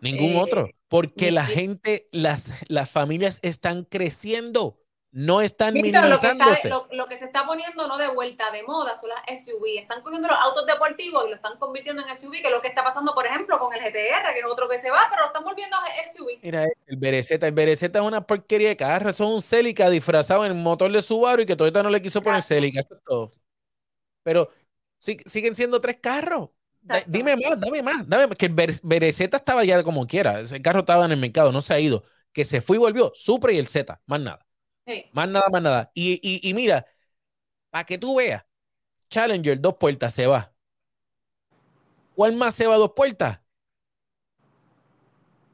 Ningún 0.00 0.36
Eh, 0.36 0.36
otro. 0.36 0.74
Porque 0.88 1.30
la 1.30 1.46
gente, 1.46 2.08
las, 2.12 2.52
las 2.68 2.90
familias 2.90 3.40
están 3.42 3.84
creciendo, 3.84 4.80
no 5.18 5.40
están 5.40 5.74
Víctor, 5.74 6.04
lo 6.04 6.08
que, 6.10 6.14
está, 6.14 6.34
minimizándose. 6.34 6.68
lo, 6.68 6.88
lo 6.92 7.06
que 7.06 7.16
se 7.16 7.24
está 7.24 7.44
poniendo 7.46 7.88
no 7.88 7.98
de 7.98 8.08
vuelta 8.08 8.50
de 8.50 8.62
moda 8.62 8.96
son 8.96 9.10
las 9.10 9.20
SUV. 9.44 9.78
Están 9.80 10.02
cogiendo 10.02 10.28
los 10.28 10.38
autos 10.38 10.64
deportivos 10.66 11.24
y 11.26 11.30
lo 11.30 11.34
están 11.36 11.58
convirtiendo 11.58 12.02
en 12.02 12.08
SUV, 12.16 12.32
que 12.40 12.46
es 12.46 12.50
lo 12.52 12.60
que 12.60 12.68
está 12.68 12.84
pasando, 12.84 13.14
por 13.14 13.26
ejemplo, 13.26 13.58
con 13.58 13.74
el 13.74 13.80
GTR, 13.80 14.32
que 14.32 14.38
es 14.40 14.44
otro 14.48 14.68
que 14.68 14.78
se 14.78 14.90
va, 14.90 15.06
pero 15.10 15.22
lo 15.22 15.26
están 15.28 15.44
volviendo 15.44 15.76
a 15.76 15.80
SUV. 16.12 16.38
Mira, 16.42 16.64
el 16.86 16.96
Bereceta, 16.96 17.46
el 17.46 17.52
Bereceta 17.52 17.98
es 17.98 18.04
una 18.04 18.20
porquería 18.26 18.68
de 18.68 18.76
carro, 18.76 19.10
eso 19.10 19.24
es 19.24 19.30
un 19.34 19.42
Celica 19.42 19.90
disfrazado 19.90 20.44
en 20.44 20.52
el 20.52 20.58
motor 20.58 20.90
de 20.92 21.02
Subaru 21.02 21.42
y 21.42 21.46
que 21.46 21.56
Toyota 21.56 21.82
no 21.82 21.90
le 21.90 22.00
quiso 22.00 22.22
poner 22.22 22.38
Exacto. 22.38 22.54
Celica, 22.54 22.80
eso 22.80 22.94
es 22.94 23.00
todo. 23.04 23.32
Pero 24.22 24.50
sí- 24.98 25.18
siguen 25.26 25.54
siendo 25.54 25.80
tres 25.80 25.98
carros. 26.00 26.50
Exacto. 26.82 27.06
dime 27.10 27.36
más, 27.36 27.60
dame 27.60 27.82
más, 27.82 28.08
dame 28.08 28.26
más, 28.28 28.36
que 28.36 28.46
el 28.46 28.52
Ber- 28.54 28.80
Bereceta 28.82 29.36
estaba 29.38 29.64
ya 29.64 29.82
como 29.82 30.06
quiera, 30.06 30.40
ese 30.40 30.62
carro 30.62 30.80
estaba 30.80 31.04
en 31.04 31.12
el 31.12 31.18
mercado, 31.18 31.50
no 31.52 31.60
se 31.60 31.74
ha 31.74 31.80
ido, 31.80 32.04
que 32.32 32.44
se 32.44 32.60
fue 32.62 32.76
y 32.76 32.78
volvió, 32.78 33.10
Supra 33.14 33.52
y 33.52 33.58
el 33.58 33.66
Z, 33.66 34.00
más 34.06 34.20
nada, 34.20 34.46
Sí. 34.88 35.04
más 35.12 35.28
nada, 35.28 35.48
más 35.50 35.62
nada. 35.62 35.90
Y, 35.94 36.14
y, 36.22 36.48
y 36.48 36.54
mira, 36.54 36.86
para 37.70 37.84
que 37.84 37.98
tú 37.98 38.16
veas, 38.16 38.46
Challenger, 39.10 39.60
dos 39.60 39.76
puertas, 39.78 40.14
se 40.14 40.26
va. 40.28 40.54
¿Cuál 42.14 42.34
más 42.36 42.54
se 42.54 42.66
va 42.66 42.76
dos 42.76 42.92
puertas? 42.94 43.40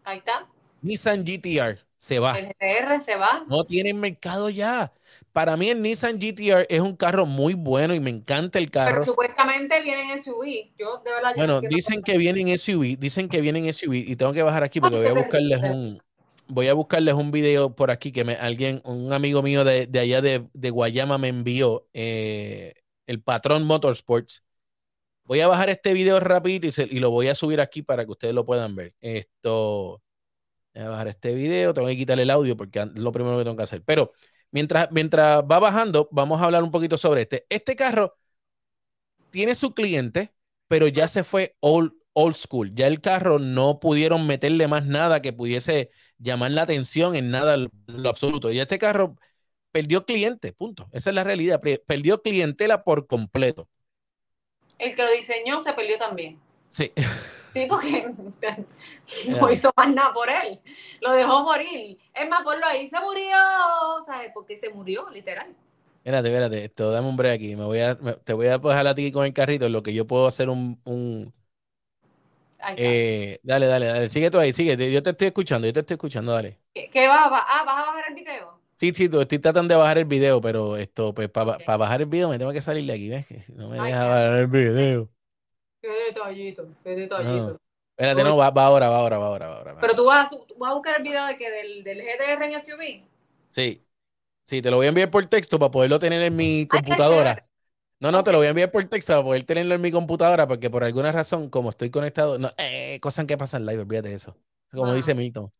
Ahí 0.04 0.18
está. 0.18 0.46
Nissan 0.82 1.24
GTR, 1.24 1.78
se 1.98 2.18
va. 2.20 2.32
El 2.32 2.46
GTR 2.48 3.00
se 3.02 3.16
va. 3.16 3.32
No 3.46 3.64
tienen 3.66 4.00
mercado 4.00 4.50
ya. 4.50 4.92
Para 5.32 5.56
mí 5.56 5.68
el 5.68 5.82
Nissan 5.82 6.18
GTR 6.18 6.66
es 6.70 6.80
un 6.80 6.96
carro 6.96 7.26
muy 7.26 7.54
bueno 7.54 7.94
y 7.94 8.00
me 8.00 8.10
encanta 8.10 8.58
el 8.58 8.70
Pero 8.82 9.02
carro. 9.02 9.04
supuestamente 9.04 9.80
vienen 9.82 10.10
SUV. 10.10 10.72
Yo, 10.78 10.98
de 10.98 11.10
verdad, 11.12 11.34
yo 11.36 11.44
no 11.46 11.52
Bueno, 11.52 11.60
dicen 11.62 12.02
que 12.02 12.16
vienen 12.18 12.48
SUV, 12.48 12.96
dicen 12.98 13.28
que 13.28 13.40
vienen 13.40 13.66
SUV 13.66 13.96
y 13.98 14.16
tengo 14.16 14.32
que 14.32 14.42
bajar 14.42 14.62
aquí 14.62 14.80
porque 14.80 14.96
Ay, 14.96 14.98
voy 14.98 15.06
a 15.08 15.12
buscarles 15.14 15.60
un 15.62 16.02
voy 16.48 16.68
a 16.68 16.74
buscarles 16.74 17.14
un 17.14 17.30
video 17.30 17.74
por 17.74 17.90
aquí 17.90 18.12
que 18.12 18.24
me 18.24 18.34
alguien, 18.34 18.80
un 18.84 19.12
amigo 19.12 19.42
mío 19.42 19.64
de, 19.64 19.86
de 19.86 19.98
allá 19.98 20.20
de, 20.20 20.48
de 20.52 20.70
Guayama 20.70 21.18
me 21.18 21.28
envió 21.28 21.88
eh, 21.92 22.74
el 23.06 23.22
patrón 23.22 23.64
Motorsports. 23.64 24.44
Voy 25.24 25.40
a 25.40 25.48
bajar 25.48 25.70
este 25.70 25.94
video 25.94 26.20
rapidito 26.20 26.82
y, 26.82 26.98
lo 27.00 27.10
voy 27.10 27.28
a 27.28 27.34
subir 27.34 27.60
aquí 27.60 27.82
para 27.82 28.04
que 28.04 28.12
ustedes 28.12 28.34
lo 28.34 28.44
puedan 28.44 28.76
ver. 28.76 28.94
Esto, 29.00 30.02
voy 30.74 30.84
a 30.84 30.88
bajar 30.88 31.08
este 31.08 31.34
video, 31.34 31.72
tengo 31.72 31.88
que 31.88 31.96
quitarle 31.96 32.24
el 32.24 32.30
audio 32.30 32.56
porque 32.56 32.80
es 32.80 32.98
lo 32.98 33.12
primero 33.12 33.38
que 33.38 33.44
tengo 33.44 33.56
que 33.56 33.62
hacer. 33.62 33.82
Pero 33.84 34.12
mientras, 34.50 34.90
mientras 34.92 35.42
va 35.42 35.58
bajando, 35.58 36.08
vamos 36.12 36.40
a 36.40 36.44
hablar 36.44 36.62
un 36.62 36.70
poquito 36.70 36.98
sobre 36.98 37.22
este. 37.22 37.46
Este 37.48 37.74
carro 37.76 38.16
tiene 39.30 39.54
su 39.54 39.74
cliente, 39.74 40.34
pero 40.68 40.88
ya 40.88 41.08
se 41.08 41.24
fue 41.24 41.56
old 41.60 41.92
school. 42.34 42.74
Ya 42.74 42.86
el 42.86 43.00
carro 43.00 43.38
no 43.38 43.80
pudieron 43.80 44.26
meterle 44.26 44.68
más 44.68 44.86
nada 44.86 45.22
que 45.22 45.32
pudiese 45.32 45.90
llamar 46.18 46.50
la 46.52 46.62
atención 46.62 47.16
en 47.16 47.30
nada 47.30 47.56
lo 47.58 48.08
absoluto. 48.08 48.50
Y 48.52 48.60
este 48.60 48.78
carro 48.78 49.16
perdió 49.72 50.06
cliente, 50.06 50.52
punto. 50.52 50.88
Esa 50.92 51.10
es 51.10 51.16
la 51.16 51.24
realidad. 51.24 51.60
Pe- 51.60 51.82
Perdió 51.86 52.22
clientela 52.22 52.84
por 52.84 53.06
completo. 53.06 53.68
El 54.78 54.94
que 54.94 55.02
lo 55.02 55.10
diseñó 55.10 55.58
se 55.60 55.72
perdió 55.72 55.98
también. 55.98 56.38
Sí. 56.70 56.92
Sí, 57.52 57.66
porque 57.68 58.04
no 59.40 59.50
hizo 59.50 59.70
más 59.76 59.88
nada 59.94 60.12
por 60.12 60.28
él. 60.28 60.60
Lo 61.00 61.12
dejó 61.12 61.44
morir. 61.44 61.98
Es 62.12 62.28
más, 62.28 62.42
ponlo 62.42 62.66
ahí, 62.66 62.88
se 62.88 62.98
murió. 63.00 63.36
¿Sabes? 64.04 64.30
Porque 64.34 64.56
se 64.56 64.70
murió, 64.70 65.08
literal. 65.10 65.54
Espérate, 66.02 66.28
espérate, 66.28 66.64
esto, 66.64 66.90
dame 66.90 67.08
un 67.08 67.16
break 67.16 67.34
aquí. 67.36 67.56
Me 67.56 67.64
voy 67.64 67.80
a, 67.80 67.94
me- 68.00 68.12
te 68.14 68.34
voy 68.34 68.46
a 68.48 68.58
dejar 68.58 68.86
a 68.86 68.94
ti 68.94 69.10
con 69.10 69.24
el 69.24 69.32
carrito 69.32 69.64
en 69.66 69.72
lo 69.72 69.82
que 69.82 69.94
yo 69.94 70.06
puedo 70.06 70.26
hacer 70.26 70.50
un. 70.50 70.80
Eh, 72.76 73.38
dale, 73.42 73.66
dale, 73.66 73.86
dale. 73.86 74.10
Sigue 74.10 74.30
tú 74.30 74.38
ahí, 74.38 74.52
sigue. 74.52 74.92
Yo 74.92 75.02
te 75.02 75.10
estoy 75.10 75.28
escuchando, 75.28 75.66
yo 75.66 75.72
te 75.72 75.80
estoy 75.80 75.94
escuchando, 75.94 76.32
dale. 76.32 76.60
¿Qué, 76.72 76.90
qué 76.90 77.08
va? 77.08 77.28
va? 77.28 77.38
Ah, 77.46 77.64
¿vas 77.64 77.82
a 77.82 77.86
bajar 77.86 78.04
el 78.08 78.14
video? 78.14 78.58
Sí, 78.76 78.92
sí, 78.92 79.04
estoy 79.04 79.38
tratando 79.38 79.72
de 79.74 79.78
bajar 79.80 79.98
el 79.98 80.04
video, 80.04 80.40
pero 80.40 80.76
esto, 80.76 81.14
pues, 81.14 81.28
para 81.28 81.52
Ok. 81.52 81.62
bajar 81.78 82.00
el 82.02 82.06
video 82.08 82.28
me 82.28 82.38
tengo 82.38 82.52
que 82.52 82.60
salir 82.60 82.84
de 82.86 82.92
aquí, 82.92 83.08
¿ves? 83.08 83.26
Que 83.26 83.44
No 83.54 83.68
me 83.68 83.78
Ay, 83.78 83.86
deja 83.86 84.02
qué- 84.02 84.08
bajar 84.08 84.34
el 84.38 84.46
video. 84.48 85.10
Qué 85.80 85.88
detallito, 86.08 86.66
qué 86.82 86.90
detallito. 86.96 87.60
Espérate, 87.96 88.24
no, 88.24 88.36
va, 88.36 88.50
va 88.50 88.64
ahora, 88.66 88.88
va 88.88 88.96
ahora, 88.98 89.18
va 89.18 89.26
ahora, 89.28 89.46
va 89.48 89.56
ahora. 89.58 89.74
Pero 89.80 89.94
tú 89.94 90.04
vas, 90.06 90.32
a, 90.32 90.36
vas 90.58 90.70
a 90.70 90.74
buscar 90.74 90.96
el 90.96 91.02
video 91.04 91.26
de 91.26 91.36
que 91.36 91.50
del, 91.50 91.84
del 91.84 91.98
GTR 92.02 92.46
en 92.46 92.52
SUV. 92.54 93.02
Sí, 93.50 93.86
sí, 94.46 94.62
te 94.62 94.70
lo 94.70 94.78
voy 94.78 94.86
a 94.86 94.90
enviar 94.90 95.10
por 95.10 95.26
texto 95.26 95.58
para 95.58 95.70
poderlo 95.72 95.98
tener 96.00 96.22
en 96.22 96.36
mi 96.36 96.66
computadora. 96.68 97.46
No, 98.04 98.12
no, 98.12 98.22
te 98.22 98.30
lo 98.32 98.36
voy 98.36 98.48
a 98.48 98.50
enviar 98.50 98.70
por 98.70 98.84
texto 98.84 99.14
para 99.14 99.22
poder 99.22 99.44
tenerlo 99.44 99.74
en 99.74 99.80
mi 99.80 99.90
computadora, 99.90 100.46
porque 100.46 100.68
por 100.68 100.84
alguna 100.84 101.10
razón, 101.10 101.48
como 101.48 101.70
estoy 101.70 101.88
conectado, 101.88 102.38
no, 102.38 102.52
eh, 102.58 102.98
cosas 103.00 103.24
que 103.24 103.38
pasan 103.38 103.64
live, 103.64 103.80
olvídate 103.80 104.10
de 104.10 104.16
eso. 104.16 104.36
Como 104.70 104.92
dice 104.92 105.12
ah. 105.12 105.14
Mito. 105.14 105.50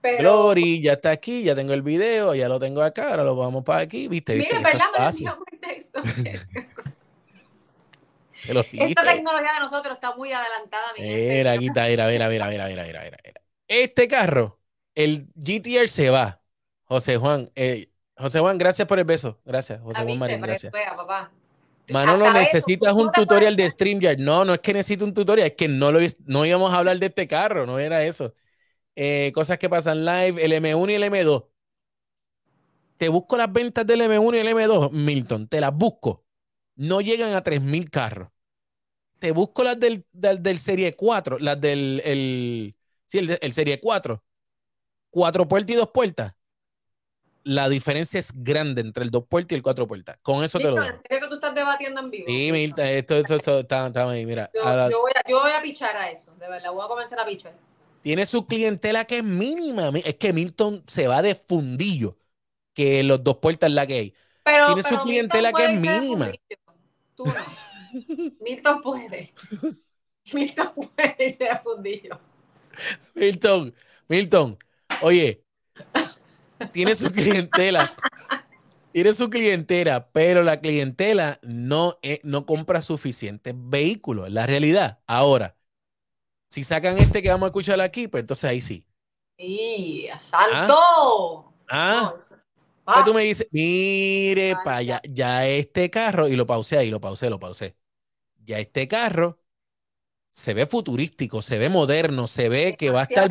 Pero... 0.00 0.18
Glory, 0.18 0.80
ya 0.80 0.92
está 0.92 1.10
aquí, 1.10 1.42
ya 1.42 1.56
tengo 1.56 1.72
el 1.72 1.82
video, 1.82 2.36
ya 2.36 2.48
lo 2.48 2.60
tengo 2.60 2.82
acá, 2.82 3.10
ahora 3.10 3.24
lo 3.24 3.34
vamos 3.34 3.64
para 3.64 3.80
aquí, 3.80 4.06
viste. 4.06 4.36
Mira, 4.36 4.60
¿verdad? 4.60 5.08
Es 5.08 5.22
por 5.22 5.44
texto. 5.60 6.00
te 8.46 8.54
lo 8.54 8.60
Esta 8.72 9.02
tecnología 9.02 9.54
de 9.54 9.58
nosotros 9.58 9.94
está 9.94 10.14
muy 10.14 10.30
adelantada, 10.30 10.92
mi 10.96 11.04
Era, 11.04 11.54
gente. 11.54 11.64
Guita, 11.64 11.88
era, 11.88 12.12
era, 12.12 12.32
era, 12.32 12.54
era, 12.54 12.70
era, 12.70 12.86
era, 12.86 13.02
era, 13.02 13.40
Este 13.66 14.06
carro, 14.06 14.60
el 14.94 15.26
GTR 15.34 15.88
se 15.88 16.10
va. 16.10 16.42
José 16.84 17.16
Juan, 17.16 17.50
eh, 17.56 17.88
José 18.16 18.38
Juan, 18.40 18.58
gracias 18.58 18.86
por 18.86 18.98
el 18.98 19.04
beso. 19.04 19.38
Gracias, 19.44 19.80
José 19.80 20.00
Ah, 20.00 20.04
Juan. 20.04 20.18
Marín, 20.18 20.40
gracias. 20.40 20.72
veas, 20.72 20.94
papá. 20.94 21.30
Manolo, 21.90 22.24
Hasta 22.26 22.40
eso, 22.42 22.52
necesitas 22.54 22.94
tú 22.94 23.02
un 23.02 23.12
tutorial 23.12 23.56
de 23.56 23.62
puedes- 23.64 23.72
StreamYard. 23.72 24.18
No, 24.18 24.44
no 24.44 24.54
es 24.54 24.60
que 24.60 24.72
necesito 24.72 25.04
un 25.04 25.12
tutorial, 25.12 25.48
es 25.48 25.54
que 25.54 25.68
no, 25.68 25.92
lo, 25.92 25.98
no 26.24 26.46
íbamos 26.46 26.72
a 26.72 26.78
hablar 26.78 26.98
de 26.98 27.06
este 27.06 27.26
carro, 27.28 27.66
no 27.66 27.78
era 27.78 28.04
eso. 28.04 28.32
Eh, 28.96 29.32
cosas 29.34 29.58
que 29.58 29.68
pasan 29.68 30.04
live, 30.04 30.42
el 30.42 30.52
M1 30.52 30.90
y 30.92 30.94
el 30.94 31.02
M2. 31.02 31.44
Te 32.96 33.08
busco 33.08 33.36
las 33.36 33.52
ventas 33.52 33.84
del 33.86 34.00
M1 34.02 34.36
y 34.36 34.38
el 34.38 34.48
M2, 34.48 34.90
Milton, 34.92 35.48
te 35.48 35.60
las 35.60 35.74
busco. 35.74 36.24
No 36.76 37.00
llegan 37.00 37.34
a 37.34 37.42
3.000 37.42 37.90
carros. 37.90 38.28
Te 39.18 39.32
busco 39.32 39.62
las 39.64 39.78
del, 39.78 40.06
del, 40.12 40.42
del 40.42 40.58
Serie 40.58 40.94
4, 40.96 41.38
las 41.38 41.60
del 41.60 42.00
el, 42.04 42.76
sí, 43.04 43.18
el, 43.18 43.38
el 43.40 43.52
Serie 43.52 43.80
4. 43.80 44.22
Cuatro 45.10 45.46
puertas 45.48 45.74
y 45.74 45.76
dos 45.78 45.90
puertas. 45.92 46.34
La 47.44 47.68
diferencia 47.68 48.18
es 48.18 48.32
grande 48.34 48.80
entre 48.80 49.04
el 49.04 49.10
dos 49.10 49.26
puertas 49.28 49.52
y 49.52 49.54
el 49.56 49.62
cuatro 49.62 49.86
puertas. 49.86 50.16
Con 50.22 50.42
eso 50.42 50.58
te 50.58 50.64
lo 50.64 50.76
doy. 50.76 50.88
¿en 51.08 51.20
que 51.20 51.28
tú 51.28 51.34
estás 51.34 51.54
debatiendo 51.54 52.00
en 52.00 52.10
vivo? 52.10 52.24
Sí, 52.26 52.50
Milton, 52.50 52.86
esto, 52.86 53.16
esto, 53.16 53.34
esto 53.34 53.58
está, 53.60 53.86
está 53.86 54.08
ahí, 54.10 54.24
mira. 54.24 54.50
Yo, 54.54 54.66
a 54.66 54.74
la- 54.74 54.90
yo 54.90 55.00
voy 55.00 55.12
a, 55.14 55.28
yo 55.28 55.40
voy 55.40 55.52
a 55.52 55.60
pichar 55.60 55.94
a 55.96 56.10
eso, 56.10 56.34
de 56.36 56.48
verdad, 56.48 56.72
voy 56.72 56.84
a 56.84 56.88
comenzar 56.88 57.20
a 57.20 57.26
pichar. 57.26 57.54
tiene 58.00 58.24
su 58.24 58.46
clientela 58.46 59.04
que 59.04 59.18
es 59.18 59.24
mínima. 59.24 59.90
Es 60.04 60.14
que 60.14 60.32
Milton 60.32 60.82
se 60.86 61.06
va 61.06 61.20
de 61.20 61.34
fundillo, 61.34 62.16
que 62.72 63.02
los 63.04 63.22
dos 63.22 63.38
puertas 63.38 63.68
es 63.68 63.74
la 63.74 63.86
que 63.86 63.94
hay. 63.94 64.14
Pero, 64.42 64.66
Tiene 64.66 64.82
su 64.82 65.02
clientela 65.02 65.52
que 65.52 65.64
es 65.66 65.80
mínima. 65.80 66.32
Tú 67.14 67.26
no. 67.26 68.32
Milton 68.40 68.82
puede. 68.82 69.34
Milton 70.32 70.72
puede 70.74 71.16
irse 71.28 71.44
de 71.44 71.58
fundillo. 71.62 72.18
Milton, 73.14 73.74
Milton, 74.08 74.58
oye, 75.02 75.43
tiene 76.72 76.94
su 76.94 77.10
clientela. 77.12 77.96
Tiene 78.92 79.12
su 79.12 79.28
clientela, 79.28 80.10
pero 80.12 80.42
la 80.42 80.58
clientela 80.58 81.40
no, 81.42 81.98
eh, 82.02 82.20
no 82.22 82.46
compra 82.46 82.80
suficientes 82.80 83.54
vehículos. 83.56 84.30
La 84.30 84.46
realidad. 84.46 85.00
Ahora, 85.06 85.56
si 86.50 86.64
sacan 86.64 86.98
este 86.98 87.22
que 87.22 87.30
vamos 87.30 87.46
a 87.46 87.48
escuchar 87.48 87.80
aquí, 87.80 88.08
pues 88.08 88.22
entonces 88.22 88.44
ahí 88.50 88.60
sí. 88.60 88.86
¡Y 89.36 90.08
asalto! 90.08 91.52
Ah, 91.68 92.14
No, 92.16 92.24
Ah, 92.86 93.02
tú 93.04 93.14
me 93.14 93.22
dices, 93.22 93.48
mire, 93.50 94.54
para 94.56 94.82
ya. 94.82 94.96
allá, 94.98 95.02
ya 95.10 95.46
este 95.48 95.90
carro, 95.90 96.28
y 96.28 96.36
lo 96.36 96.46
pausé 96.46 96.78
ahí, 96.78 96.90
lo 96.90 97.00
pausé, 97.00 97.30
lo 97.30 97.40
pausé. 97.40 97.76
Ya 98.44 98.58
este 98.60 98.88
carro 98.88 99.40
se 100.32 100.54
ve 100.54 100.66
futurístico, 100.66 101.42
se 101.42 101.58
ve 101.58 101.68
moderno, 101.70 102.26
se 102.26 102.48
ve 102.48 102.76
que 102.76 102.90
va 102.90 103.00
a 103.02 103.04
estar 103.04 103.30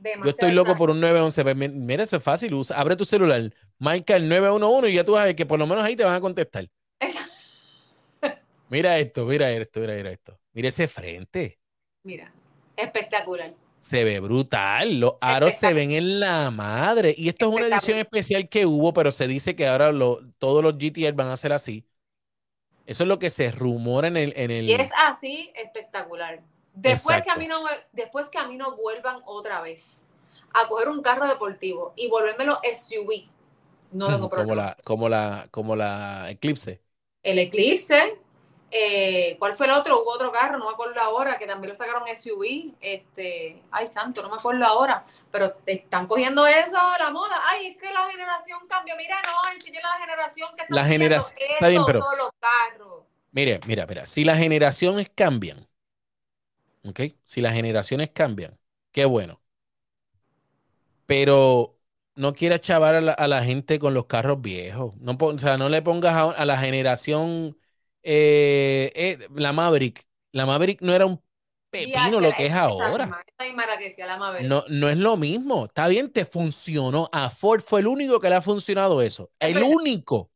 Demasiado. 0.00 0.24
Yo 0.24 0.30
estoy 0.30 0.52
loco 0.52 0.76
por 0.76 0.90
un 0.90 0.98
911. 0.98 1.42
Pues, 1.42 1.56
mira, 1.56 2.04
eso 2.04 2.16
es 2.16 2.22
fácil. 2.22 2.54
Usa, 2.54 2.80
abre 2.80 2.96
tu 2.96 3.04
celular, 3.04 3.52
marca 3.78 4.16
el 4.16 4.28
911 4.28 4.88
y 4.88 4.94
ya 4.94 5.04
tú 5.04 5.12
vas 5.12 5.22
a 5.22 5.24
ver 5.26 5.36
que 5.36 5.44
por 5.44 5.58
lo 5.58 5.66
menos 5.66 5.84
ahí 5.84 5.94
te 5.94 6.04
van 6.04 6.14
a 6.14 6.20
contestar. 6.20 6.66
mira 8.70 8.98
esto, 8.98 9.26
mira 9.26 9.50
esto, 9.52 9.80
mira, 9.80 9.94
mira 9.94 10.10
esto. 10.10 10.40
Mira 10.54 10.68
ese 10.68 10.88
frente. 10.88 11.58
Mira, 12.02 12.32
espectacular. 12.76 13.52
Se 13.80 14.04
ve 14.04 14.20
brutal. 14.20 15.00
Los 15.00 15.14
aros 15.20 15.54
se 15.54 15.74
ven 15.74 15.90
en 15.90 16.18
la 16.18 16.50
madre. 16.50 17.14
Y 17.16 17.28
esto 17.28 17.48
es 17.48 17.54
una 17.54 17.66
edición 17.66 17.98
especial 17.98 18.48
que 18.48 18.64
hubo, 18.64 18.94
pero 18.94 19.12
se 19.12 19.26
dice 19.26 19.54
que 19.54 19.66
ahora 19.66 19.92
todos 20.38 20.62
los 20.62 20.78
GTR 20.78 21.12
van 21.12 21.28
a 21.28 21.36
ser 21.36 21.52
así. 21.52 21.86
Eso 22.86 23.04
es 23.04 23.08
lo 23.08 23.18
que 23.18 23.28
se 23.28 23.50
rumora 23.50 24.08
en 24.08 24.16
el. 24.16 24.32
En 24.34 24.50
el... 24.50 24.64
Y 24.68 24.72
es 24.72 24.90
así 24.96 25.50
espectacular. 25.54 26.42
Después 26.72 27.22
que, 27.22 27.30
a 27.30 27.36
mí 27.36 27.46
no, 27.46 27.62
después 27.92 28.28
que 28.28 28.38
a 28.38 28.46
mí 28.46 28.56
no 28.56 28.76
vuelvan 28.76 29.20
otra 29.26 29.60
vez 29.60 30.06
a 30.52 30.68
coger 30.68 30.88
un 30.88 31.02
carro 31.02 31.26
deportivo 31.26 31.92
y 31.96 32.08
volvérmelo 32.08 32.60
SUV, 32.62 33.28
no 33.92 34.06
tengo 34.08 34.30
problema. 34.30 34.46
Como 34.46 34.54
la, 34.54 34.76
como 34.84 35.08
la, 35.08 35.48
como 35.50 35.76
la 35.76 36.30
Eclipse. 36.30 36.80
El 37.22 37.38
Eclipse, 37.38 38.18
eh, 38.72 39.36
¿Cuál 39.38 39.54
fue 39.54 39.66
el 39.66 39.72
otro? 39.72 40.00
Hubo 40.00 40.12
otro 40.12 40.30
carro, 40.30 40.56
no 40.56 40.66
me 40.66 40.72
acuerdo 40.72 41.00
ahora, 41.00 41.38
que 41.38 41.46
también 41.46 41.70
lo 41.70 41.74
sacaron 41.74 42.04
SUV. 42.06 42.74
Este, 42.80 43.62
ay, 43.70 43.86
santo, 43.86 44.22
no 44.22 44.30
me 44.30 44.36
acuerdo 44.36 44.64
ahora. 44.64 45.04
Pero 45.32 45.56
están 45.66 46.06
cogiendo 46.06 46.46
eso, 46.46 46.78
la 46.98 47.10
moda. 47.10 47.36
Ay, 47.50 47.68
es 47.68 47.76
que 47.76 47.92
la 47.92 48.08
generación 48.08 48.60
cambió. 48.68 48.96
Mira, 48.96 49.16
no, 49.22 49.52
enseñé 49.52 49.80
la 49.82 49.98
generación 49.98 50.50
que 50.54 50.62
está 50.62 50.74
La 50.74 50.84
generación. 50.84 51.38
Está 51.50 51.68
bien, 51.68 51.82
pero. 51.84 51.98
Los 51.98 52.30
carros. 52.38 53.02
Mire, 53.32 53.60
mira, 53.66 53.86
mira. 53.86 54.06
Si 54.06 54.24
las 54.24 54.38
generaciones 54.38 55.10
cambian, 55.12 55.66
¿ok? 56.84 57.00
Si 57.24 57.40
las 57.40 57.54
generaciones 57.54 58.10
cambian, 58.10 58.58
qué 58.92 59.04
bueno. 59.04 59.40
Pero 61.06 61.78
no 62.14 62.34
quiera 62.34 62.60
chavar 62.60 62.94
a 62.94 63.28
la, 63.28 63.44
gente 63.44 63.78
con 63.78 63.94
los 63.94 64.06
carros 64.06 64.40
viejos. 64.40 64.96
No, 64.98 65.16
o 65.18 65.38
sea, 65.38 65.58
no 65.58 65.68
le 65.68 65.82
pongas 65.82 66.14
a 66.36 66.44
la 66.44 66.56
generación 66.58 67.56
eh, 68.02 68.92
eh, 68.94 69.28
la 69.34 69.52
Maverick, 69.52 70.06
la 70.32 70.46
Maverick 70.46 70.80
no 70.80 70.94
era 70.94 71.06
un 71.06 71.22
pepino 71.70 72.20
lo 72.20 72.32
que 72.32 72.46
es 72.46 72.52
ahora. 72.52 73.24
No, 74.48 74.64
no 74.68 74.88
es 74.88 74.96
lo 74.96 75.16
mismo. 75.16 75.66
Está 75.66 75.88
bien, 75.88 76.10
te 76.10 76.24
funcionó. 76.24 77.08
A 77.12 77.30
Ford 77.30 77.62
fue 77.62 77.80
el 77.80 77.86
único 77.86 78.20
que 78.20 78.28
le 78.28 78.36
ha 78.36 78.42
funcionado 78.42 79.02
eso. 79.02 79.30
El 79.38 79.62
único. 79.62 80.30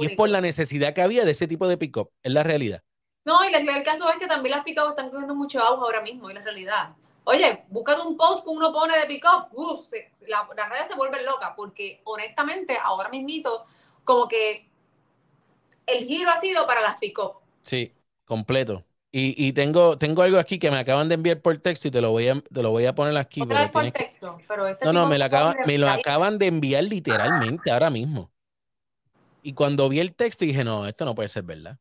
Y 0.00 0.06
es 0.06 0.12
por 0.12 0.30
la 0.30 0.40
necesidad 0.40 0.94
que 0.94 1.02
había 1.02 1.24
de 1.24 1.32
ese 1.32 1.46
tipo 1.46 1.68
de 1.68 1.76
pick-up. 1.76 2.10
Es 2.22 2.32
la 2.32 2.42
realidad. 2.42 2.82
No, 3.26 3.44
y 3.44 3.52
el, 3.52 3.82
caso 3.82 4.08
es 4.08 4.18
que 4.18 4.28
también 4.28 4.54
las 4.54 4.64
pick-up 4.64 4.90
están 4.90 5.10
cogiendo 5.10 5.34
mucho 5.34 5.60
auge 5.60 5.82
ahora 5.82 6.00
mismo, 6.00 6.30
y 6.30 6.34
la 6.34 6.42
realidad. 6.42 6.94
Oye, 7.24 7.64
búscate 7.68 8.00
un 8.02 8.16
post 8.16 8.44
que 8.44 8.50
uno 8.50 8.72
pone 8.72 8.96
de 8.96 9.04
pick-up. 9.06 9.48
La, 10.28 10.48
las 10.56 10.68
redes 10.68 10.86
se 10.88 10.94
vuelven 10.94 11.26
locas 11.26 11.50
porque 11.56 12.00
honestamente 12.04 12.78
ahora 12.80 13.08
mismito 13.08 13.66
como 14.04 14.28
que 14.28 14.70
el 15.86 16.06
giro 16.06 16.30
ha 16.30 16.40
sido 16.40 16.68
para 16.68 16.80
las 16.80 16.98
pick 16.98 17.18
Sí, 17.62 17.92
completo. 18.24 18.84
Y, 19.18 19.54
tengo, 19.54 19.96
tengo 19.96 20.20
algo 20.20 20.38
aquí 20.38 20.58
que 20.58 20.70
me 20.70 20.76
acaban 20.76 21.08
de 21.08 21.14
enviar 21.14 21.40
por 21.40 21.56
texto 21.56 21.88
y 21.88 21.90
te 21.90 22.02
lo 22.02 22.10
voy 22.10 22.28
a, 22.28 22.38
te 22.38 22.62
lo 22.62 22.70
voy 22.70 22.84
a 22.84 22.94
poner 22.94 23.16
aquí. 23.16 23.40
Otra 23.40 23.70
por 23.70 23.90
texto, 23.90 24.38
pero 24.46 24.66
este 24.66 24.84
No, 24.84 24.92
no, 24.92 25.06
me, 25.08 25.16
me 25.66 25.78
lo 25.78 25.88
acaban 25.88 26.38
de 26.38 26.48
enviar 26.48 26.84
literalmente 26.84 27.70
ahora 27.70 27.88
mismo. 27.88 28.30
Y 29.42 29.54
cuando 29.54 29.88
vi 29.88 30.00
el 30.00 30.14
texto 30.14 30.44
dije, 30.44 30.62
no, 30.64 30.86
esto 30.86 31.06
no 31.06 31.14
puede 31.14 31.30
ser 31.30 31.44
verdad. 31.44 31.78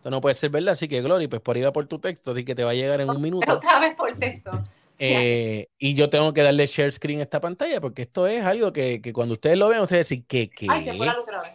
Esto 0.00 0.08
no 0.08 0.22
puede 0.22 0.34
ser 0.34 0.48
verdad, 0.48 0.72
así 0.72 0.88
que 0.88 1.02
Glory, 1.02 1.28
pues 1.28 1.42
por 1.42 1.56
ahí 1.56 1.62
va 1.62 1.74
por 1.74 1.86
tu 1.86 1.98
texto, 1.98 2.30
así 2.30 2.42
que 2.42 2.54
te 2.54 2.64
va 2.64 2.70
a 2.70 2.74
llegar 2.74 3.02
en 3.02 3.10
un 3.10 3.20
minuto. 3.20 3.52
Otra 3.52 3.78
vez 3.80 3.94
por 3.94 4.18
texto. 4.18 4.50
Eh, 4.98 5.68
y 5.78 5.92
yo 5.92 6.08
tengo 6.08 6.32
que 6.32 6.42
darle 6.42 6.66
share 6.66 6.90
screen 6.90 7.18
a 7.18 7.24
esta 7.24 7.38
pantalla 7.38 7.82
porque 7.82 8.00
esto 8.00 8.26
es 8.26 8.42
algo 8.42 8.72
que, 8.72 9.02
cuando 9.12 9.34
ustedes 9.34 9.58
lo 9.58 9.68
vean, 9.68 9.82
ustedes 9.82 10.08
dicen 10.08 10.24
que... 10.26 10.50
Ay, 10.70 10.84
se 10.84 10.94
fue 10.94 11.04
la 11.04 11.20
otra 11.20 11.42
vez. 11.42 11.52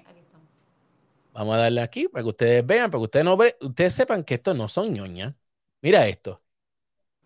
Vamos 1.33 1.55
a 1.55 1.57
darle 1.57 1.81
aquí 1.81 2.07
para 2.07 2.21
que 2.21 2.29
ustedes 2.29 2.63
vean, 2.63 2.91
para 2.91 2.99
que 2.99 3.05
ustedes, 3.05 3.25
no, 3.25 3.35
ustedes 3.61 3.95
sepan 3.95 4.23
que 4.23 4.35
estos 4.35 4.55
no 4.55 4.67
son 4.67 4.93
ñoñas. 4.93 5.33
Mira 5.81 6.07
esto. 6.07 6.39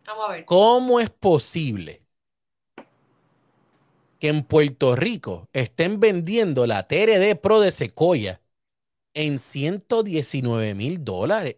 Vamos 0.06 0.30
a 0.30 0.32
ver. 0.32 0.46
¿Cómo 0.46 1.02
es 1.02 1.10
posible 1.10 2.02
que 4.20 4.30
en 4.30 4.44
Puerto 4.44 4.96
Rico 4.96 5.50
estén 5.52 6.00
vendiendo 6.00 6.66
la 6.66 6.88
TRD 6.88 7.36
Pro 7.36 7.60
de 7.60 7.72
Sequoia 7.72 8.40
en 9.20 9.38
119 9.38 10.74
mil 10.76 11.04
dólares? 11.04 11.58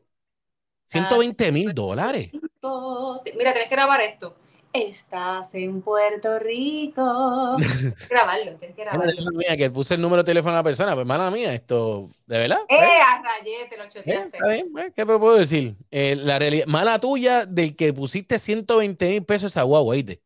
120 0.86 1.52
mil 1.52 1.74
dólares. 1.74 2.32
Mira, 2.34 3.54
tienes 3.54 3.70
que 3.70 3.76
grabar 3.76 4.02
esto. 4.02 4.36
Estás 4.74 5.54
en 5.54 5.82
Puerto 5.82 6.40
Rico. 6.40 7.58
grabarlo, 8.10 8.56
tienes 8.56 8.76
que 8.76 8.84
grabarlo. 8.84 9.32
Mira, 9.34 9.56
que 9.58 9.70
puse 9.70 9.94
el 9.94 10.02
número 10.02 10.24
de 10.24 10.28
teléfono 10.28 10.54
a 10.54 10.60
la 10.60 10.64
persona, 10.64 10.96
pues 10.96 11.06
mala 11.06 11.30
mía, 11.30 11.54
esto, 11.54 12.10
¿de 12.26 12.40
verdad? 12.40 12.62
¡Eh, 12.68 12.78
a 12.78 13.22
rayete, 13.22 13.78
lo 13.78 13.88
choteaste! 13.88 14.38
Eh, 14.50 14.92
¿Qué 14.96 15.06
puedo 15.06 15.36
decir? 15.36 15.76
Eh, 15.92 16.16
la 16.16 16.40
realidad, 16.40 16.66
mala 16.68 17.00
tuya 17.00 17.46
del 17.46 17.76
que 17.76 17.94
pusiste 17.94 18.40
120 18.40 19.10
mil 19.10 19.26
pesos 19.26 19.56
a 19.58 19.66
Huawei. 19.66 20.20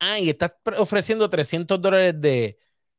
Ah, 0.00 0.18
y 0.18 0.30
estás 0.30 0.52
ofreciendo 0.78 1.28
300 1.28 1.80
dólares 1.80 2.14
de, 2.20 2.58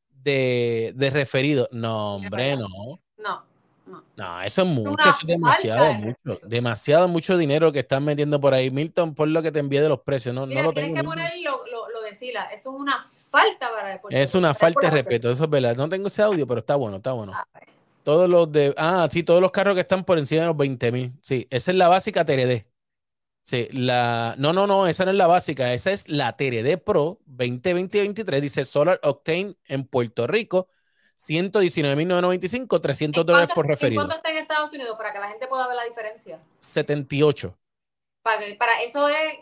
de, 0.10 0.94
de 0.96 1.10
referido. 1.10 1.68
No, 1.72 2.16
hombre, 2.16 2.56
no. 2.56 3.02
No. 3.18 3.51
No, 4.22 4.40
eso 4.44 4.62
es 4.62 4.68
mucho, 4.68 5.10
eso 5.10 5.18
es 5.22 5.28
demasiado 5.28 5.94
mucho. 5.96 6.40
Demasiado 6.44 7.08
mucho 7.08 7.38
dinero 7.40 7.72
que 7.72 7.80
están 7.80 8.06
metiendo 8.06 8.40
por 8.40 8.54
ahí. 8.54 8.70
Milton, 8.70 9.16
por 9.16 9.28
lo 9.28 9.42
que 9.42 9.52
te 9.52 9.58
envié 9.58 9.82
de 9.82 9.90
los 9.90 10.02
precios, 10.02 10.36
no, 10.36 10.46
no 10.46 10.54
lo 10.54 10.74
tengo. 10.74 10.74
Tienes 10.74 10.96
que 10.96 11.04
poner 11.04 11.32
lo, 11.44 11.60
lo, 11.92 12.02
de 12.04 12.14
Sila. 12.14 12.44
Eso 12.54 12.72
es 12.72 12.80
una 12.80 13.08
falta 13.32 13.72
para 13.72 14.00
Es 14.12 14.36
una 14.36 14.54
falta 14.54 14.82
de 14.82 14.92
respeto, 14.92 15.32
eso 15.32 15.46
es 15.46 15.50
verdad. 15.50 15.76
No 15.76 15.90
tengo 15.90 16.06
ese 16.06 16.22
audio, 16.22 16.46
pero 16.46 16.60
está 16.60 16.76
bueno, 16.76 16.98
está 16.98 17.14
bueno. 17.14 17.34
Todos 18.04 18.30
los 18.30 18.52
de. 18.52 18.76
Ah, 18.78 19.10
sí, 19.12 19.24
todos 19.24 19.42
los 19.42 19.50
carros 19.50 19.74
que 19.74 19.82
están 19.82 20.04
por 20.04 20.20
encima 20.20 20.42
de 20.42 20.48
los 20.48 20.58
20 20.58 20.92
mil. 20.92 21.14
Sí, 21.22 21.48
esa 21.50 21.72
es 21.72 21.78
la 21.78 21.88
básica 21.88 22.24
TRD. 22.24 22.68
Sí, 23.42 23.70
la. 23.72 24.36
No, 24.38 24.54
no, 24.54 24.68
no, 24.68 24.86
esa 24.86 25.04
no 25.04 25.10
es 25.10 25.18
la 25.18 25.26
básica. 25.26 25.74
Esa 25.74 25.92
es 25.92 26.08
la 26.10 26.38
TRD 26.38 26.78
Pro 26.78 27.18
2020-23. 27.28 28.40
Dice 28.40 28.66
Solar 28.66 29.00
Octane 29.02 29.56
en 29.68 29.84
Puerto 29.86 30.28
Rico 30.28 30.68
119.995, 31.22 32.82
300 32.82 33.26
dólares 33.26 33.52
por 33.54 33.68
referido. 33.68 34.02
¿Cuánto 34.02 34.16
está 34.16 34.32
en 34.32 34.38
Estados 34.38 34.74
Unidos 34.74 34.98
para 34.98 35.14
que 35.14 35.20
la 35.20 35.30
gente 35.30 35.48
pueda 35.48 35.68
ver 35.68 35.76
la 35.76 35.84
diferencia? 35.84 36.40
78. 36.58 37.56
Para, 38.24 38.40
para 38.58 38.82
eso 38.82 39.08
es 39.08 39.38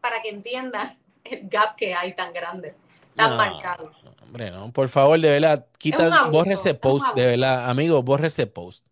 para 0.00 0.22
que 0.22 0.28
entiendan 0.28 0.96
el 1.24 1.48
gap 1.48 1.74
que 1.74 1.92
hay 1.92 2.14
tan 2.14 2.32
grande, 2.32 2.76
tan 3.16 3.36
marcado. 3.36 3.90
hombre, 4.22 4.50
no, 4.52 4.72
por 4.72 4.88
favor, 4.88 5.18
de 5.18 5.28
verdad, 5.28 5.66
quita, 5.78 6.28
borre 6.28 6.54
ese 6.54 6.74
post, 6.74 7.06
de 7.16 7.26
verdad, 7.26 7.68
amigo, 7.68 8.00
borre 8.02 8.28
ese 8.28 8.46
post. 8.46 8.86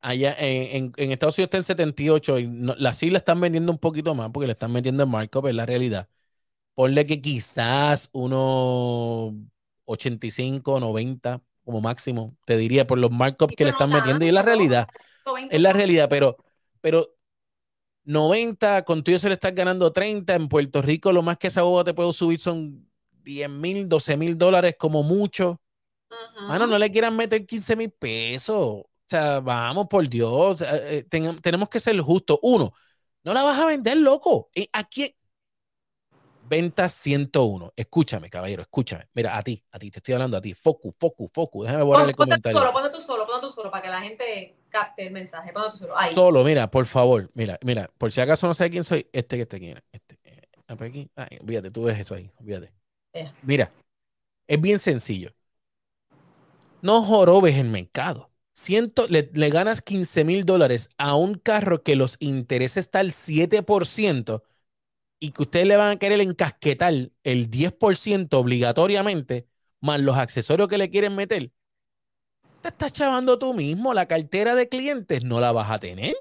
Allá 0.00 0.36
en, 0.38 0.92
en, 0.96 1.12
Estados 1.12 1.38
Unidos 1.38 1.46
está 1.46 1.56
en 1.58 1.64
78 1.64 2.38
y 2.40 2.48
las 2.76 2.96
siglas 2.96 3.22
están 3.22 3.40
vendiendo 3.40 3.70
un 3.70 3.78
poquito 3.78 4.14
más 4.14 4.30
porque 4.32 4.46
le 4.46 4.52
están 4.52 4.72
metiendo 4.72 5.04
en 5.04 5.08
markup, 5.08 5.46
es 5.46 5.54
la 5.54 5.66
realidad. 5.66 6.08
Ponle 6.74 7.06
que 7.06 7.20
quizás 7.20 8.08
unos 8.12 9.32
85, 9.84 10.80
90 10.80 11.40
como 11.64 11.80
máximo, 11.80 12.36
te 12.44 12.56
diría, 12.56 12.86
por 12.86 12.98
los 12.98 13.10
markups 13.10 13.54
que 13.56 13.64
le 13.64 13.70
están 13.70 13.90
metiendo. 13.90 14.24
Y 14.24 14.28
es 14.28 14.34
la 14.34 14.42
realidad. 14.42 14.88
Es 15.50 15.60
la 15.60 15.72
realidad, 15.72 16.08
pero, 16.08 16.36
pero 16.80 17.14
90, 18.04 18.82
con 18.84 19.04
tuyo 19.04 19.18
se 19.18 19.28
le 19.28 19.34
estás 19.34 19.54
ganando 19.54 19.92
30. 19.92 20.34
En 20.34 20.48
Puerto 20.48 20.82
Rico, 20.82 21.12
lo 21.12 21.22
más 21.22 21.38
que 21.38 21.48
esa 21.48 21.62
boba 21.62 21.84
te 21.84 21.94
puedo 21.94 22.12
subir 22.12 22.38
son 22.38 22.88
10 23.22 23.48
mil, 23.48 23.88
12 23.88 24.16
mil 24.16 24.36
dólares, 24.36 24.76
como 24.78 25.02
mucho. 25.02 25.60
Mano, 26.48 26.66
no 26.66 26.78
le 26.78 26.90
quieran 26.90 27.16
meter 27.16 27.46
15 27.46 27.76
mil 27.76 27.90
pesos. 27.90 28.56
O 28.58 28.90
sea, 29.06 29.40
vamos, 29.40 29.86
por 29.88 30.08
Dios. 30.08 30.60
Eh, 30.60 31.06
eh, 31.12 31.38
tenemos 31.40 31.68
que 31.68 31.80
ser 31.80 31.98
justos. 32.00 32.38
Uno, 32.42 32.72
no 33.24 33.32
la 33.32 33.42
vas 33.42 33.58
a 33.58 33.66
vender, 33.66 33.96
loco. 33.98 34.50
¿A 34.72 34.84
Venta 36.52 36.86
101. 36.90 37.72
Escúchame, 37.74 38.28
caballero, 38.28 38.60
escúchame. 38.60 39.08
Mira, 39.14 39.38
a 39.38 39.42
ti, 39.42 39.64
a 39.70 39.78
ti, 39.78 39.90
te 39.90 40.00
estoy 40.00 40.12
hablando 40.12 40.36
a 40.36 40.40
ti. 40.42 40.52
Focus, 40.52 40.94
focus, 41.00 41.30
focus. 41.32 41.64
Déjame 41.64 41.82
borrar 41.82 42.06
el 42.06 42.14
comentario. 42.14 42.58
Solo, 42.58 42.70
ponte 42.74 42.90
tú 42.90 43.00
solo, 43.00 43.26
ponte 43.26 43.46
tú 43.46 43.50
solo, 43.50 43.70
para 43.70 43.82
que 43.82 43.88
la 43.88 44.02
gente 44.02 44.56
capte 44.68 45.06
el 45.06 45.14
mensaje. 45.14 45.50
Ponte 45.50 45.70
tú 45.70 45.76
solo. 45.78 45.98
Ahí. 45.98 46.14
Solo, 46.14 46.44
mira, 46.44 46.70
por 46.70 46.84
favor. 46.84 47.30
Mira, 47.32 47.58
mira, 47.62 47.90
por 47.96 48.12
si 48.12 48.20
acaso 48.20 48.46
no 48.46 48.52
sé 48.52 48.68
quién 48.68 48.84
soy, 48.84 49.06
este 49.14 49.38
que. 49.38 49.82
Este, 49.92 50.18
eh, 50.24 50.42
aquí. 50.68 51.08
Ay, 51.16 51.38
olvídate, 51.40 51.70
tú 51.70 51.84
ves 51.84 51.98
eso 51.98 52.14
ahí, 52.14 52.30
olvídate. 52.38 52.70
Eh. 53.14 53.32
Mira, 53.40 53.72
es 54.46 54.60
bien 54.60 54.78
sencillo. 54.78 55.30
No 56.82 57.02
jorobes 57.02 57.56
el 57.56 57.70
mercado. 57.70 58.28
Ciento, 58.52 59.06
le, 59.08 59.30
le 59.32 59.48
ganas 59.48 59.80
15 59.80 60.24
mil 60.24 60.44
dólares 60.44 60.90
a 60.98 61.14
un 61.16 61.32
carro 61.32 61.82
que 61.82 61.96
los 61.96 62.18
intereses 62.20 62.84
está 62.84 62.98
al 62.98 63.10
7% 63.10 64.42
y 65.22 65.30
que 65.30 65.42
ustedes 65.42 65.68
le 65.68 65.76
van 65.76 65.92
a 65.92 65.98
querer 66.00 66.20
encasquetar 66.20 66.92
el 67.22 67.48
10% 67.48 68.40
obligatoriamente, 68.40 69.46
más 69.80 70.00
los 70.00 70.16
accesorios 70.16 70.68
que 70.68 70.78
le 70.78 70.90
quieren 70.90 71.14
meter, 71.14 71.52
te 72.60 72.68
estás 72.68 72.92
chavando 72.92 73.38
tú 73.38 73.54
mismo. 73.54 73.94
La 73.94 74.06
cartera 74.06 74.56
de 74.56 74.68
clientes 74.68 75.22
no 75.22 75.38
la 75.38 75.52
vas 75.52 75.70
a 75.70 75.78
tener. 75.78 76.16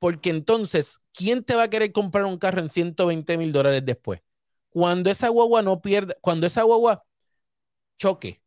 Porque 0.00 0.30
entonces, 0.30 0.98
¿quién 1.12 1.44
te 1.44 1.54
va 1.54 1.64
a 1.64 1.70
querer 1.70 1.92
comprar 1.92 2.24
un 2.24 2.38
carro 2.38 2.60
en 2.60 2.68
120 2.68 3.38
mil 3.38 3.52
dólares 3.52 3.84
después? 3.86 4.20
cuando 4.70 5.10
esa 5.10 5.28
guagua 5.28 5.62
no 5.62 5.80
pierda, 5.80 6.14
cuando 6.20 6.46
esa 6.46 6.64
guagua 6.64 7.04
choque, 7.98 8.42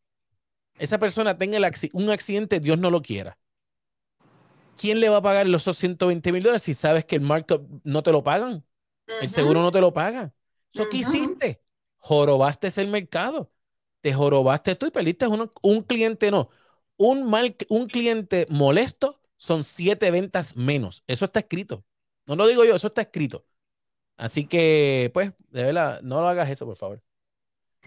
esa 0.76 0.99
persona 0.99 1.38
tenga 1.38 1.57
un 1.93 2.09
accidente, 2.09 2.59
Dios 2.59 2.78
no 2.78 2.89
lo 2.89 3.01
quiera. 3.01 3.38
¿Quién 4.78 4.99
le 4.99 5.07
va 5.09 5.17
a 5.17 5.22
pagar 5.22 5.47
los 5.47 5.63
120 5.63 6.32
mil 6.34 6.43
dólares 6.43 6.63
si 6.63 6.74
sabes 6.74 7.05
que 7.05 7.15
el 7.15 7.22
markup 7.22 7.67
no 7.84 8.03
te 8.03 8.11
lo 8.11 8.24
pagan? 8.24 8.65
El 9.20 9.30
seguro 9.30 9.62
no 9.62 9.72
te 9.72 9.82
lo 9.82 9.91
paga. 9.91 10.34
¿Eso 10.74 10.88
qué 10.89 10.97
hiciste? 10.97 11.62
Jorobaste 11.97 12.70
el 12.78 12.88
mercado. 12.88 13.51
Te 14.01 14.14
jorobaste 14.14 14.76
tú 14.76 14.88
y 14.88 14.91
perdiste 14.91 15.28
un 15.28 15.84
cliente, 15.84 16.32
no. 16.32 16.49
Un, 16.97 17.30
mal, 17.30 17.55
un 17.70 17.88
cliente 17.88 18.45
molesto 18.49 19.20
son 19.36 19.64
siete 19.64 20.12
ventas 20.12 20.55
menos. 20.55 21.03
Eso 21.07 21.26
está 21.26 21.39
escrito. 21.39 21.84
No 22.28 22.36
lo 22.36 22.47
digo 22.47 22.64
yo, 22.64 22.76
eso 22.76 22.88
está 22.88 23.01
escrito. 23.01 23.45
Así 24.18 24.45
que, 24.45 25.09
pues, 25.14 25.32
de 25.49 25.64
verdad, 25.64 25.99
no 26.03 26.22
lo 26.22 26.28
hagas 26.28 26.49
eso, 26.49 26.66
por 26.66 26.78
favor. 26.78 27.01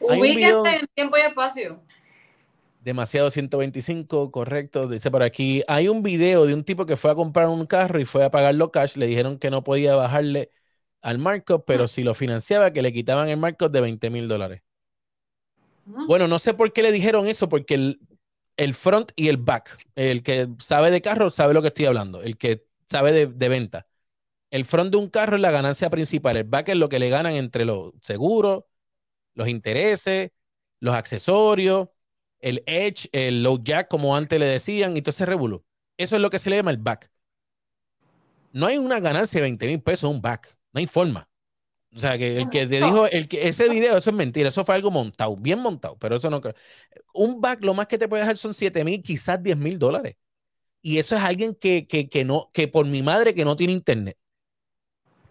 Ubíquete 0.00 0.80
en 0.80 0.86
tiempo 0.94 1.16
y 1.16 1.20
espacio. 1.20 1.80
Demasiado 2.80 3.30
125, 3.30 4.30
correcto. 4.30 4.88
Dice 4.88 5.10
por 5.10 5.22
aquí, 5.22 5.62
hay 5.68 5.88
un 5.88 6.02
video 6.02 6.44
de 6.44 6.54
un 6.54 6.64
tipo 6.64 6.86
que 6.86 6.96
fue 6.96 7.12
a 7.12 7.14
comprar 7.14 7.48
un 7.48 7.66
carro 7.66 8.00
y 8.00 8.04
fue 8.04 8.24
a 8.24 8.30
pagarlo 8.30 8.72
cash. 8.72 8.96
Le 8.96 9.06
dijeron 9.06 9.38
que 9.38 9.50
no 9.50 9.62
podía 9.64 9.94
bajarle 9.94 10.50
al 11.04 11.18
markup, 11.18 11.64
pero 11.66 11.86
si 11.86 12.02
lo 12.02 12.14
financiaba, 12.14 12.72
que 12.72 12.80
le 12.80 12.90
quitaban 12.90 13.28
el 13.28 13.36
markup 13.36 13.70
de 13.70 13.82
20 13.82 14.08
mil 14.08 14.26
dólares. 14.26 14.62
Bueno, 15.84 16.26
no 16.28 16.38
sé 16.38 16.54
por 16.54 16.72
qué 16.72 16.82
le 16.82 16.92
dijeron 16.92 17.26
eso, 17.26 17.46
porque 17.50 17.74
el, 17.74 18.00
el, 18.56 18.72
front 18.72 19.12
y 19.14 19.28
el 19.28 19.36
back, 19.36 19.78
el 19.96 20.22
que 20.22 20.48
sabe 20.58 20.90
de 20.90 21.02
carro 21.02 21.28
sabe 21.28 21.52
lo 21.52 21.60
que 21.60 21.68
estoy 21.68 21.84
hablando, 21.84 22.22
el 22.22 22.38
que 22.38 22.66
sabe 22.88 23.12
de, 23.12 23.26
de 23.26 23.48
venta. 23.50 23.84
El 24.50 24.64
front 24.64 24.92
de 24.92 24.96
un 24.96 25.10
carro 25.10 25.36
es 25.36 25.42
la 25.42 25.50
ganancia 25.50 25.90
principal, 25.90 26.38
el 26.38 26.44
back 26.44 26.70
es 26.70 26.76
lo 26.76 26.88
que 26.88 26.98
le 26.98 27.10
ganan 27.10 27.34
entre 27.34 27.66
los 27.66 27.92
seguros, 28.00 28.64
los 29.34 29.48
intereses, 29.48 30.30
los 30.80 30.94
accesorios, 30.94 31.90
el 32.40 32.62
edge, 32.64 33.10
el 33.12 33.42
low 33.42 33.62
jack, 33.62 33.88
como 33.88 34.16
antes 34.16 34.40
le 34.40 34.46
decían, 34.46 34.96
y 34.96 35.02
todo 35.02 35.10
ese 35.10 35.26
revuelo. 35.26 35.66
Eso 35.98 36.16
es 36.16 36.22
lo 36.22 36.30
que 36.30 36.38
se 36.38 36.48
le 36.48 36.56
llama 36.56 36.70
el 36.70 36.78
back. 36.78 37.10
No 38.52 38.64
hay 38.64 38.78
una 38.78 39.00
ganancia 39.00 39.38
de 39.38 39.42
20 39.42 39.66
mil 39.66 39.82
pesos 39.82 40.10
un 40.10 40.22
back, 40.22 40.56
no 40.74 40.80
hay 40.80 40.86
forma. 40.86 41.28
O 41.94 42.00
sea, 42.00 42.18
que 42.18 42.36
el 42.36 42.50
que 42.50 42.66
te 42.66 42.80
dijo, 42.80 43.06
el 43.06 43.28
que, 43.28 43.46
ese 43.46 43.68
video, 43.68 43.96
eso 43.96 44.10
es 44.10 44.16
mentira, 44.16 44.48
eso 44.48 44.64
fue 44.64 44.74
algo 44.74 44.90
montado, 44.90 45.36
bien 45.36 45.60
montado, 45.60 45.96
pero 45.96 46.16
eso 46.16 46.28
no 46.28 46.40
creo. 46.40 46.54
Un 47.12 47.40
back, 47.40 47.64
lo 47.64 47.72
más 47.72 47.86
que 47.86 47.98
te 47.98 48.08
puede 48.08 48.22
dejar 48.22 48.36
son 48.36 48.52
7 48.52 48.84
mil, 48.84 49.00
quizás 49.00 49.40
10 49.40 49.56
mil 49.56 49.78
dólares. 49.78 50.16
Y 50.82 50.98
eso 50.98 51.14
es 51.14 51.22
alguien 51.22 51.54
que, 51.54 51.86
que, 51.86 52.08
que, 52.08 52.24
no, 52.24 52.50
que 52.52 52.66
por 52.66 52.84
mi 52.86 53.02
madre 53.02 53.32
que 53.32 53.44
no 53.44 53.54
tiene 53.54 53.72
internet, 53.72 54.18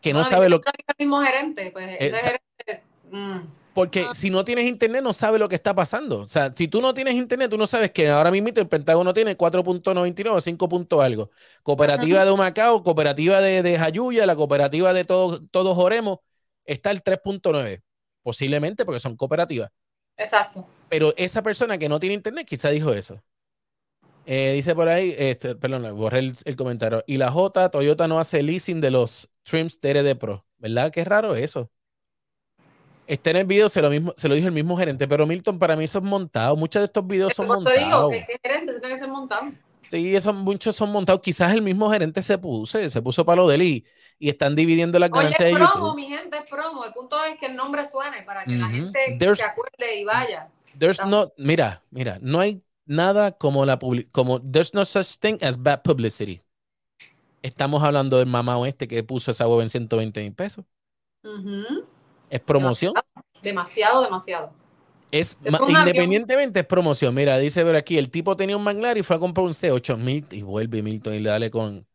que 0.02 0.14
no, 0.14 0.24
sabe 0.24 0.50
lo 0.50 0.62
que... 0.62 0.70
El 0.70 1.06
mismo 1.06 1.22
gerente, 1.22 1.70
pues 1.72 1.98
ese 2.00 2.18
gerente... 2.18 2.84
Mm. 3.12 3.40
Porque 3.74 4.06
si 4.14 4.30
no 4.30 4.46
tienes 4.46 4.66
internet, 4.66 5.02
no 5.02 5.14
sabes 5.14 5.40
lo 5.40 5.50
que 5.50 5.56
está 5.56 5.74
pasando. 5.74 6.22
O 6.22 6.28
sea, 6.28 6.54
si 6.56 6.68
tú 6.68 6.82
no 6.82 6.94
tienes 6.94 7.16
internet, 7.16 7.50
tú 7.50 7.58
no 7.58 7.66
sabes 7.66 7.92
que 7.92 8.10
ahora 8.10 8.30
mismo 8.30 8.50
el 8.56 8.68
Pentágono 8.68 9.14
tiene 9.14 9.36
4.99, 9.36 10.42
5. 10.42 11.02
algo. 11.02 11.32
Cooperativa 11.64 12.24
de 12.24 12.32
Humacao, 12.32 12.84
cooperativa 12.84 13.42
de, 13.42 13.64
de 13.64 13.78
Jayuya, 13.78 14.26
la 14.26 14.36
cooperativa 14.36 14.94
de 14.94 15.04
todos, 15.04 15.42
todos 15.50 15.78
Oremos, 15.78 16.20
está 16.66 16.92
el 16.92 17.04
3.9. 17.04 17.82
Posiblemente 18.22 18.86
porque 18.86 19.00
son 19.00 19.18
cooperativas. 19.18 19.72
Exacto. 20.18 20.68
Pero 20.90 21.14
esa 21.18 21.42
persona 21.42 21.78
que 21.78 21.90
no 21.90 22.00
tiene 22.00 22.16
internet 22.16 22.48
quizá 22.48 22.70
dijo 22.70 22.94
eso. 22.94 23.22
Eh, 24.26 24.54
dice 24.56 24.74
por 24.74 24.88
ahí, 24.88 25.14
este, 25.18 25.56
perdón, 25.56 25.96
borré 25.98 26.20
el, 26.20 26.56
comentario. 26.56 27.04
Y 27.08 27.18
la 27.18 27.32
J, 27.32 27.70
Toyota 27.70 28.08
no 28.08 28.20
hace 28.20 28.42
leasing 28.42 28.80
de 28.80 28.92
los 28.92 29.30
trims 29.44 29.80
TRD 29.80 30.16
Pro. 30.16 30.46
¿Verdad? 30.58 30.92
Qué 30.92 31.04
raro 31.04 31.36
eso. 31.36 31.70
Está 33.06 33.32
en 33.32 33.38
el 33.38 33.46
video, 33.46 33.68
se 33.68 33.82
lo, 33.82 33.90
mismo, 33.90 34.14
se 34.16 34.30
lo 34.30 34.36
dijo 34.36 34.48
el 34.48 34.54
mismo 34.54 34.78
gerente, 34.78 35.08
pero 35.08 35.26
Milton, 35.26 35.60
para 35.60 35.76
mí 35.76 35.84
eso 35.84 35.98
es 35.98 36.04
montado. 36.04 36.56
Muchos 36.56 36.82
de 36.82 36.86
estos 36.86 37.06
videos 37.06 37.34
son 37.34 37.48
montados. 37.48 37.78
Te 37.78 37.86
digo, 37.86 38.10
que, 38.10 38.26
gerente 38.42 38.80
tiene 38.80 38.96
que 38.96 38.98
ser 38.98 39.10
montado. 39.10 39.52
Sí, 39.84 40.16
esos, 40.16 40.34
muchos 40.34 40.76
son 40.76 40.92
montados. 40.92 41.22
Quizás 41.22 41.54
el 41.54 41.62
mismo 41.62 41.90
gerente 41.92 42.22
se 42.22 42.38
puso, 42.38 42.90
se 42.90 43.02
puso 43.02 43.26
para 43.26 43.42
lo 43.42 43.48
de 43.48 43.56
él 43.56 43.62
y, 43.62 43.86
están 44.20 44.56
dividiendo 44.56 45.00
las 45.00 45.12
ganancias 45.12 45.54
Oye, 45.54 45.62
es 45.62 45.70
promo, 45.70 45.96
mi 45.96 46.08
gente, 46.08 46.38
es 46.38 46.44
promo. 46.50 46.86
El 46.86 46.94
punto 46.94 47.22
es 47.26 47.38
que 47.38 47.48
el 47.48 47.58
nombre 47.58 47.84
suene 47.84 48.24
para 48.24 48.46
que 48.46 48.54
la 48.54 48.70
gente 48.70 49.18
se 49.36 49.44
acuerde 49.44 50.00
y 50.00 50.06
vaya. 50.06 50.48
There's 50.80 51.06
no, 51.06 51.34
mira, 51.38 51.84
mira, 51.92 52.20
no 52.22 52.40
hay 52.40 52.64
nada 52.86 53.34
como 53.34 53.66
la 53.66 53.78
como 54.12 54.42
there's 54.42 54.74
no 54.74 54.86
such 54.86 55.18
thing 55.20 55.38
as 55.42 55.62
bad 55.62 55.82
publicity. 55.84 56.42
Estamos 57.42 57.84
hablando 57.84 58.18
del 58.18 58.28
mamá 58.28 58.66
este 58.68 58.88
que 58.88 59.04
puso 59.04 59.32
esa 59.32 59.46
web 59.48 59.62
en 59.62 59.70
120 59.70 60.22
mil 60.22 60.34
pesos. 60.34 60.64
Es 62.34 62.40
promoción. 62.40 62.94
Demasiado, 63.44 64.02
demasiado. 64.02 64.52
Es, 65.12 65.38
independientemente 65.68 66.62
es 66.62 66.66
promoción. 66.66 67.14
Mira, 67.14 67.38
dice 67.38 67.64
ver 67.64 67.76
aquí, 67.76 68.00
el 68.00 68.10
tipo 68.10 68.36
tenía 68.36 68.58
un 68.58 68.64
Manglar 68.64 68.98
y 68.98 69.04
fue 69.04 69.18
a 69.18 69.20
comprar 69.20 69.46
un 69.46 69.54
C8 69.54 69.98
mil 69.98 70.26
y 70.32 70.42
vuelve 70.42 70.82
Milton 70.82 71.14
y 71.14 71.20
le 71.20 71.30
dale 71.30 71.52
con. 71.52 71.86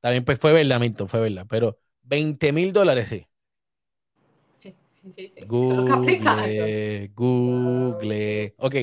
También 0.00 0.24
pues 0.24 0.38
fue 0.38 0.52
verdad, 0.52 0.78
Milton, 0.78 1.08
fue 1.08 1.18
verdad. 1.18 1.44
Pero 1.48 1.76
20 2.02 2.52
mil 2.52 2.72
dólares 2.72 3.08
sí. 3.08 3.26
Sí, 4.58 4.76
sí, 5.12 5.28
sí. 5.28 5.40
Google, 5.44 7.10
Google. 7.16 8.54
Ok. 8.58 8.74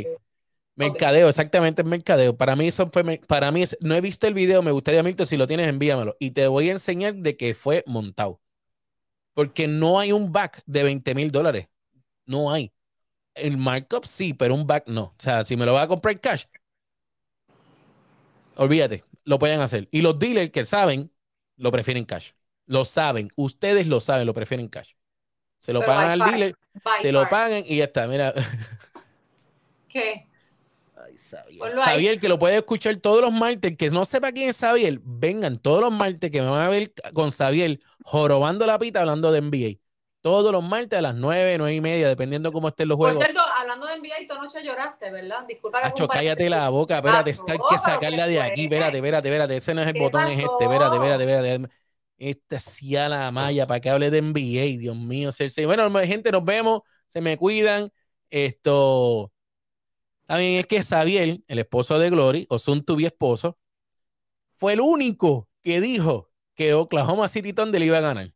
Mercadeo, 0.76 1.30
exactamente, 1.30 1.84
es 1.84 1.88
mercadeo. 1.88 2.36
Para 2.36 2.58
mí 2.58 2.68
eso 2.68 2.90
fue, 2.92 3.18
para 3.20 3.50
mí, 3.54 3.64
no 3.80 3.96
he 3.96 4.02
visto 4.02 4.28
el 4.28 4.34
video, 4.34 4.62
me 4.62 4.72
gustaría, 4.72 5.04
Milton, 5.04 5.26
si 5.26 5.38
lo 5.38 5.48
tienes, 5.48 5.70
envíamelo. 5.70 6.18
Y 6.20 6.32
te 6.32 6.48
voy 6.48 6.68
a 6.68 6.74
enseñar 6.74 7.16
de 7.16 7.38
que 7.38 7.54
fue 7.54 7.86
montado. 7.88 8.42
Porque 9.34 9.68
no 9.68 10.00
hay 10.00 10.12
un 10.12 10.32
back 10.32 10.64
de 10.66 10.84
20 10.84 11.16
mil 11.16 11.32
dólares. 11.32 11.68
No 12.26 12.52
hay. 12.52 12.72
El 13.34 13.58
markup 13.58 14.06
sí, 14.06 14.34
pero 14.34 14.56
un 14.56 14.68
back 14.68 14.88
no. 14.88 15.04
O 15.04 15.16
sea, 15.20 15.44
si 15.44 15.56
me 15.56 15.66
lo 15.66 15.74
voy 15.74 15.82
a 15.82 15.88
comprar 15.88 16.20
cash, 16.20 16.46
olvídate, 18.56 19.06
lo 19.24 19.40
pueden 19.40 19.62
hacer. 19.62 19.88
Y 19.92 20.02
los 20.02 20.20
dealers 20.20 20.52
que 20.52 20.66
saben, 20.66 21.12
lo 21.56 21.72
prefieren 21.72 22.06
cash. 22.06 22.32
Lo 22.66 22.86
saben, 22.86 23.30
ustedes 23.36 23.88
lo 23.88 24.02
saben, 24.02 24.28
lo 24.28 24.34
prefieren 24.34 24.68
cash. 24.68 24.94
Se 25.60 25.74
lo 25.74 25.82
pagan 25.82 26.10
al 26.10 26.32
dealer, 26.32 26.56
se 27.00 27.12
lo 27.12 27.30
pagan 27.30 27.64
y 27.66 27.78
ya 27.78 27.86
está. 27.86 28.08
Mira. 28.08 28.34
¿Qué? 29.88 30.28
Ay, 31.86 32.18
que 32.20 32.30
lo 32.30 32.40
puede 32.40 32.58
escuchar 32.58 32.96
todos 32.98 33.22
los 33.22 33.32
martes. 33.32 33.76
Que 33.78 33.90
no 33.90 34.06
sepa 34.06 34.32
quién 34.32 34.50
es 34.50 34.58
Xavier, 34.58 35.00
vengan 35.04 35.58
todos 35.58 35.82
los 35.82 35.92
martes 35.92 36.32
que 36.32 36.42
me 36.42 36.48
van 36.48 36.62
a 36.62 36.70
ver 36.70 36.94
con 37.14 37.32
Xavier 37.32 37.80
jorobando 38.04 38.66
la 38.66 38.80
pita 38.80 39.02
hablando 39.02 39.32
de 39.32 39.42
NBA. 39.42 39.80
Todos 40.22 40.52
los 40.52 40.64
martes 40.64 41.00
a 41.00 41.02
las 41.02 41.16
9, 41.16 41.58
9 41.58 41.74
y 41.74 41.82
media, 41.82 42.08
dependiendo 42.08 42.52
cómo 42.52 42.68
estén 42.68 42.88
los 42.88 42.98
juegos. 42.98 43.16
Por 43.16 43.26
cierto, 43.26 43.42
hablando 43.58 43.88
de 43.88 43.98
NBA, 43.98 44.28
tu 44.28 44.40
noche 44.40 44.64
lloraste, 44.64 45.10
¿verdad? 45.10 45.46
Disculpa 45.48 45.82
que 45.82 45.88
Acho, 45.88 46.08
cállate 46.08 46.48
la 46.48 46.70
boca, 46.70 46.98
espérate, 46.98 47.32
hay 47.48 47.58
que 47.70 47.80
sacarla 47.80 48.28
de 48.28 48.40
aquí, 48.40 48.64
espérate, 48.66 48.98
espérate, 48.98 49.28
espérate, 49.30 49.58
ese 49.58 49.74
no 49.74 49.82
es 49.82 49.88
el 49.88 50.00
botón, 50.00 50.28
es 50.28 50.38
este, 50.38 50.64
espérate, 50.64 50.96
espérate, 50.96 51.24
espérate. 51.24 51.74
Esta 52.20 52.60
sí 52.60 52.96
a 52.96 53.10
la 53.10 53.32
malla 53.32 53.66
para 53.66 53.80
que 53.80 53.90
hable 53.90 54.12
de 54.12 54.22
NBA, 54.22 54.78
Dios 54.78 54.96
mío. 54.96 55.32
Bueno, 55.66 55.92
gente, 56.02 56.32
nos 56.32 56.46
vemos, 56.46 56.82
se 57.08 57.20
me 57.20 57.36
cuidan. 57.36 57.92
Esto, 58.30 59.32
también 60.32 60.62
es 60.62 60.66
que 60.66 60.82
Xavier, 60.82 61.42
el 61.46 61.60
esposo 61.60 62.00
de 62.00 62.10
Glory, 62.10 62.48
o 62.50 62.58
Sun 62.58 62.86
Tubi 62.86 63.06
esposo, 63.06 63.58
fue 64.56 64.72
el 64.72 64.80
único 64.80 65.50
que 65.62 65.82
dijo 65.82 66.30
que 66.56 66.74
Oklahoma 66.74 67.28
City 67.28 67.52
Thunder 67.52 67.82
le 67.82 67.88
iba 67.88 67.98
a 67.98 68.02
ganar. 68.02 68.34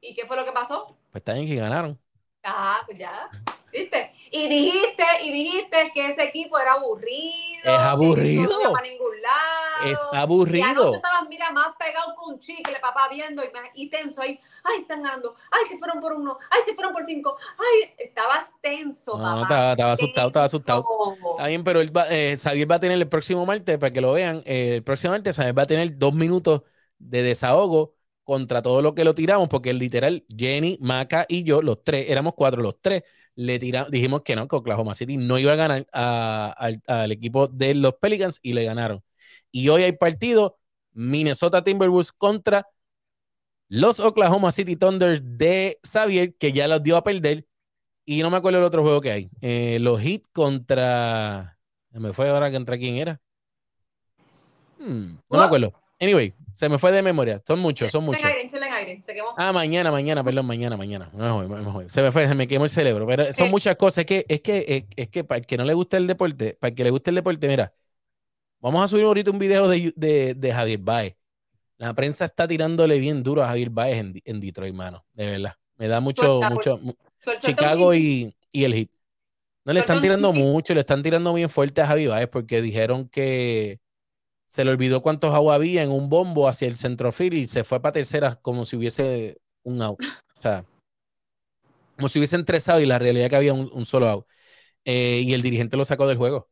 ¿Y 0.00 0.12
qué 0.12 0.26
fue 0.26 0.36
lo 0.36 0.44
que 0.44 0.50
pasó? 0.50 0.98
Pues 1.12 1.22
también 1.22 1.46
que 1.46 1.54
ganaron. 1.54 2.00
Ah, 2.42 2.82
pues 2.84 2.98
ya. 2.98 3.30
¿Viste? 3.72 4.12
Y 4.32 4.48
dijiste, 4.48 5.04
y 5.22 5.32
dijiste 5.32 5.90
que 5.92 6.08
ese 6.08 6.24
equipo 6.24 6.58
era 6.58 6.72
aburrido. 6.72 7.64
Es 7.64 7.80
aburrido. 7.80 8.62
No 8.62 8.72
para 8.72 8.86
ningún 8.86 9.20
lado. 9.20 9.92
Es 9.92 9.98
aburrido. 10.12 10.92
Y 10.92 10.94
estabas, 10.94 11.28
mira, 11.28 11.50
más 11.50 11.68
pegado 11.78 12.14
con 12.14 12.34
un 12.34 12.40
chicle, 12.40 12.78
papá, 12.80 13.08
viendo 13.10 13.42
y, 13.42 13.48
y, 13.74 13.88
tenso 13.88 14.22
ahí. 14.22 14.38
Ay, 14.62 14.80
están 14.82 15.02
ganando. 15.02 15.34
Ay, 15.50 15.66
se 15.68 15.78
fueron 15.78 16.00
por 16.00 16.12
uno. 16.12 16.38
Ay, 16.50 16.60
se 16.64 16.74
fueron 16.74 16.92
por 16.92 17.04
cinco. 17.04 17.36
Ay, 17.58 17.90
estabas 17.98 18.52
tenso, 18.60 19.18
no, 19.18 19.42
Estaba, 19.42 19.72
estaba 19.72 19.92
asustado, 19.92 20.28
estaba 20.28 20.46
asustado. 20.46 20.84
Está 21.32 21.46
bien, 21.48 21.64
pero 21.64 21.80
él 21.80 21.96
va, 21.96 22.06
eh, 22.10 22.36
Xavier 22.38 22.70
va 22.70 22.76
a 22.76 22.80
tener 22.80 22.98
el 22.98 23.08
próximo 23.08 23.44
martes, 23.46 23.78
para 23.78 23.90
que 23.90 24.00
lo 24.00 24.12
vean, 24.12 24.42
eh, 24.44 24.76
el 24.76 24.82
próximo 24.84 25.12
martes 25.12 25.36
Xavier 25.36 25.58
va 25.58 25.62
a 25.62 25.66
tener 25.66 25.98
dos 25.98 26.14
minutos 26.14 26.62
de 26.98 27.22
desahogo 27.22 27.94
contra 28.22 28.62
todo 28.62 28.80
lo 28.80 28.94
que 28.94 29.02
lo 29.02 29.14
tiramos, 29.14 29.48
porque 29.48 29.72
literal, 29.72 30.24
Jenny, 30.28 30.78
Maca 30.80 31.26
y 31.28 31.42
yo, 31.42 31.62
los 31.62 31.82
tres, 31.82 32.08
éramos 32.08 32.34
cuatro, 32.36 32.62
los 32.62 32.80
tres, 32.80 33.02
le 33.40 33.58
tiramos, 33.58 33.90
dijimos 33.90 34.20
que 34.22 34.36
no, 34.36 34.46
que 34.46 34.56
Oklahoma 34.56 34.94
City 34.94 35.16
no 35.16 35.38
iba 35.38 35.54
a 35.54 35.56
ganar 35.56 35.86
al 35.92 37.12
equipo 37.12 37.48
de 37.48 37.74
los 37.74 37.94
Pelicans 37.94 38.38
y 38.42 38.52
le 38.52 38.64
ganaron. 38.64 39.02
Y 39.50 39.70
hoy 39.70 39.82
hay 39.82 39.92
partido 39.92 40.58
Minnesota 40.92 41.64
Timberwolves 41.64 42.12
contra 42.12 42.68
los 43.68 43.98
Oklahoma 43.98 44.52
City 44.52 44.76
Thunders 44.76 45.22
de 45.24 45.78
Xavier, 45.82 46.34
que 46.34 46.52
ya 46.52 46.68
los 46.68 46.82
dio 46.82 46.98
a 46.98 47.02
perder. 47.02 47.46
Y 48.04 48.20
no 48.20 48.30
me 48.30 48.36
acuerdo 48.36 48.58
el 48.58 48.64
otro 48.64 48.82
juego 48.82 49.00
que 49.00 49.10
hay. 49.10 49.30
Eh, 49.40 49.78
los 49.80 50.02
Heat 50.02 50.24
contra. 50.32 51.58
Me 51.92 52.12
fue 52.12 52.28
ahora 52.28 52.52
contra 52.52 52.76
quién 52.76 52.96
era. 52.96 53.22
Hmm, 54.78 55.14
no 55.30 55.38
me 55.38 55.44
acuerdo. 55.44 55.72
Anyway, 55.98 56.34
se 56.52 56.68
me 56.68 56.78
fue 56.78 56.92
de 56.92 57.00
memoria. 57.02 57.40
Son 57.46 57.58
muchos, 57.58 57.90
son 57.90 58.04
muchos. 58.04 58.22
Aire, 58.80 59.02
se 59.02 59.14
quemó. 59.14 59.28
Ah, 59.36 59.52
mañana, 59.52 59.90
mañana, 59.90 60.22
perdón, 60.24 60.46
mañana, 60.46 60.76
mañana. 60.76 61.10
Mejor, 61.12 61.48
mejor. 61.48 61.90
Se 61.90 62.02
me 62.02 62.10
fue, 62.12 62.26
se 62.26 62.34
me 62.34 62.46
quemó 62.48 62.64
el 62.64 62.70
cerebro. 62.70 63.06
Pero 63.06 63.32
son 63.32 63.46
Eh. 63.46 63.50
muchas 63.50 63.76
cosas. 63.76 63.98
Es 63.98 64.06
que, 64.06 64.26
es 64.28 64.40
que, 64.40 64.64
es, 64.68 64.84
es 64.96 65.08
que 65.08 65.24
para 65.24 65.38
el 65.38 65.46
que 65.46 65.56
no 65.56 65.64
le 65.64 65.74
gusta 65.74 65.96
el 65.96 66.06
deporte, 66.06 66.56
para 66.60 66.70
el 66.70 66.74
que 66.74 66.84
le 66.84 66.90
guste 66.90 67.10
el 67.10 67.16
deporte, 67.16 67.48
mira, 67.48 67.72
vamos 68.60 68.84
a 68.84 68.88
subir 68.88 69.04
ahorita 69.04 69.30
un 69.30 69.38
video 69.38 69.68
de, 69.68 69.92
de, 69.96 70.34
de 70.34 70.52
Javier 70.52 70.78
Baez. 70.80 71.16
La 71.78 71.94
prensa 71.94 72.24
está 72.26 72.46
tirándole 72.46 72.98
bien 72.98 73.22
duro 73.22 73.42
a 73.42 73.48
Javier 73.48 73.70
Baez 73.70 73.98
en, 73.98 74.14
en 74.24 74.40
Detroit, 74.40 74.74
mano. 74.74 75.04
De 75.14 75.26
verdad. 75.26 75.54
Me 75.78 75.88
da 75.88 76.00
mucho, 76.00 76.22
Suelta, 76.40 76.50
mucho. 76.50 76.80
Suelta 77.20 77.46
Chicago 77.48 77.94
y, 77.94 78.36
y 78.52 78.64
el 78.64 78.74
Heat. 78.74 78.88
No 79.64 79.72
le 79.72 79.80
están 79.80 80.00
tirando 80.02 80.32
mucho, 80.32 80.74
le 80.74 80.80
están 80.80 81.02
tirando 81.02 81.32
bien 81.34 81.48
fuerte 81.48 81.80
a 81.80 81.86
Javi 81.86 82.06
Baez 82.06 82.28
porque 82.28 82.60
dijeron 82.60 83.08
que 83.08 83.78
se 84.50 84.64
le 84.64 84.72
olvidó 84.72 85.00
cuántos 85.00 85.32
agua 85.32 85.54
había 85.54 85.84
en 85.84 85.92
un 85.92 86.08
bombo 86.08 86.48
hacia 86.48 86.66
el 86.66 86.76
centrofil 86.76 87.34
y 87.34 87.46
se 87.46 87.62
fue 87.62 87.80
para 87.80 87.92
tercera 87.92 88.34
como 88.34 88.66
si 88.66 88.76
hubiese 88.76 89.38
un 89.62 89.80
out. 89.80 90.00
O 90.36 90.40
sea, 90.40 90.64
como 91.96 92.08
si 92.08 92.18
hubiesen 92.18 92.44
tres 92.44 92.66
y 92.80 92.86
la 92.86 92.98
realidad 92.98 93.26
es 93.26 93.30
que 93.30 93.36
había 93.36 93.52
un, 93.52 93.70
un 93.72 93.86
solo 93.86 94.08
out. 94.08 94.26
Eh, 94.84 95.22
y 95.24 95.34
el 95.34 95.42
dirigente 95.42 95.76
lo 95.76 95.84
sacó 95.84 96.08
del 96.08 96.16
juego. 96.16 96.48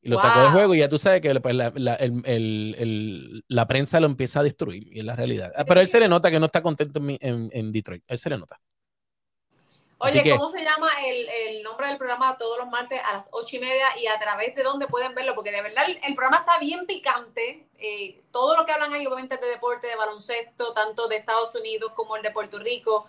Y 0.00 0.10
lo 0.10 0.18
sacó 0.18 0.40
del 0.42 0.52
juego 0.52 0.74
y 0.76 0.78
ya 0.78 0.88
tú 0.88 0.96
sabes 0.96 1.20
que 1.20 1.34
pues, 1.40 1.54
la, 1.56 1.72
la- 1.74 1.94
el- 1.96 2.22
el- 2.24 2.76
el- 2.78 3.44
la 3.48 3.66
prensa 3.66 3.98
lo 3.98 4.06
empieza 4.06 4.40
a 4.40 4.44
destruir 4.44 4.86
y 4.94 5.00
es 5.00 5.04
la 5.04 5.16
realidad. 5.16 5.52
Ah, 5.56 5.64
Pero 5.64 5.80
a 5.80 5.82
él 5.82 5.88
se 5.88 5.98
le 5.98 6.08
nota 6.08 6.30
que 6.30 6.38
no 6.38 6.46
está 6.46 6.62
contento 6.62 7.00
en, 7.00 7.18
en- 7.20 7.50
en 7.52 7.72
Detroit. 7.72 8.04
A 8.08 8.12
él 8.12 8.18
se 8.18 8.30
le 8.30 8.38
nota. 8.38 8.60
Oye, 10.00 10.22
que- 10.22 10.30
¿cómo 10.30 10.48
se 10.48 10.64
llama 10.64 10.88
el, 11.04 11.28
el 11.28 11.62
nombre 11.64 11.88
del 11.88 11.98
programa 11.98 12.38
todos 12.38 12.56
los 12.58 12.68
martes 12.68 13.00
a 13.04 13.14
las 13.14 13.28
ocho 13.32 13.56
y 13.56 13.58
media 13.58 13.86
y 13.98 14.06
a 14.06 14.18
través 14.18 14.54
de 14.54 14.62
dónde 14.62 14.86
pueden 14.86 15.14
verlo? 15.14 15.34
Porque 15.34 15.50
de 15.50 15.60
verdad 15.62 15.84
el, 15.88 15.98
el 16.04 16.14
programa 16.14 16.38
está 16.38 16.58
bien 16.58 16.86
picante. 16.86 17.66
eh, 17.78 18.20
todo 18.30 18.56
lo 18.56 18.64
que 18.64 18.72
hablan 18.72 18.92
ahí, 18.92 19.06
obviamente, 19.06 19.34
es 19.36 19.40
de 19.40 19.48
deporte, 19.48 19.88
de 19.88 19.96
baloncesto, 19.96 20.72
tanto 20.72 21.08
de 21.08 21.16
Estados 21.16 21.54
Unidos 21.54 21.92
como 21.94 22.16
el 22.16 22.22
de 22.22 22.30
Puerto 22.30 22.58
Rico. 22.60 23.06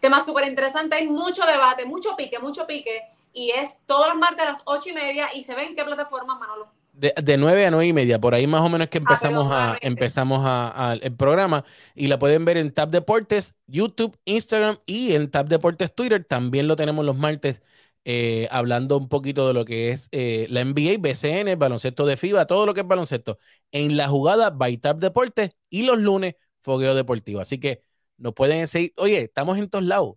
Temas 0.00 0.26
súper 0.26 0.46
interesantes. 0.48 0.98
Hay 1.00 1.08
mucho 1.08 1.46
debate, 1.46 1.84
mucho 1.86 2.16
pique, 2.16 2.38
mucho 2.38 2.66
pique. 2.66 3.04
Y 3.32 3.50
es 3.52 3.78
todos 3.86 4.08
los 4.08 4.16
martes 4.16 4.46
a 4.46 4.50
las 4.50 4.62
ocho 4.66 4.90
y 4.90 4.94
media. 4.94 5.30
¿Y 5.34 5.44
se 5.44 5.54
ve 5.54 5.64
en 5.64 5.76
qué 5.76 5.84
plataforma, 5.84 6.36
Manolo? 6.36 6.70
De, 6.98 7.14
de 7.22 7.36
9 7.38 7.64
a 7.64 7.70
9 7.70 7.86
y 7.86 7.92
media, 7.92 8.20
por 8.20 8.34
ahí 8.34 8.48
más 8.48 8.60
o 8.62 8.68
menos 8.68 8.88
que 8.88 8.98
perdón, 9.00 9.12
empezamos 9.14 9.52
a 9.52 9.78
empezamos 9.82 10.40
a, 10.44 10.90
a- 10.90 10.94
el 10.94 11.14
programa 11.14 11.64
y 11.94 12.08
la 12.08 12.18
pueden 12.18 12.44
ver 12.44 12.56
en 12.56 12.72
Tab 12.74 12.90
Deportes, 12.90 13.54
YouTube, 13.68 14.18
Instagram 14.24 14.78
y 14.84 15.12
en 15.14 15.30
Tab 15.30 15.46
Deportes 15.48 15.94
Twitter. 15.94 16.24
También 16.24 16.66
lo 16.66 16.74
tenemos 16.74 17.04
los 17.06 17.16
martes 17.16 17.62
eh, 18.04 18.48
hablando 18.50 18.96
un 18.98 19.08
poquito 19.08 19.46
de 19.46 19.54
lo 19.54 19.64
que 19.64 19.90
es 19.90 20.08
eh, 20.10 20.46
la 20.50 20.60
NBA, 20.60 20.98
BCN, 20.98 21.54
baloncesto 21.56 22.04
de 22.04 22.16
FIBA, 22.16 22.46
todo 22.46 22.66
lo 22.66 22.74
que 22.74 22.80
es 22.80 22.86
baloncesto 22.88 23.38
en 23.70 23.96
la 23.96 24.08
jugada 24.08 24.50
by 24.50 24.76
Tab 24.78 24.98
Deportes 24.98 25.50
y 25.70 25.82
los 25.84 25.98
lunes 25.98 26.34
Fogueo 26.62 26.94
Deportivo. 26.96 27.40
Así 27.40 27.60
que 27.60 27.82
nos 28.16 28.34
pueden 28.34 28.66
seguir. 28.66 28.92
Oye, 28.96 29.20
estamos 29.22 29.56
en 29.58 29.68
todos 29.70 29.84
lados. 29.84 30.16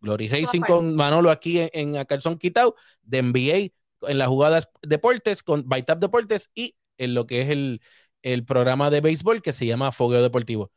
Glory 0.00 0.28
Racing 0.28 0.62
con 0.64 0.94
Manolo 0.94 1.30
aquí 1.30 1.58
en, 1.60 1.70
en 1.72 1.96
A 1.96 2.04
Calzón 2.04 2.38
Quitao, 2.38 2.74
de 3.02 3.18
NBA 3.18 3.72
en 4.02 4.18
las 4.18 4.28
jugadas 4.28 4.68
deportes 4.82 5.42
con 5.42 5.68
Bytap 5.68 5.98
Deportes 5.98 6.50
y 6.54 6.76
en 6.98 7.14
lo 7.14 7.26
que 7.26 7.42
es 7.42 7.50
el, 7.50 7.80
el 8.22 8.44
programa 8.44 8.90
de 8.90 9.00
béisbol 9.00 9.42
que 9.42 9.52
se 9.52 9.66
llama 9.66 9.92
Fogueo 9.92 10.22
Deportivo. 10.22 10.70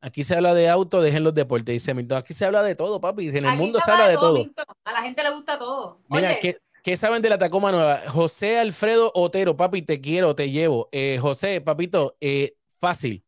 Aquí 0.00 0.22
se 0.22 0.36
habla 0.36 0.54
de 0.54 0.68
auto, 0.68 1.02
dejen 1.02 1.24
los 1.24 1.34
deportes, 1.34 1.72
dice 1.72 1.92
Milton. 1.92 2.18
Aquí 2.18 2.32
se 2.32 2.44
habla 2.44 2.62
de 2.62 2.76
todo, 2.76 3.00
papi. 3.00 3.28
En 3.28 3.36
el 3.38 3.46
Aquí 3.46 3.58
mundo 3.58 3.80
se 3.80 3.90
habla 3.90 4.08
de 4.08 4.14
todo. 4.14 4.38
Milton. 4.38 4.64
A 4.84 4.92
la 4.92 5.02
gente 5.02 5.22
le 5.24 5.30
gusta 5.30 5.58
todo. 5.58 6.00
Mira, 6.08 6.28
Oye, 6.30 6.38
¿qué, 6.40 6.58
qué 6.84 6.96
saben 6.96 7.20
de 7.20 7.28
la 7.28 7.38
Tacoma 7.38 7.72
Nueva? 7.72 8.02
José 8.08 8.58
Alfredo 8.60 9.10
Otero, 9.14 9.56
papi, 9.56 9.82
te 9.82 10.00
quiero, 10.00 10.36
te 10.36 10.50
llevo. 10.50 10.88
Eh, 10.92 11.18
José, 11.20 11.60
papito, 11.60 12.16
eh, 12.20 12.54
fácil. 12.78 13.24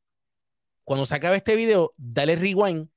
Cuando 0.85 1.07
se 1.07 1.15
acabe 1.17 1.37
este 1.37 1.57
video, 1.57 1.91
dale 1.97 2.37
rewind. 2.37 2.89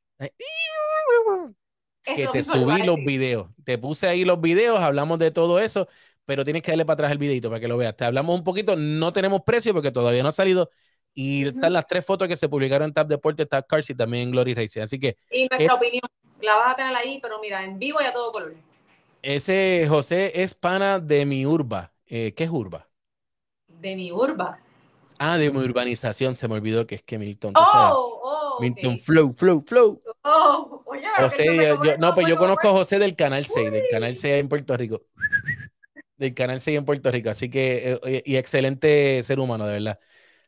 que 2.04 2.14
eso 2.24 2.32
te 2.32 2.44
subí 2.44 2.84
los 2.84 2.98
videos. 2.98 3.50
Te 3.64 3.80
puse 3.80 4.08
ahí 4.08 4.24
los 4.24 4.40
videos, 4.40 4.80
hablamos 4.80 5.18
de 5.18 5.32
todo 5.32 5.60
eso, 5.60 5.88
pero 6.26 6.44
tienes 6.44 6.62
que 6.62 6.72
darle 6.72 6.86
para 6.86 6.94
atrás 6.96 7.12
el 7.12 7.18
videito 7.18 7.50
para 7.50 7.60
que 7.60 7.68
lo 7.68 7.78
veas. 7.78 7.96
Te 7.96 8.06
hablamos 8.06 8.36
un 8.36 8.44
poquito, 8.44 8.76
no 8.76 9.12
tenemos 9.14 9.42
precio 9.46 9.74
porque 9.74 9.92
todavía 9.92 10.24
no 10.24 10.30
ha 10.30 10.34
salido. 10.34 10.70
Y 11.16 11.46
están 11.48 11.74
las 11.74 11.86
tres 11.86 12.04
fotos 12.06 12.28
que 12.28 12.36
se 12.36 12.50
publicaron 12.50 12.88
en 12.88 12.94
Tab 12.94 13.08
Deportes, 13.08 13.48
Tab 13.48 13.68
Cars 13.68 13.90
y 13.90 13.96
también 13.96 14.24
en 14.24 14.32
Glory 14.32 14.56
Racing. 14.56 14.82
Así 14.82 15.00
que 15.00 15.18
Y 15.32 15.48
nuestra 15.48 15.76
opinión, 15.76 16.02
la 16.42 16.56
vas 16.56 16.74
a 16.74 16.76
tener 16.76 16.96
ahí, 16.96 17.20
pero 17.22 17.40
mira, 17.40 17.64
en 17.64 17.78
vivo 17.78 18.00
y 18.02 18.06
a 18.06 18.12
todo 18.14 18.32
color. 18.32 18.56
ese 19.22 19.86
José 19.88 20.32
es 20.42 20.56
pana 20.56 21.00
de 21.00 21.26
mi 21.26 21.46
urba. 21.46 21.94
Eh, 22.08 22.34
¿Qué 22.36 22.46
es 22.46 22.50
urba? 22.50 22.88
De 23.68 23.96
mi 23.96 24.12
urba. 24.12 24.60
Ah, 25.20 25.38
de 25.38 25.52
mi 25.52 25.60
urbanización. 25.60 26.36
Se 26.36 26.48
me 26.48 26.56
olvidó 26.56 26.88
que 26.88 26.96
es 26.96 27.04
que 27.04 27.20
Milton. 27.20 27.54
sabes. 27.54 27.94
Oh, 27.96 28.20
oh, 28.24 28.62
Milton. 28.62 28.98
Flow, 28.98 29.32
Flow, 29.34 29.64
Flow. 29.66 30.00
Oh, 30.24 30.82
oye, 30.86 31.04
José, 31.18 31.46
yo- 31.56 31.76
no, 31.76 31.82
¿Cómo 32.10 32.16
pues 32.16 32.28
yo 32.28 32.36
¿Cómo 32.38 32.48
conozco 32.48 32.70
a? 32.70 32.72
José 32.72 32.98
del 33.00 33.16
Canal 33.16 33.46
6, 33.46 33.72
del 33.72 33.84
Canal 33.92 34.16
6 34.16 34.34
en 34.36 34.50
Puerto 34.50 34.76
Rico. 34.76 35.04
Del 36.24 36.34
Canal 36.34 36.60
6 36.62 36.78
en 36.78 36.86
Puerto 36.86 37.12
Rico. 37.12 37.30
Así 37.30 37.50
que, 37.50 38.00
eh, 38.06 38.24
y 38.26 38.38
excelente 38.38 39.22
ser 39.24 39.40
humano, 39.40 39.66
de 39.68 39.74
verdad. 39.74 40.00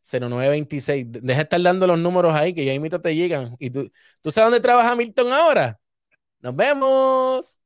0926. 0.01 1.05
Deja 1.09 1.39
de 1.39 1.43
estar 1.43 1.61
dando 1.61 1.87
los 1.87 1.99
números 1.99 2.33
ahí, 2.33 2.53
que 2.53 2.63
ya 2.65 2.73
imito 2.73 3.01
te 3.01 3.15
llegan. 3.15 3.55
¿Y 3.59 3.71
tú, 3.71 3.91
tú 4.21 4.31
sabes 4.31 4.51
dónde 4.51 4.61
trabaja 4.61 4.95
Milton 4.95 5.31
ahora? 5.33 5.79
Nos 6.41 6.55
vemos. 6.55 7.59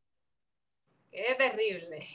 Qué 1.12 1.36
terrible. 1.38 2.08